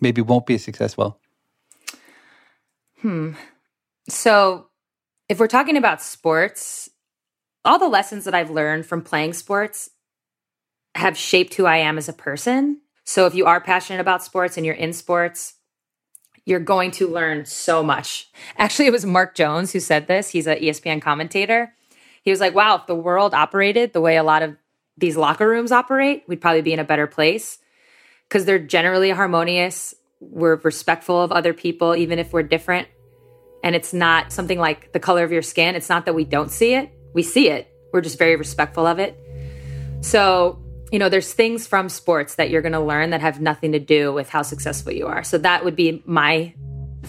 maybe 0.00 0.20
won't 0.20 0.46
be 0.46 0.58
successful. 0.58 1.18
Hmm. 3.00 3.32
So, 4.08 4.68
if 5.28 5.38
we're 5.38 5.48
talking 5.48 5.76
about 5.76 6.02
sports, 6.02 6.90
all 7.64 7.78
the 7.78 7.88
lessons 7.88 8.24
that 8.24 8.34
I've 8.34 8.50
learned 8.50 8.86
from 8.86 9.02
playing 9.02 9.32
sports 9.32 9.90
have 10.94 11.16
shaped 11.16 11.54
who 11.54 11.66
I 11.66 11.78
am 11.78 11.98
as 11.98 12.08
a 12.08 12.12
person. 12.12 12.80
So 13.04 13.26
if 13.26 13.34
you 13.34 13.46
are 13.46 13.60
passionate 13.60 14.00
about 14.00 14.22
sports 14.22 14.56
and 14.56 14.66
you're 14.66 14.74
in 14.74 14.92
sports, 14.92 15.54
you're 16.44 16.60
going 16.60 16.90
to 16.92 17.08
learn 17.08 17.44
so 17.44 17.82
much. 17.82 18.30
Actually, 18.58 18.86
it 18.86 18.92
was 18.92 19.06
Mark 19.06 19.34
Jones 19.34 19.72
who 19.72 19.80
said 19.80 20.06
this. 20.06 20.30
He's 20.30 20.46
an 20.46 20.58
ESPN 20.58 21.00
commentator. 21.00 21.74
He 22.22 22.30
was 22.30 22.40
like, 22.40 22.54
wow, 22.54 22.76
if 22.76 22.86
the 22.86 22.94
world 22.94 23.34
operated 23.34 23.92
the 23.92 24.00
way 24.00 24.16
a 24.16 24.22
lot 24.22 24.42
of 24.42 24.56
these 24.96 25.16
locker 25.16 25.48
rooms 25.48 25.72
operate, 25.72 26.24
we'd 26.26 26.40
probably 26.40 26.62
be 26.62 26.72
in 26.72 26.78
a 26.78 26.84
better 26.84 27.06
place 27.06 27.58
because 28.28 28.44
they're 28.44 28.58
generally 28.58 29.10
harmonious. 29.10 29.94
We're 30.20 30.56
respectful 30.56 31.20
of 31.20 31.32
other 31.32 31.52
people, 31.52 31.96
even 31.96 32.18
if 32.18 32.32
we're 32.32 32.42
different. 32.42 32.88
And 33.64 33.76
it's 33.76 33.92
not 33.92 34.32
something 34.32 34.58
like 34.58 34.92
the 34.92 35.00
color 35.00 35.24
of 35.24 35.32
your 35.32 35.42
skin. 35.42 35.74
It's 35.74 35.88
not 35.88 36.06
that 36.06 36.14
we 36.14 36.24
don't 36.24 36.50
see 36.50 36.74
it, 36.74 36.90
we 37.14 37.22
see 37.22 37.48
it. 37.48 37.68
We're 37.92 38.00
just 38.00 38.18
very 38.18 38.36
respectful 38.36 38.86
of 38.86 38.98
it. 38.98 39.18
So, 40.00 40.61
you 40.92 40.98
know, 40.98 41.08
there's 41.08 41.32
things 41.32 41.66
from 41.66 41.88
sports 41.88 42.34
that 42.34 42.50
you're 42.50 42.60
going 42.60 42.74
to 42.74 42.80
learn 42.80 43.10
that 43.10 43.22
have 43.22 43.40
nothing 43.40 43.72
to 43.72 43.78
do 43.78 44.12
with 44.12 44.28
how 44.28 44.42
successful 44.42 44.92
you 44.92 45.06
are. 45.06 45.24
So, 45.24 45.38
that 45.38 45.64
would 45.64 45.74
be 45.74 46.02
my 46.04 46.54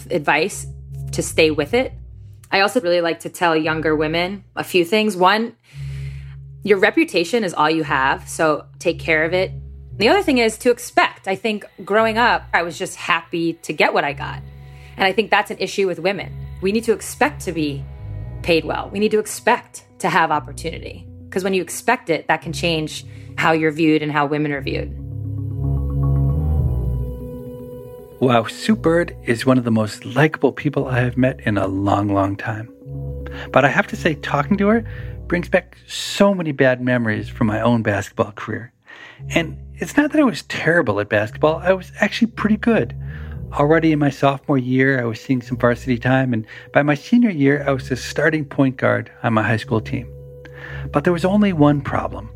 advice 0.09 0.65
to 1.11 1.21
stay 1.21 1.51
with 1.51 1.73
it. 1.73 1.91
I 2.49 2.61
also 2.61 2.79
really 2.79 3.01
like 3.01 3.19
to 3.21 3.29
tell 3.29 3.55
younger 3.55 3.93
women 3.93 4.45
a 4.55 4.63
few 4.63 4.85
things. 4.85 5.17
One, 5.17 5.57
your 6.63 6.79
reputation 6.79 7.43
is 7.43 7.53
all 7.53 7.69
you 7.69 7.83
have. 7.83 8.27
So, 8.29 8.65
take 8.79 8.99
care 8.99 9.25
of 9.25 9.33
it. 9.33 9.51
The 9.97 10.07
other 10.07 10.23
thing 10.23 10.37
is 10.37 10.57
to 10.59 10.71
expect. 10.71 11.27
I 11.27 11.35
think 11.35 11.65
growing 11.83 12.17
up, 12.17 12.45
I 12.53 12.63
was 12.63 12.79
just 12.79 12.95
happy 12.95 13.53
to 13.53 13.73
get 13.73 13.93
what 13.93 14.05
I 14.05 14.13
got. 14.13 14.41
And 14.95 15.05
I 15.05 15.11
think 15.11 15.29
that's 15.29 15.51
an 15.51 15.57
issue 15.59 15.87
with 15.87 15.99
women. 15.99 16.33
We 16.61 16.71
need 16.71 16.85
to 16.85 16.93
expect 16.93 17.41
to 17.41 17.51
be 17.51 17.83
paid 18.43 18.63
well. 18.63 18.89
We 18.93 18.99
need 18.99 19.11
to 19.11 19.19
expect 19.19 19.83
to 19.99 20.09
have 20.09 20.31
opportunity. 20.31 21.05
Because 21.25 21.43
when 21.43 21.53
you 21.53 21.61
expect 21.61 22.09
it, 22.09 22.27
that 22.27 22.41
can 22.41 22.53
change 22.53 23.05
how 23.37 23.51
you're 23.51 23.71
viewed 23.71 24.01
and 24.01 24.11
how 24.11 24.25
women 24.25 24.51
are 24.51 24.61
viewed. 24.61 24.97
Wow, 28.19 28.45
Sue 28.45 28.77
Bird 28.77 29.15
is 29.25 29.45
one 29.45 29.57
of 29.57 29.65
the 29.65 29.71
most 29.71 30.05
likable 30.05 30.53
people 30.53 30.87
I 30.87 30.99
have 30.99 31.17
met 31.17 31.41
in 31.41 31.57
a 31.57 31.67
long, 31.67 32.07
long 32.07 32.37
time. 32.37 32.73
But 33.51 33.65
I 33.65 33.67
have 33.67 33.87
to 33.87 33.97
say, 33.97 34.15
talking 34.15 34.57
to 34.59 34.67
her 34.69 34.85
brings 35.27 35.49
back 35.49 35.77
so 35.87 36.33
many 36.33 36.53
bad 36.53 36.79
memories 36.79 37.27
from 37.27 37.47
my 37.47 37.59
own 37.59 37.83
basketball 37.83 38.31
career. 38.31 38.71
And 39.29 39.57
it's 39.75 39.97
not 39.97 40.11
that 40.11 40.21
I 40.21 40.23
was 40.23 40.43
terrible 40.43 40.99
at 41.01 41.09
basketball, 41.09 41.57
I 41.57 41.73
was 41.73 41.91
actually 41.99 42.31
pretty 42.31 42.57
good. 42.57 42.95
Already 43.51 43.91
in 43.91 43.99
my 43.99 44.09
sophomore 44.09 44.57
year, 44.57 45.01
I 45.01 45.05
was 45.05 45.19
seeing 45.19 45.41
some 45.41 45.57
varsity 45.57 45.97
time, 45.97 46.33
and 46.33 46.47
by 46.71 46.81
my 46.81 46.95
senior 46.95 47.29
year, 47.29 47.63
I 47.67 47.71
was 47.71 47.89
the 47.89 47.95
starting 47.97 48.45
point 48.45 48.77
guard 48.77 49.11
on 49.21 49.33
my 49.33 49.43
high 49.43 49.57
school 49.57 49.81
team. 49.81 50.07
But 50.91 51.03
there 51.03 51.13
was 51.13 51.25
only 51.25 51.53
one 51.53 51.81
problem 51.81 52.29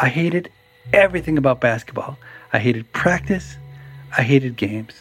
I 0.00 0.08
hated 0.08 0.52
everything 0.92 1.38
about 1.38 1.60
basketball. 1.60 2.18
I 2.52 2.60
hated 2.60 2.92
practice, 2.92 3.56
I 4.16 4.22
hated 4.22 4.56
games. 4.56 4.94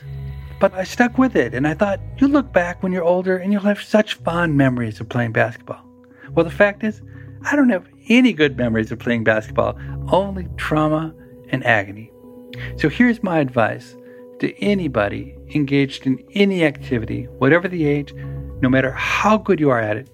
But 0.60 0.74
I 0.74 0.86
stuck 0.86 1.20
with 1.20 1.36
it, 1.36 1.54
and 1.54 1.68
I 1.68 1.76
thought, 1.76 2.00
you'll 2.18 2.32
look 2.32 2.52
back 2.52 2.82
when 2.82 2.92
you're 2.92 3.04
older 3.04 3.38
and 3.38 3.54
you'll 3.54 3.62
have 3.62 3.80
such 3.80 4.16
fond 4.16 4.58
memories 4.58 5.00
of 5.00 5.08
playing 5.08 5.34
basketball. 5.34 5.86
Well, 6.32 6.46
the 6.46 6.52
fact 6.52 6.84
is, 6.84 7.04
I 7.44 7.56
don't 7.56 7.70
have 7.70 7.88
any 8.10 8.34
good 8.34 8.58
memories 8.58 8.92
of 8.92 8.98
playing 8.98 9.24
basketball, 9.24 9.78
only 10.12 10.48
trauma 10.58 11.14
and 11.50 11.64
agony. 11.64 12.12
So 12.78 12.90
here's 12.90 13.22
my 13.22 13.38
advice 13.38 13.96
to 14.40 14.60
anybody 14.64 15.38
engaged 15.54 16.08
in 16.08 16.24
any 16.34 16.66
activity, 16.66 17.26
whatever 17.38 17.68
the 17.68 17.86
age, 17.86 18.16
no 18.62 18.70
matter 18.70 18.92
how 18.92 19.38
good 19.38 19.60
you 19.60 19.70
are 19.70 19.80
at 19.80 19.98
it. 19.98 20.10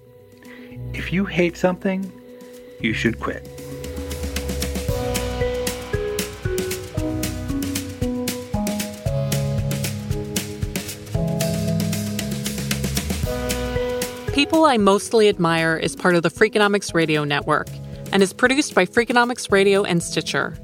If 0.92 1.10
you 1.10 1.24
hate 1.24 1.56
something, 1.56 2.12
you 2.80 2.92
should 2.92 3.18
quit. 3.18 3.53
People 14.44 14.66
I 14.66 14.76
Mostly 14.76 15.30
Admire 15.30 15.74
is 15.74 15.96
part 15.96 16.16
of 16.16 16.22
the 16.22 16.28
Freakonomics 16.28 16.92
Radio 16.92 17.24
Network 17.24 17.66
and 18.12 18.22
is 18.22 18.34
produced 18.34 18.74
by 18.74 18.84
Freakonomics 18.84 19.50
Radio 19.50 19.84
and 19.84 20.02
Stitcher. 20.02 20.54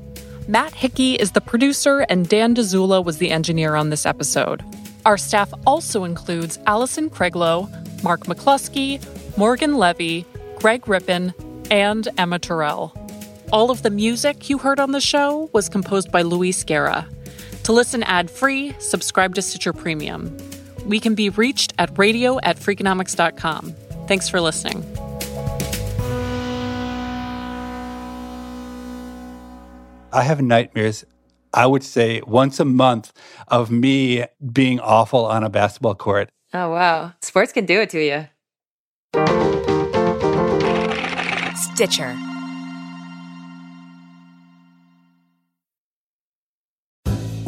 Matt 0.48 0.74
Hickey 0.74 1.14
is 1.14 1.32
the 1.32 1.40
producer, 1.40 2.00
and 2.10 2.28
Dan 2.28 2.54
Dzula 2.54 3.02
was 3.02 3.16
the 3.16 3.30
engineer 3.30 3.76
on 3.76 3.88
this 3.88 4.04
episode. 4.04 4.62
Our 5.06 5.16
staff 5.16 5.50
also 5.66 6.04
includes 6.04 6.58
Allison 6.66 7.08
Craiglow, 7.08 8.02
Mark 8.02 8.26
McCluskey, 8.26 9.00
Morgan 9.38 9.78
Levy, 9.78 10.26
Greg 10.56 10.86
Rippin, 10.86 11.32
and 11.70 12.06
Emma 12.18 12.38
Terrell. 12.38 12.92
All 13.50 13.70
of 13.70 13.82
the 13.82 13.88
music 13.88 14.50
you 14.50 14.58
heard 14.58 14.78
on 14.78 14.92
the 14.92 15.00
show 15.00 15.48
was 15.54 15.70
composed 15.70 16.12
by 16.12 16.20
Luis 16.20 16.64
Guerra. 16.64 17.08
To 17.62 17.72
listen 17.72 18.02
ad 18.02 18.30
free, 18.30 18.74
subscribe 18.78 19.34
to 19.36 19.40
Stitcher 19.42 19.72
Premium. 19.72 20.36
We 20.90 20.98
can 20.98 21.14
be 21.14 21.30
reached 21.30 21.72
at 21.78 21.96
radio 21.96 22.40
at 22.40 22.58
freakonomics.com. 22.58 23.74
Thanks 24.08 24.28
for 24.28 24.40
listening. 24.40 24.84
I 30.12 30.24
have 30.24 30.42
nightmares, 30.42 31.04
I 31.54 31.66
would 31.66 31.84
say 31.84 32.22
once 32.26 32.58
a 32.58 32.64
month, 32.64 33.12
of 33.46 33.70
me 33.70 34.24
being 34.52 34.80
awful 34.80 35.26
on 35.26 35.44
a 35.44 35.48
basketball 35.48 35.94
court. 35.94 36.28
Oh, 36.52 36.70
wow. 36.70 37.12
Sports 37.22 37.52
can 37.52 37.66
do 37.66 37.80
it 37.80 37.90
to 37.90 38.04
you. 38.04 38.26
Stitcher. 41.54 42.18